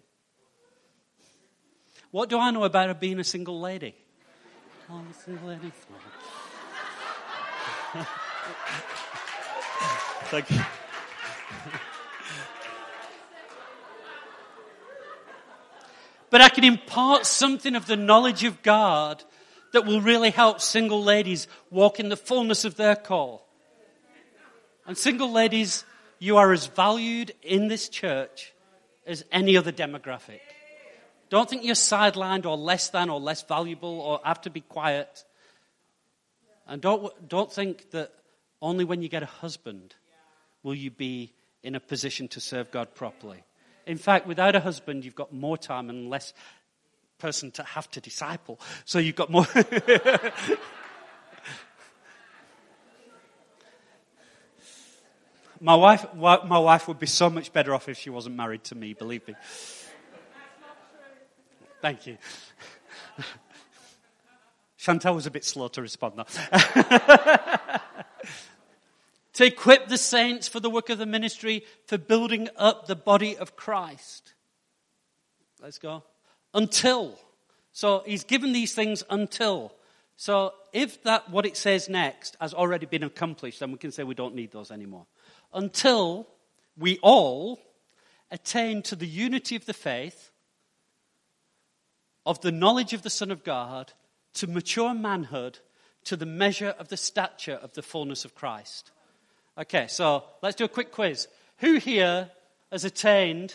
What 2.12 2.28
do 2.28 2.38
I 2.38 2.53
know 2.53 2.62
about 2.62 3.00
being 3.00 3.18
a 3.18 3.24
single 3.24 3.59
lady? 3.59 3.96
Oh, 4.88 4.98
I'm 4.98 5.09
a 5.11 5.14
single 5.14 5.48
lady. 5.48 5.72
Thank 10.30 10.48
you. 10.48 10.61
But 16.33 16.41
I 16.41 16.49
can 16.49 16.64
impart 16.64 17.26
something 17.26 17.76
of 17.76 17.85
the 17.85 17.95
knowledge 17.95 18.43
of 18.43 18.62
God 18.62 19.22
that 19.74 19.85
will 19.85 20.01
really 20.01 20.30
help 20.30 20.62
single 20.62 21.05
ladies 21.05 21.47
walk 21.70 22.01
in 22.01 22.09
the 22.09 22.16
fullness 22.16 22.64
of 22.64 22.76
their 22.76 22.97
call. 22.97 23.47
And 24.87 24.97
single 24.97 25.30
ladies, 25.30 25.85
you 26.18 26.39
are 26.39 26.51
as 26.51 26.68
valued 26.68 27.35
in 27.43 27.68
this 27.68 27.91
church 27.91 28.55
as 29.07 29.26
any 29.30 29.59
other 29.59 29.72
demographic. 29.72 30.41
Don't 31.28 31.51
think 31.51 31.64
you're 31.64 31.74
sidelined 31.74 32.47
or 32.47 32.57
less 32.57 32.89
than 32.89 33.11
or 33.11 33.20
less 33.20 33.43
valuable 33.43 34.01
or 34.01 34.18
have 34.24 34.41
to 34.41 34.51
be 34.51 34.62
quiet. 34.62 35.24
And 36.66 36.80
don't, 36.80 37.28
don't 37.28 37.53
think 37.53 37.91
that 37.91 38.11
only 38.62 38.87
when 38.87 39.03
you 39.03 39.11
get 39.11 39.22
a 39.22 39.26
husband 39.26 39.95
will 40.62 40.74
you 40.74 40.91
be 40.91 41.35
in 41.62 41.74
a 41.74 41.80
position 41.80 42.26
to 42.28 42.41
serve 42.41 42.70
God 42.70 42.95
properly. 42.95 43.45
In 43.87 43.99
fact, 43.99 44.26
without 44.26 44.55
a 44.55 44.61
husband, 44.61 45.05
you've 45.05 45.14
got 45.14 45.30
more 45.33 45.59
time 45.59 45.91
and 45.91 46.09
less 46.09 46.33
person 47.18 47.51
to 47.53 47.62
have 47.62 47.91
to 47.93 48.01
disciple. 48.01 48.59
So 48.85 48.99
you've 48.99 49.16
got 49.16 49.30
more. 49.30 49.47
my 55.61 55.74
wife, 55.74 56.07
my 56.14 56.59
wife 56.59 56.89
would 56.89 56.99
be 56.99 57.07
so 57.07 57.30
much 57.30 57.53
better 57.53 57.74
off 57.74 57.89
if 57.89 57.99
she 57.99 58.11
wasn't 58.11 58.37
married 58.37 58.64
to 58.64 58.74
me, 58.74 58.93
believe 58.95 59.26
me. 59.28 59.35
Thank 61.80 62.07
you. 62.07 62.18
Chantal 64.76 65.14
was 65.14 65.26
a 65.26 65.30
bit 65.30 65.45
slow 65.45 65.68
to 65.68 65.83
respond 65.83 66.14
though. 66.16 66.24
to 69.35 69.47
equip 69.47 69.89
the 69.89 69.99
saints 69.99 70.49
for 70.49 70.61
the 70.61 70.70
work 70.70 70.91
of 70.91 70.99
the 70.99 71.07
ministry, 71.07 71.64
for 71.87 71.99
building 71.99 72.49
up 72.57 72.87
the 72.87 72.97
body 72.97 73.37
of 73.37 73.57
Christ. 73.57 74.35
Let's 75.61 75.78
go. 75.78 76.03
Until. 76.53 77.18
So 77.72 78.03
he's 78.05 78.24
given 78.24 78.53
these 78.53 78.74
things 78.74 79.03
until. 79.09 79.72
So 80.16 80.53
if 80.72 81.03
that 81.05 81.30
what 81.30 81.47
it 81.47 81.57
says 81.57 81.89
next 81.89 82.37
has 82.41 82.53
already 82.53 82.87
been 82.87 83.03
accomplished, 83.03 83.61
then 83.61 83.72
we 83.72 83.78
can 83.78 83.93
say 83.93 84.03
we 84.03 84.14
don't 84.14 84.35
need 84.35 84.53
those 84.53 84.70
anymore. 84.70 85.07
Until 85.55 86.28
we 86.76 86.99
all 87.03 87.61
attain 88.30 88.83
to 88.83 88.97
the 88.97 89.07
unity 89.07 89.57
of 89.57 89.66
the 89.66 89.74
faith, 89.74 90.30
of 92.24 92.41
the 92.41 92.53
knowledge 92.53 92.93
of 92.93 93.03
the 93.03 93.11
Son 93.11 93.30
of 93.30 93.45
God, 93.45 93.93
to 94.35 94.47
mature 94.47 94.95
manhood, 94.95 95.59
to 96.05 96.16
the 96.16 96.26
measure 96.26 96.74
of 96.78 96.89
the 96.89 96.97
stature 96.97 97.59
of 97.62 97.72
the 97.74 97.83
fullness 97.83 98.24
of 98.24 98.35
Christ. 98.35 98.91
Okay, 99.59 99.86
so 99.88 100.24
let's 100.42 100.57
do 100.57 100.64
a 100.64 100.68
quick 100.68 100.92
quiz. 100.92 101.28
Who 101.59 101.76
here 101.76 102.30
has 102.70 102.84
attained 102.84 103.55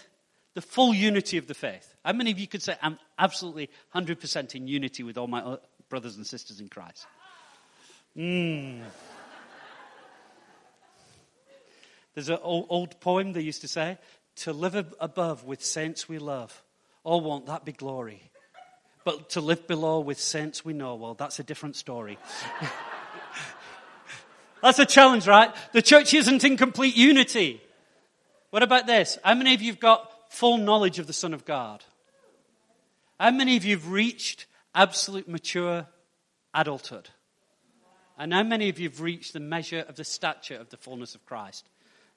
the 0.53 0.61
full 0.61 0.93
unity 0.93 1.37
of 1.37 1.47
the 1.47 1.53
faith? 1.53 1.95
How 2.05 2.13
many 2.13 2.31
of 2.31 2.39
you 2.39 2.47
could 2.47 2.61
say, 2.61 2.75
I'm 2.81 2.99
absolutely 3.17 3.69
100% 3.95 4.55
in 4.55 4.67
unity 4.67 5.03
with 5.03 5.17
all 5.17 5.27
my 5.27 5.57
brothers 5.89 6.15
and 6.15 6.25
sisters 6.25 6.59
in 6.59 6.69
Christ? 6.69 7.07
Hmm. 8.15 8.81
There's 12.13 12.29
an 12.29 12.39
old 12.41 12.99
poem 12.99 13.33
they 13.33 13.41
used 13.41 13.61
to 13.61 13.67
say, 13.67 13.97
to 14.37 14.53
live 14.53 14.93
above 14.99 15.43
with 15.43 15.63
saints 15.63 16.07
we 16.07 16.17
love. 16.19 16.63
All 17.03 17.21
want 17.21 17.47
that 17.47 17.65
be 17.65 17.71
glory. 17.71 18.31
But 19.03 19.31
to 19.31 19.41
live 19.41 19.67
below 19.67 19.99
with 19.99 20.19
saints 20.19 20.65
we 20.65 20.73
know, 20.73 20.95
well, 20.95 21.13
that's 21.13 21.39
a 21.39 21.43
different 21.43 21.75
story. 21.75 22.17
That's 24.61 24.79
a 24.79 24.85
challenge, 24.85 25.27
right? 25.27 25.53
The 25.73 25.81
church 25.81 26.13
isn't 26.13 26.43
in 26.43 26.57
complete 26.57 26.95
unity. 26.95 27.61
What 28.49 28.63
about 28.63 28.87
this? 28.87 29.17
How 29.23 29.35
many 29.35 29.53
of 29.53 29.61
you 29.61 29.71
have 29.71 29.79
got 29.79 30.11
full 30.29 30.57
knowledge 30.57 30.99
of 30.99 31.07
the 31.07 31.13
Son 31.13 31.33
of 31.33 31.45
God? 31.45 31.83
How 33.19 33.31
many 33.31 33.57
of 33.57 33.65
you 33.65 33.75
have 33.75 33.89
reached 33.89 34.45
absolute 34.73 35.27
mature 35.27 35.87
adulthood? 36.53 37.09
And 38.17 38.33
how 38.33 38.43
many 38.43 38.69
of 38.69 38.79
you 38.79 38.89
have 38.89 39.01
reached 39.01 39.33
the 39.33 39.39
measure 39.39 39.85
of 39.87 39.95
the 39.95 40.03
stature 40.03 40.55
of 40.57 40.69
the 40.69 40.77
fullness 40.77 41.13
of 41.13 41.25
Christ? 41.25 41.69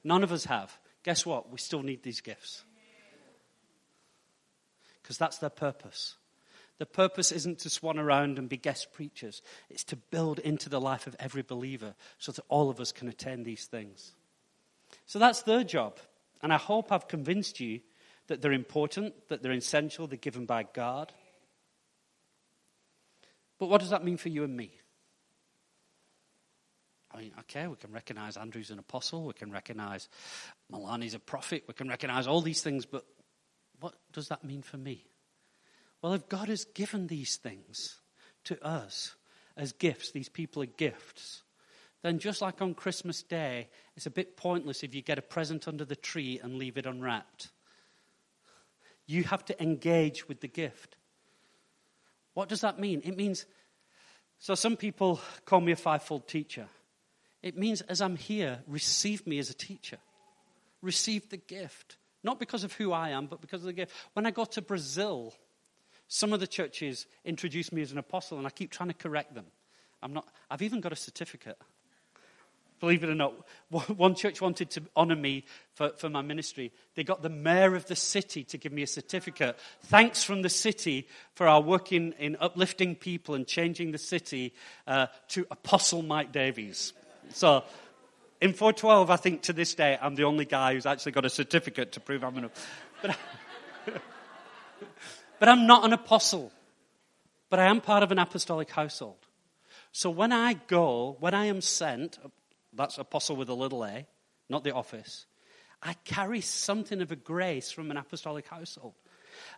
None 0.03 0.23
of 0.23 0.33
us 0.33 0.45
have. 0.47 0.79
Guess 1.03 1.27
what? 1.27 1.51
We 1.51 1.59
still 1.59 1.83
need 1.83 2.03
these 2.03 2.21
gifts. 2.21 2.65
Because 5.03 5.19
that's 5.19 5.39
their 5.39 5.51
purpose. 5.51 6.17
The 6.81 6.87
purpose 6.87 7.31
isn't 7.31 7.59
to 7.59 7.69
swan 7.69 7.99
around 7.99 8.39
and 8.39 8.49
be 8.49 8.57
guest 8.57 8.95
preachers, 8.95 9.43
it's 9.69 9.85
to 9.85 9.97
build 9.97 10.39
into 10.39 10.71
the 10.71 10.81
life 10.81 11.07
of 11.07 11.15
every 11.21 11.43
believer 11.43 11.95
so 12.17 12.33
that 12.33 12.43
all 12.49 12.71
of 12.71 12.81
us 12.81 12.91
can 12.91 13.07
attend 13.07 13.45
these 13.45 13.67
things. 13.67 14.13
So 15.05 15.19
that's 15.19 15.43
their 15.43 15.63
job. 15.63 15.99
And 16.41 16.55
I 16.55 16.57
hope 16.57 16.91
I've 16.91 17.07
convinced 17.07 17.61
you 17.61 17.81
that 18.29 18.41
they're 18.41 18.55
important, 18.55 19.13
that 19.29 19.43
they're 19.43 19.53
essential, 19.53 20.07
they're 20.07 20.17
given 20.17 20.47
by 20.47 20.63
God. 20.73 21.13
But 23.59 23.67
what 23.67 23.83
does 23.83 23.91
that 23.91 24.03
mean 24.03 24.17
for 24.17 24.31
you 24.31 24.43
and 24.43 24.57
me? 24.57 24.73
I 27.13 27.19
mean, 27.19 27.33
okay, 27.41 27.67
we 27.67 27.77
can 27.77 27.93
recognize 27.93 28.39
Andrew's 28.39 28.71
an 28.71 28.79
apostle, 28.79 29.27
we 29.27 29.35
can 29.35 29.53
recognize 29.53 30.09
Milani's 30.73 31.13
a 31.13 31.19
prophet, 31.19 31.65
we 31.69 31.75
can 31.75 31.91
recognize 31.91 32.27
all 32.27 32.41
these 32.41 32.63
things, 32.63 32.87
but 32.87 33.05
what 33.81 33.97
does 34.15 34.29
that 34.29 34.45
mean 34.45 34.63
for 34.63 34.79
me? 34.79 35.05
Well, 36.03 36.15
if 36.15 36.29
God 36.29 36.49
has 36.49 36.65
given 36.65 37.07
these 37.07 37.37
things 37.37 37.99
to 38.45 38.63
us 38.65 39.15
as 39.57 39.73
gifts, 39.73 40.13
these 40.13 40.29
people 40.29 40.63
are 40.63 40.67
gifts, 40.67 41.43
then 42.03 42.19
just 42.19 42.41
like 42.41 42.63
on 42.63 42.75
Christmas 42.75 43.23
Day, 43.23 43.69
it's 43.97 44.07
a 44.07 44.11
bit 44.11 44.37
pointless 44.37 44.83
if 44.83 44.95
you 44.95 45.03
get 45.03 45.19
a 45.19 45.23
present 45.23 45.69
under 45.69 45.85
the 45.85 45.97
tree 45.97 46.41
and 46.43 46.57
leave 46.57 46.79
it 46.79 46.87
unwrapped. 46.87 47.51
You 49.07 49.25
have 49.25 49.45
to 49.47 49.63
engage 49.63 50.27
with 50.27 50.41
the 50.41 50.49
gift. 50.49 50.97
What 52.33 52.49
does 52.49 52.63
that 52.63 52.79
mean? 52.79 53.03
It 53.05 53.17
means, 53.17 53.45
so 54.39 54.55
some 54.55 54.77
people 54.77 55.21
call 55.45 55.61
me 55.61 55.73
a 55.73 55.77
fivefold 55.77 56.27
teacher. 56.27 56.69
It 57.43 57.59
means 57.59 57.83
as 57.83 58.01
I'm 58.01 58.17
here, 58.17 58.61
receive 58.67 59.27
me 59.27 59.39
as 59.39 59.51
a 59.51 59.55
teacher. 59.55 59.99
Receive 60.81 61.29
the 61.29 61.37
gift. 61.37 61.97
Not 62.23 62.39
because 62.39 62.65
of 62.65 62.73
who 62.75 62.93
I 62.93 63.11
am, 63.11 63.27
but 63.27 63.41
because 63.41 63.61
of 63.63 63.67
the 63.67 63.73
gift. 63.73 63.93
When 64.15 64.27
I 64.27 64.31
go 64.31 64.45
to 64.45 64.63
Brazil, 64.63 65.35
some 66.13 66.33
of 66.33 66.41
the 66.41 66.47
churches 66.49 67.07
introduce 67.25 67.71
me 67.71 67.83
as 67.83 67.93
an 67.93 67.99
apostle, 67.99 68.37
and 68.37 68.45
I 68.45 68.51
keep 68.51 68.73
trying 68.73 68.89
to 68.89 68.95
correct 68.95 69.33
them. 69.33 69.47
I'm 70.03 70.13
not, 70.13 70.27
I've 70.51 70.61
even 70.61 70.81
got 70.81 70.93
a 70.93 70.97
certificate. 70.97 71.57
Believe 72.81 73.05
it 73.05 73.11
or 73.11 73.15
not, 73.15 73.33
one 73.97 74.17
church 74.17 74.41
wanted 74.41 74.71
to 74.71 74.83
honor 74.97 75.15
me 75.15 75.45
for, 75.75 75.91
for 75.91 76.11
my 76.11 76.21
ministry. 76.21 76.73
They 76.97 77.05
got 77.05 77.23
the 77.23 77.29
mayor 77.29 77.77
of 77.77 77.87
the 77.87 77.95
city 77.95 78.43
to 78.43 78.59
give 78.59 78.73
me 78.73 78.83
a 78.83 78.89
certificate. 78.89 79.57
Thanks 79.83 80.25
from 80.25 80.43
the 80.43 80.49
city 80.49 81.07
for 81.35 81.47
our 81.47 81.61
work 81.61 81.93
in, 81.93 82.13
in 82.15 82.37
uplifting 82.41 82.97
people 82.97 83.37
and 83.37 83.47
changing 83.47 83.93
the 83.93 83.99
city 83.99 84.53
uh, 84.89 85.07
to 85.29 85.47
Apostle 85.49 86.03
Mike 86.03 86.33
Davies. 86.33 86.93
So, 87.35 87.63
in 88.41 88.53
412, 88.53 89.11
I 89.11 89.17
think 89.17 89.43
to 89.43 89.53
this 89.53 89.77
day, 89.77 89.97
I'm 90.03 90.17
the 90.17 90.25
only 90.25 90.45
guy 90.45 90.75
who's 90.75 90.87
actually 90.87 91.13
got 91.13 91.25
a 91.25 91.31
certificate 91.31 91.93
to 91.93 92.01
prove 92.01 92.25
I'm 92.25 92.37
an. 92.37 92.51
But, 93.01 93.17
But 95.41 95.49
I'm 95.49 95.67
not 95.67 95.85
an 95.85 95.93
apostle. 95.93 96.53
But 97.49 97.59
I 97.59 97.67
am 97.67 97.81
part 97.81 98.05
of 98.05 98.13
an 98.13 98.19
apostolic 98.21 98.71
household. 98.71 99.17
So 99.91 100.09
when 100.09 100.33
I 100.33 100.53
go, 100.53 101.17
when 101.19 101.35
I 101.35 101.47
am 101.47 101.61
sent, 101.61 102.19
that's 102.73 102.99
apostle 102.99 103.35
with 103.35 103.49
a 103.49 103.55
little 103.55 103.85
a, 103.85 104.07
not 104.49 104.63
the 104.63 104.73
office, 104.73 105.27
I 105.83 105.95
carry 106.05 106.43
something 106.43 107.01
of 107.01 107.11
a 107.11 107.17
grace 107.17 107.73
from 107.73 107.91
an 107.91 107.97
apostolic 107.97 108.47
household. 108.47 108.95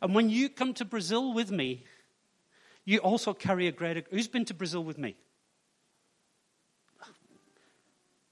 And 0.01 0.15
when 0.15 0.31
you 0.31 0.49
come 0.49 0.73
to 0.75 0.87
Brazil 0.87 1.35
with 1.35 1.51
me, 1.51 1.85
you 2.85 2.99
also 2.99 3.35
carry 3.35 3.67
a 3.67 3.73
greater. 3.73 4.03
Who's 4.11 4.29
been 4.29 4.45
to 4.47 4.55
Brazil 4.55 4.83
with 4.83 4.97
me? 4.97 5.17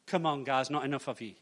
Come 0.06 0.24
on, 0.24 0.44
guys, 0.44 0.70
not 0.70 0.84
enough 0.84 1.08
of 1.08 1.20
you. 1.20 1.34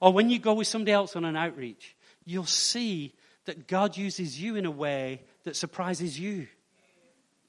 Or 0.00 0.12
when 0.12 0.28
you 0.28 0.38
go 0.38 0.54
with 0.54 0.66
somebody 0.66 0.92
else 0.92 1.16
on 1.16 1.24
an 1.24 1.36
outreach, 1.36 1.96
you'll 2.24 2.44
see 2.44 3.14
that 3.44 3.66
God 3.66 3.96
uses 3.96 4.40
you 4.40 4.56
in 4.56 4.66
a 4.66 4.70
way 4.70 5.22
that 5.44 5.56
surprises 5.56 6.18
you 6.18 6.46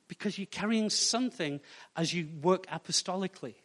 because 0.07 0.37
you're 0.37 0.45
carrying 0.47 0.89
something 0.89 1.59
as 1.95 2.13
you 2.13 2.27
work 2.41 2.67
apostolically. 2.67 3.55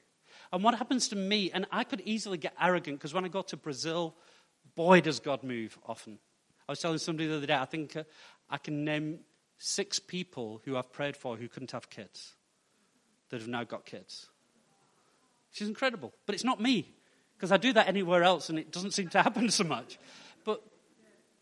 And 0.53 0.63
what 0.63 0.75
happens 0.75 1.09
to 1.09 1.17
me, 1.17 1.51
and 1.53 1.67
I 1.71 1.85
could 1.85 2.03
easily 2.05 2.39
get 2.39 2.55
arrogant 2.61 2.99
because 2.99 3.13
when 3.13 3.25
I 3.25 3.29
go 3.29 3.43
to 3.43 3.57
Brazil, 3.57 4.15
boy, 4.75 5.01
does 5.01 5.21
God 5.21 5.43
move 5.43 5.79
often. 5.87 6.19
I 6.69 6.73
was 6.73 6.81
telling 6.81 6.99
somebody 6.99 7.29
the 7.29 7.37
other 7.37 7.47
day, 7.47 7.55
I 7.55 7.65
think 7.65 7.97
uh, 7.97 8.05
I 8.49 8.59
can 8.59 8.85
name 8.85 9.21
six 9.59 9.99
people 9.99 10.63
who 10.65 10.77
I've 10.77 10.93
prayed 10.93 11.17
for 11.17 11.37
who 11.37 11.49
couldn't 11.49 11.73
have 11.73 11.91
kids 11.91 12.35
that 13.31 13.41
have 13.41 13.49
now 13.49 13.65
got 13.65 13.85
kids. 13.85 14.29
Which 15.51 15.63
is 15.63 15.69
incredible. 15.69 16.13
But 16.27 16.35
it's 16.35 16.45
not 16.45 16.61
me, 16.61 16.95
because 17.37 17.53
I 17.53 17.57
do 17.57 17.73
that 17.73 17.89
anywhere 17.89 18.23
else 18.23 18.49
and 18.49 18.59
it 18.59 18.71
doesn't 18.71 18.93
seem 18.93 19.09
to 19.11 19.23
happen 19.23 19.51
so 19.51 19.65
much. 19.65 19.99
But, 20.45 20.63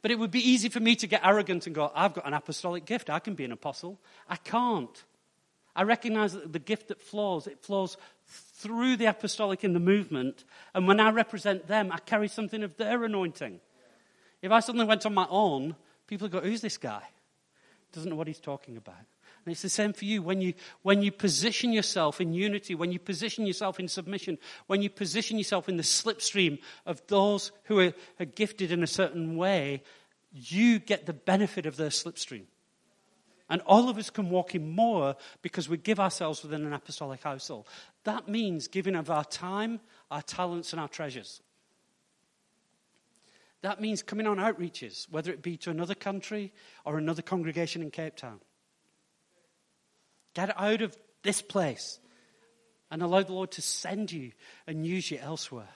but 0.06 0.12
it 0.12 0.20
would 0.20 0.30
be 0.30 0.48
easy 0.48 0.68
for 0.68 0.78
me 0.78 0.94
to 0.94 1.08
get 1.08 1.20
arrogant 1.24 1.66
and 1.66 1.74
go, 1.74 1.90
I've 1.92 2.14
got 2.14 2.28
an 2.28 2.32
apostolic 2.32 2.84
gift. 2.84 3.10
I 3.10 3.18
can 3.18 3.34
be 3.34 3.44
an 3.44 3.50
apostle. 3.50 3.98
I 4.28 4.36
can't. 4.36 5.02
I 5.74 5.82
recognize 5.82 6.34
that 6.34 6.52
the 6.52 6.60
gift 6.60 6.86
that 6.86 7.00
flows, 7.00 7.48
it 7.48 7.58
flows 7.60 7.96
through 8.28 8.98
the 8.98 9.06
apostolic 9.06 9.64
in 9.64 9.72
the 9.72 9.80
movement. 9.80 10.44
And 10.74 10.86
when 10.86 11.00
I 11.00 11.10
represent 11.10 11.66
them, 11.66 11.90
I 11.90 11.98
carry 11.98 12.28
something 12.28 12.62
of 12.62 12.76
their 12.76 13.02
anointing. 13.02 13.58
If 14.42 14.52
I 14.52 14.60
suddenly 14.60 14.86
went 14.86 15.04
on 15.06 15.12
my 15.12 15.26
own, 15.28 15.74
people 16.06 16.28
go, 16.28 16.38
Who's 16.38 16.60
this 16.60 16.78
guy? 16.78 17.02
Doesn't 17.90 18.08
know 18.08 18.14
what 18.14 18.28
he's 18.28 18.38
talking 18.38 18.76
about. 18.76 18.94
And 19.46 19.52
it's 19.52 19.62
the 19.62 19.68
same 19.68 19.92
for 19.92 20.04
you. 20.04 20.22
When 20.22 20.40
you, 20.40 20.54
when 20.82 21.02
you 21.02 21.12
position 21.12 21.72
yourself 21.72 22.20
in 22.20 22.34
unity, 22.34 22.74
when 22.74 22.90
you 22.90 22.98
position 22.98 23.46
yourself 23.46 23.78
in 23.78 23.86
submission, 23.86 24.38
when 24.66 24.82
you 24.82 24.90
position 24.90 25.38
yourself 25.38 25.68
in 25.68 25.76
the 25.76 25.84
slipstream 25.84 26.58
of 26.84 27.00
those 27.06 27.52
who 27.64 27.78
are, 27.78 27.94
are 28.18 28.26
gifted 28.26 28.72
in 28.72 28.82
a 28.82 28.88
certain 28.88 29.36
way, 29.36 29.84
you 30.32 30.80
get 30.80 31.06
the 31.06 31.12
benefit 31.12 31.64
of 31.64 31.76
their 31.76 31.90
slipstream. 31.90 32.46
And 33.48 33.62
all 33.66 33.88
of 33.88 33.98
us 33.98 34.10
can 34.10 34.30
walk 34.30 34.56
in 34.56 34.68
more 34.74 35.14
because 35.42 35.68
we 35.68 35.76
give 35.76 36.00
ourselves 36.00 36.42
within 36.42 36.66
an 36.66 36.72
apostolic 36.72 37.22
household. 37.22 37.68
That 38.02 38.26
means 38.26 38.66
giving 38.66 38.96
of 38.96 39.10
our 39.10 39.24
time, 39.24 39.78
our 40.10 40.22
talents, 40.22 40.72
and 40.72 40.80
our 40.80 40.88
treasures. 40.88 41.40
That 43.62 43.80
means 43.80 44.02
coming 44.02 44.26
on 44.26 44.38
outreaches, 44.38 45.08
whether 45.08 45.30
it 45.30 45.40
be 45.40 45.56
to 45.58 45.70
another 45.70 45.94
country 45.94 46.52
or 46.84 46.98
another 46.98 47.22
congregation 47.22 47.80
in 47.80 47.92
Cape 47.92 48.16
Town. 48.16 48.40
Get 50.36 50.52
out 50.60 50.82
of 50.82 50.94
this 51.22 51.40
place 51.40 51.98
and 52.90 53.00
allow 53.00 53.22
the 53.22 53.32
Lord 53.32 53.52
to 53.52 53.62
send 53.62 54.12
you 54.12 54.32
and 54.66 54.86
use 54.86 55.10
you 55.10 55.16
elsewhere. 55.18 55.70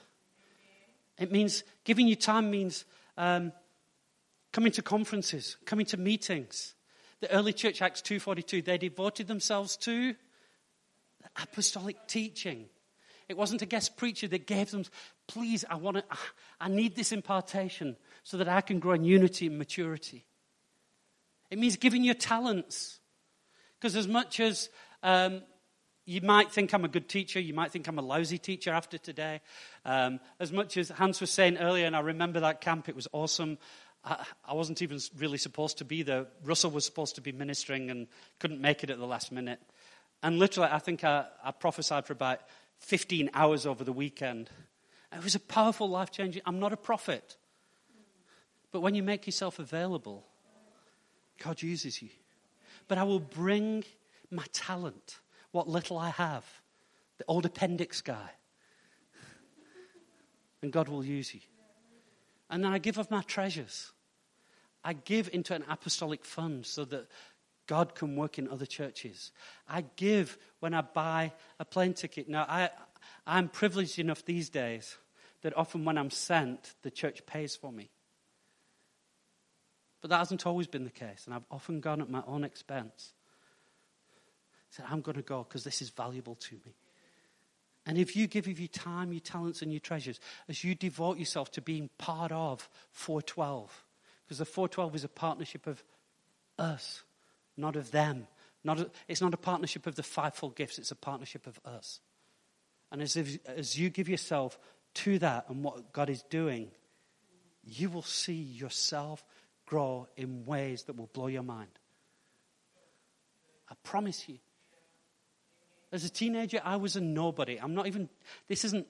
It 1.18 1.32
means 1.32 1.64
giving 1.84 2.06
you 2.06 2.14
time 2.14 2.50
means 2.50 2.84
um, 3.16 3.52
coming 4.52 4.70
to 4.72 4.82
conferences, 4.82 5.56
coming 5.64 5.86
to 5.86 5.96
meetings. 5.96 6.74
The 7.20 7.32
early 7.32 7.54
church, 7.54 7.80
Acts 7.80 8.02
2.42, 8.02 8.62
they 8.62 8.76
devoted 8.76 9.28
themselves 9.28 9.78
to 9.78 10.14
apostolic 11.42 12.06
teaching. 12.06 12.66
It 13.30 13.38
wasn't 13.38 13.62
a 13.62 13.66
guest 13.66 13.96
preacher 13.96 14.28
that 14.28 14.46
gave 14.46 14.72
them, 14.72 14.84
please, 15.26 15.64
I, 15.70 15.76
want 15.76 15.96
to, 15.96 16.04
I 16.60 16.68
need 16.68 16.96
this 16.96 17.12
impartation 17.12 17.96
so 18.24 18.36
that 18.36 18.48
I 18.48 18.60
can 18.60 18.78
grow 18.78 18.92
in 18.92 19.04
unity 19.04 19.46
and 19.46 19.56
maturity. 19.56 20.26
It 21.50 21.58
means 21.58 21.76
giving 21.76 22.04
your 22.04 22.14
talents. 22.14 22.99
Because 23.80 23.96
as 23.96 24.06
much 24.06 24.40
as 24.40 24.68
um, 25.02 25.40
you 26.04 26.20
might 26.20 26.52
think 26.52 26.74
I'm 26.74 26.84
a 26.84 26.88
good 26.88 27.08
teacher, 27.08 27.40
you 27.40 27.54
might 27.54 27.72
think 27.72 27.88
I'm 27.88 27.98
a 27.98 28.02
lousy 28.02 28.36
teacher 28.36 28.72
after 28.72 28.98
today. 28.98 29.40
Um, 29.86 30.20
as 30.38 30.52
much 30.52 30.76
as 30.76 30.90
Hans 30.90 31.20
was 31.20 31.30
saying 31.30 31.56
earlier, 31.56 31.86
and 31.86 31.96
I 31.96 32.00
remember 32.00 32.40
that 32.40 32.60
camp, 32.60 32.88
it 32.90 32.96
was 32.96 33.08
awesome. 33.12 33.56
I, 34.04 34.24
I, 34.44 34.52
wasn't 34.52 34.82
even 34.82 34.98
really 35.16 35.38
supposed 35.38 35.78
to 35.78 35.84
be 35.84 36.02
there. 36.02 36.26
Russell 36.44 36.70
was 36.70 36.84
supposed 36.84 37.14
to 37.14 37.22
be 37.22 37.32
ministering 37.32 37.90
and 37.90 38.06
couldn't 38.38 38.60
make 38.60 38.84
it 38.84 38.90
at 38.90 38.98
the 38.98 39.06
last 39.06 39.32
minute. 39.32 39.60
And 40.22 40.38
literally, 40.38 40.68
I 40.70 40.78
think 40.78 41.02
I, 41.02 41.24
I 41.42 41.50
prophesied 41.52 42.06
for 42.06 42.12
about 42.12 42.40
15 42.80 43.30
hours 43.32 43.64
over 43.64 43.82
the 43.82 43.92
weekend. 43.92 44.50
It 45.12 45.24
was 45.24 45.34
a 45.34 45.40
powerful, 45.40 45.88
life 45.88 46.10
changing. 46.10 46.42
I'm 46.44 46.60
not 46.60 46.72
a 46.74 46.76
prophet. 46.76 47.36
But 48.72 48.80
when 48.80 48.94
you 48.94 49.02
make 49.02 49.26
yourself 49.26 49.58
available, 49.58 50.26
God 51.42 51.62
uses 51.62 52.02
you 52.02 52.10
but 52.90 52.98
I 52.98 53.04
will 53.04 53.20
bring 53.20 53.84
my 54.32 54.42
talent, 54.52 55.20
what 55.52 55.68
little 55.68 55.96
I 55.96 56.10
have, 56.10 56.44
the 57.18 57.24
old 57.28 57.46
appendix 57.46 58.00
guy. 58.00 58.30
And 60.60 60.72
God 60.72 60.88
will 60.88 61.04
use 61.04 61.32
you. 61.32 61.40
And 62.50 62.64
then 62.64 62.72
I 62.72 62.78
give 62.78 62.98
of 62.98 63.08
my 63.08 63.22
treasures. 63.22 63.92
I 64.82 64.94
give 64.94 65.30
into 65.32 65.54
an 65.54 65.64
apostolic 65.68 66.24
fund 66.24 66.66
so 66.66 66.84
that 66.86 67.06
God 67.68 67.94
can 67.94 68.16
work 68.16 68.40
in 68.40 68.48
other 68.48 68.66
churches. 68.66 69.30
I 69.68 69.84
give 69.94 70.36
when 70.58 70.74
I 70.74 70.80
buy 70.80 71.32
a 71.60 71.64
plane 71.64 71.94
ticket. 71.94 72.28
Now, 72.28 72.44
I, 72.48 72.70
I'm 73.24 73.48
privileged 73.48 74.00
enough 74.00 74.24
these 74.24 74.50
days 74.50 74.96
that 75.42 75.56
often 75.56 75.84
when 75.84 75.96
I'm 75.96 76.10
sent, 76.10 76.74
the 76.82 76.90
church 76.90 77.24
pays 77.24 77.54
for 77.54 77.70
me. 77.70 77.88
But 80.00 80.10
that 80.10 80.18
hasn't 80.18 80.46
always 80.46 80.66
been 80.66 80.84
the 80.84 80.90
case, 80.90 81.24
and 81.26 81.34
I've 81.34 81.44
often 81.50 81.80
gone 81.80 82.00
at 82.00 82.08
my 82.08 82.22
own 82.26 82.44
expense. 82.44 83.12
Said, 84.70 84.86
I'm 84.88 85.00
going 85.00 85.16
to 85.16 85.22
go 85.22 85.42
because 85.42 85.64
this 85.64 85.82
is 85.82 85.90
valuable 85.90 86.36
to 86.36 86.54
me. 86.54 86.74
And 87.86 87.98
if 87.98 88.14
you 88.14 88.26
give 88.26 88.46
of 88.46 88.58
your 88.60 88.68
time, 88.68 89.12
your 89.12 89.20
talents, 89.20 89.62
and 89.62 89.72
your 89.72 89.80
treasures, 89.80 90.20
as 90.48 90.62
you 90.62 90.74
devote 90.74 91.18
yourself 91.18 91.50
to 91.52 91.62
being 91.62 91.90
part 91.98 92.30
of 92.30 92.68
412, 92.92 93.84
because 94.24 94.38
the 94.38 94.44
412 94.44 94.94
is 94.94 95.04
a 95.04 95.08
partnership 95.08 95.66
of 95.66 95.82
us, 96.58 97.02
not 97.56 97.76
of 97.76 97.90
them. 97.90 98.26
Not 98.62 98.78
a, 98.78 98.90
it's 99.08 99.22
not 99.22 99.34
a 99.34 99.38
partnership 99.38 99.86
of 99.86 99.94
the 99.94 100.02
fivefold 100.02 100.54
gifts, 100.54 100.78
it's 100.78 100.90
a 100.90 100.96
partnership 100.96 101.46
of 101.46 101.58
us. 101.64 102.00
And 102.92 103.00
as, 103.00 103.16
if, 103.16 103.38
as 103.46 103.78
you 103.78 103.88
give 103.88 104.08
yourself 104.08 104.58
to 104.94 105.18
that 105.20 105.46
and 105.48 105.64
what 105.64 105.92
God 105.92 106.10
is 106.10 106.22
doing, 106.24 106.70
you 107.64 107.88
will 107.88 108.02
see 108.02 108.34
yourself 108.34 109.24
grow 109.70 110.08
in 110.16 110.44
ways 110.44 110.82
that 110.82 110.96
will 110.96 111.08
blow 111.12 111.28
your 111.28 111.44
mind. 111.44 111.70
I 113.70 113.74
promise 113.84 114.28
you. 114.28 114.38
As 115.92 116.04
a 116.04 116.10
teenager, 116.10 116.60
I 116.64 116.74
was 116.76 116.96
a 116.96 117.00
nobody. 117.00 117.56
I'm 117.56 117.72
not 117.72 117.86
even, 117.86 118.08
this 118.48 118.64
isn't, 118.64 118.86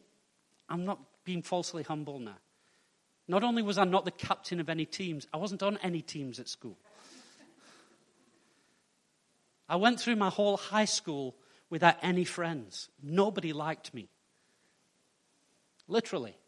I'm 0.70 0.86
not 0.86 0.98
being 1.24 1.42
falsely 1.42 1.82
humble 1.82 2.18
now. 2.18 2.38
Not 3.28 3.44
only 3.44 3.62
was 3.62 3.76
I 3.76 3.84
not 3.84 4.06
the 4.06 4.10
captain 4.10 4.58
of 4.58 4.70
any 4.70 4.86
teams, 4.86 5.26
I 5.34 5.36
wasn't 5.36 5.62
on 5.62 5.78
any 5.82 6.00
teams 6.00 6.40
at 6.40 6.48
school. 6.48 6.78
I 9.68 9.76
went 9.76 10.00
through 10.00 10.16
my 10.16 10.30
whole 10.30 10.56
high 10.56 10.86
school 10.86 11.36
without 11.68 11.96
any 12.02 12.24
friends. 12.24 12.88
Nobody 13.02 13.52
liked 13.52 13.92
me. 13.92 14.08
Literally. 15.86 16.39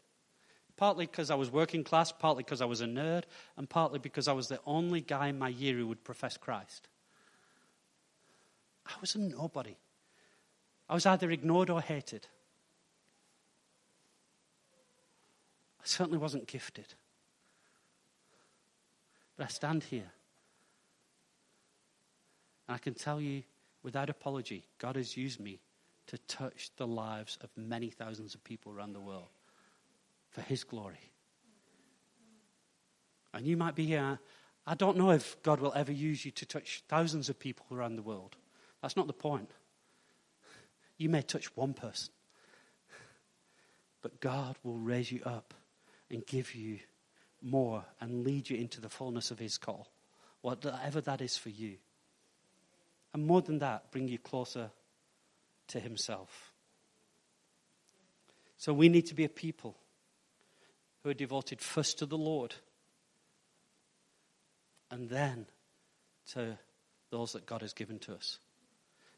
Partly 0.75 1.05
because 1.05 1.29
I 1.29 1.35
was 1.35 1.51
working 1.51 1.83
class, 1.83 2.11
partly 2.11 2.43
because 2.43 2.61
I 2.61 2.65
was 2.65 2.81
a 2.81 2.85
nerd, 2.85 3.23
and 3.57 3.69
partly 3.69 3.99
because 3.99 4.27
I 4.27 4.33
was 4.33 4.47
the 4.47 4.59
only 4.65 5.01
guy 5.01 5.27
in 5.27 5.37
my 5.37 5.49
year 5.49 5.75
who 5.75 5.87
would 5.87 6.03
profess 6.03 6.35
Christ. 6.35 6.87
I 8.85 8.93
was 8.99 9.15
a 9.15 9.19
nobody. 9.19 9.77
I 10.89 10.93
was 10.93 11.05
either 11.05 11.29
ignored 11.31 11.69
or 11.69 11.81
hated. 11.81 12.27
I 15.79 15.85
certainly 15.85 16.17
wasn't 16.17 16.47
gifted. 16.47 16.93
But 19.37 19.45
I 19.45 19.47
stand 19.47 19.83
here. 19.83 20.11
And 22.67 22.75
I 22.75 22.77
can 22.77 22.93
tell 22.93 23.21
you 23.21 23.43
without 23.83 24.09
apology, 24.09 24.63
God 24.79 24.95
has 24.95 25.15
used 25.15 25.39
me 25.39 25.59
to 26.07 26.17
touch 26.19 26.71
the 26.77 26.87
lives 26.87 27.37
of 27.41 27.49
many 27.55 27.89
thousands 27.89 28.35
of 28.35 28.43
people 28.43 28.71
around 28.71 28.93
the 28.93 28.99
world 28.99 29.29
for 30.33 30.41
His 30.41 30.63
glory. 30.63 31.11
And 33.33 33.45
you 33.45 33.55
might 33.55 33.75
be 33.75 33.85
here. 33.85 34.19
I 34.65 34.75
don't 34.75 34.97
know 34.97 35.11
if 35.11 35.41
God 35.43 35.59
will 35.59 35.73
ever 35.75 35.91
use 35.91 36.25
you 36.25 36.31
to 36.31 36.45
touch 36.45 36.83
thousands 36.87 37.29
of 37.29 37.39
people 37.39 37.65
around 37.71 37.95
the 37.95 38.01
world. 38.01 38.35
That's 38.81 38.97
not 38.97 39.07
the 39.07 39.13
point. 39.13 39.49
You 40.97 41.09
may 41.09 41.21
touch 41.21 41.55
one 41.55 41.73
person, 41.73 42.13
but 44.01 44.19
God 44.19 44.55
will 44.63 44.77
raise 44.77 45.11
you 45.11 45.21
up 45.25 45.53
and 46.09 46.25
give 46.25 46.53
you 46.53 46.79
more 47.41 47.83
and 47.99 48.23
lead 48.23 48.49
you 48.49 48.57
into 48.57 48.79
the 48.79 48.89
fullness 48.89 49.31
of 49.31 49.39
His 49.39 49.57
call, 49.57 49.87
whatever 50.41 51.01
that 51.01 51.21
is 51.21 51.37
for 51.37 51.49
you. 51.49 51.77
And 53.13 53.25
more 53.25 53.41
than 53.41 53.59
that, 53.59 53.91
bring 53.91 54.07
you 54.07 54.17
closer 54.17 54.71
to 55.67 55.79
Himself. 55.79 56.53
So 58.57 58.73
we 58.73 58.87
need 58.87 59.07
to 59.07 59.15
be 59.15 59.25
a 59.25 59.29
people 59.29 59.75
who 61.03 61.09
are 61.09 61.13
devoted 61.13 61.61
first 61.61 61.99
to 61.99 62.05
the 62.05 62.17
Lord 62.17 62.55
and 64.89 65.09
then 65.09 65.45
to 66.33 66.57
those 67.11 67.33
that 67.33 67.45
God 67.45 67.61
has 67.61 67.73
given 67.73 67.99
to 67.99 68.13
us. 68.13 68.39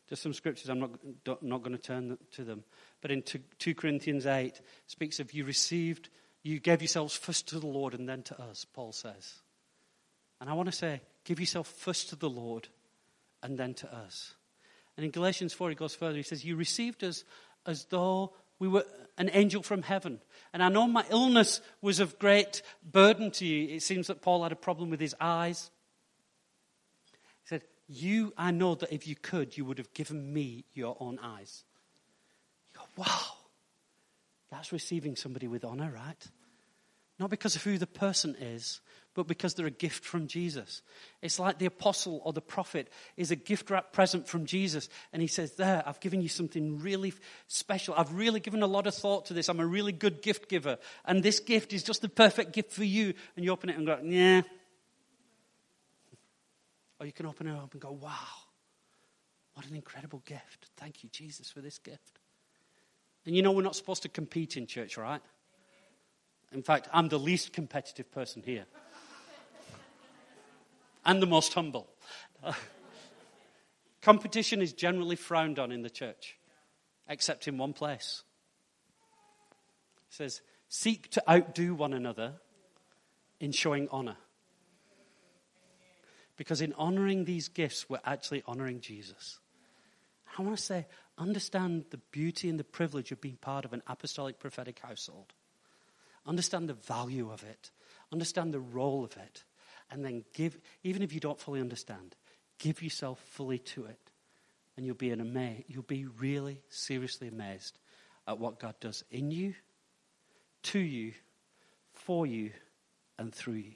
Just 0.10 0.22
some 0.22 0.34
scriptures, 0.34 0.70
I'm 0.70 0.80
not, 0.80 1.44
not 1.44 1.64
going 1.64 1.76
to 1.76 1.82
turn 1.82 2.18
to 2.34 2.44
them. 2.44 2.64
But 3.02 3.12
in 3.12 3.24
2 3.24 3.76
Corinthians 3.76 4.26
8, 4.26 4.62
speaks 4.88 5.20
of 5.20 5.34
you 5.34 5.46
received, 5.46 6.10
you 6.44 6.60
gave 6.60 6.82
yourselves 6.82 7.16
first 7.16 7.48
to 7.50 7.60
the 7.60 7.68
Lord 7.68 7.94
and 7.94 8.08
then 8.08 8.22
to 8.24 8.42
us, 8.42 8.66
Paul 8.66 8.92
says. 8.92 9.42
And 10.40 10.50
I 10.50 10.54
want 10.54 10.70
to 10.70 10.76
say, 10.76 11.02
give 11.24 11.40
yourself 11.40 11.68
first 11.68 12.10
to 12.10 12.16
the 12.16 12.30
Lord 12.30 12.68
and 13.42 13.58
then 13.58 13.74
to 13.76 13.94
us. 13.94 14.36
And 14.96 15.06
in 15.06 15.12
Galatians 15.12 15.54
4, 15.54 15.70
he 15.70 15.76
goes 15.76 15.96
further. 15.96 16.18
He 16.18 16.24
says, 16.24 16.46
You 16.46 16.56
received 16.56 17.04
us 17.04 17.24
as 17.66 17.86
though 17.86 18.34
we 18.60 18.68
were 18.68 18.86
an 19.18 19.30
angel 19.34 19.62
from 19.64 19.82
heaven. 19.82 20.20
And 20.54 20.64
I 20.64 20.70
know 20.70 20.88
my 20.88 21.06
illness 21.10 21.62
was 21.82 22.00
of 22.00 22.20
great 22.20 22.62
burden 22.84 23.32
to 23.32 23.46
you. 23.46 23.76
It 23.76 23.84
seems 23.84 24.08
that 24.08 24.22
Paul 24.22 24.44
had 24.44 24.52
a 24.52 24.58
problem 24.58 24.90
with 24.90 25.00
his 25.00 25.16
eyes. 25.20 25.70
He 27.44 27.50
said, 27.50 27.64
You, 27.88 28.34
I 28.38 28.52
know 28.52 28.76
that 28.76 28.94
if 28.94 29.08
you 29.08 29.16
could, 29.16 29.58
you 29.58 29.66
would 29.66 29.78
have 29.78 29.94
given 29.94 30.34
me 30.34 30.66
your 30.74 30.98
own 31.00 31.20
eyes. 31.22 31.64
You 32.74 32.80
go, 32.80 33.04
Wow, 33.04 33.34
that's 34.52 34.72
receiving 34.72 35.16
somebody 35.16 35.48
with 35.48 35.66
honor, 35.66 35.92
right? 35.94 36.28
Not 37.20 37.30
because 37.30 37.56
of 37.56 37.64
who 37.64 37.78
the 37.78 37.88
person 37.88 38.36
is, 38.40 38.82
but 39.16 39.28
because 39.28 39.54
they're 39.54 39.66
a 39.66 39.72
gift 39.72 40.06
from 40.06 40.28
Jesus. 40.28 40.82
It's 41.22 41.40
like 41.40 41.58
the 41.58 41.66
apostle 41.66 42.22
or 42.26 42.34
the 42.34 42.42
prophet 42.42 42.90
is 43.16 43.32
a 43.32 43.36
gift 43.36 43.70
wrapped 43.70 43.94
present 43.94 44.28
from 44.28 44.46
Jesus. 44.46 44.90
And 45.14 45.22
he 45.22 45.28
says, 45.28 45.54
There, 45.54 45.82
I've 45.86 46.02
given 46.02 46.22
you 46.22 46.28
something 46.28 46.80
really 46.80 47.14
special. 47.48 47.96
I've 47.98 48.14
really 48.14 48.42
given 48.42 48.62
a 48.62 48.68
lot 48.68 48.86
of 48.86 48.94
thought 48.94 49.28
to 49.28 49.34
this. 49.34 49.50
I'm 49.50 49.62
a 49.62 49.66
really 49.66 49.94
good 49.94 50.22
gift 50.22 50.50
giver. 50.50 50.78
And 51.06 51.24
this 51.24 51.40
gift 51.40 51.72
is 51.74 51.82
just 51.82 52.02
the 52.02 52.10
perfect 52.10 52.52
gift 52.54 52.74
for 52.74 52.84
you. 52.84 53.14
And 53.36 53.46
you 53.46 53.52
open 53.52 53.70
it 53.70 53.78
and 53.78 53.88
go, 53.88 53.98
Yeah. 54.04 54.42
Or 56.98 57.06
you 57.06 57.12
can 57.12 57.26
open 57.26 57.48
it 57.48 57.52
up 57.58 57.74
and 57.74 57.82
go, 57.82 57.92
Wow, 57.92 58.12
what 59.54 59.66
an 59.66 59.76
incredible 59.76 60.22
gift. 60.26 60.70
Thank 60.78 61.04
you, 61.04 61.10
Jesus, 61.10 61.50
for 61.50 61.62
this 61.62 61.78
gift. 61.78 62.20
And 63.26 63.36
you 63.36 63.42
know, 63.42 63.54
we're 63.54 63.64
not 63.64 63.76
supposed 63.76 64.04
to 64.04 64.10
compete 64.10 64.56
in 64.58 64.68
church, 64.68 64.98
right? 64.98 65.22
In 66.52 66.64
fact, 66.64 66.88
I'm 66.94 67.10
the 67.10 67.20
least 67.20 67.54
competitive 67.54 68.12
person 68.12 68.44
here. 68.46 68.66
And 71.06 71.22
the 71.22 71.28
most 71.28 71.54
humble. 71.54 71.88
Competition 74.02 74.62
is 74.62 74.74
generally 74.74 75.16
frowned 75.16 75.60
on 75.60 75.72
in 75.72 75.82
the 75.82 75.90
church, 75.90 76.38
except 77.08 77.48
in 77.48 77.58
one 77.58 77.74
place. 77.74 78.24
It 80.10 80.14
says, 80.14 80.42
Seek 80.68 81.10
to 81.12 81.24
outdo 81.30 81.76
one 81.76 81.94
another 81.94 82.34
in 83.40 83.52
showing 83.52 83.88
honor. 83.92 84.18
Because 86.38 86.62
in 86.62 86.74
honoring 86.74 87.26
these 87.26 87.48
gifts, 87.48 87.90
we're 87.90 88.00
actually 88.04 88.44
honoring 88.46 88.82
Jesus. 88.82 89.40
I 90.38 90.42
want 90.42 90.58
to 90.58 90.62
say, 90.62 90.86
understand 91.18 91.86
the 91.92 91.98
beauty 92.12 92.50
and 92.50 92.60
the 92.60 92.66
privilege 92.66 93.12
of 93.12 93.22
being 93.22 93.38
part 93.38 93.64
of 93.64 93.74
an 93.74 93.82
apostolic 93.88 94.40
prophetic 94.40 94.80
household. 94.80 95.34
Understand 96.26 96.68
the 96.68 96.74
value 96.74 97.32
of 97.32 97.44
it. 97.44 97.72
Understand 98.12 98.54
the 98.54 98.60
role 98.60 99.06
of 99.06 99.16
it. 99.18 99.44
And 99.92 100.04
then 100.04 100.24
give, 100.34 100.58
even 100.84 101.02
if 101.02 101.14
you 101.14 101.20
don't 101.20 101.40
fully 101.40 101.62
understand, 101.62 102.16
give 102.58 102.82
yourself 102.82 103.20
fully 103.32 103.60
to 103.60 103.86
it. 103.86 104.00
And 104.76 104.86
you'll 104.86 104.96
be, 104.96 105.12
an 105.12 105.22
ama- 105.22 105.64
you'll 105.68 105.84
be 105.84 106.06
really 106.20 106.62
seriously 106.70 107.28
amazed 107.28 107.78
at 108.28 108.40
what 108.40 108.60
God 108.60 108.76
does 108.80 109.04
in 109.12 109.32
you, 109.32 109.54
to 110.64 110.80
you, 110.80 111.14
for 111.94 112.26
you, 112.26 112.52
and 113.18 113.34
through 113.34 113.54
you. 113.54 113.74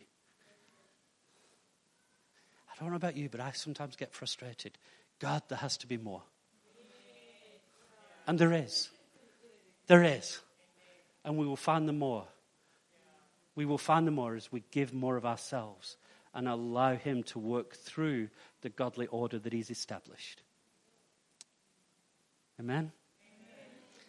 I 2.69 2.79
don't 2.79 2.89
know 2.89 2.97
about 2.97 3.15
you, 3.15 3.29
but 3.29 3.39
I 3.39 3.51
sometimes 3.51 3.95
get 3.95 4.13
frustrated. 4.13 4.77
God, 5.19 5.43
there 5.47 5.57
has 5.57 5.77
to 5.77 5.87
be 5.87 5.97
more. 5.97 6.23
And 8.27 8.37
there 8.37 8.53
is. 8.53 8.89
There 9.87 10.03
is. 10.03 10.39
And 11.23 11.37
we 11.37 11.45
will 11.45 11.55
find 11.55 11.87
the 11.87 11.93
more 11.93 12.25
we 13.59 13.65
will 13.65 13.77
find 13.77 14.07
the 14.07 14.11
more 14.11 14.35
as 14.35 14.49
we 14.53 14.63
give 14.71 14.93
more 14.93 15.17
of 15.17 15.25
ourselves 15.25 15.97
and 16.33 16.47
allow 16.47 16.95
Him 16.95 17.23
to 17.23 17.39
work 17.39 17.75
through 17.75 18.29
the 18.61 18.69
godly 18.69 19.07
order 19.07 19.39
that 19.39 19.53
He's 19.53 19.69
established. 19.69 20.43
Amen? 22.59 22.91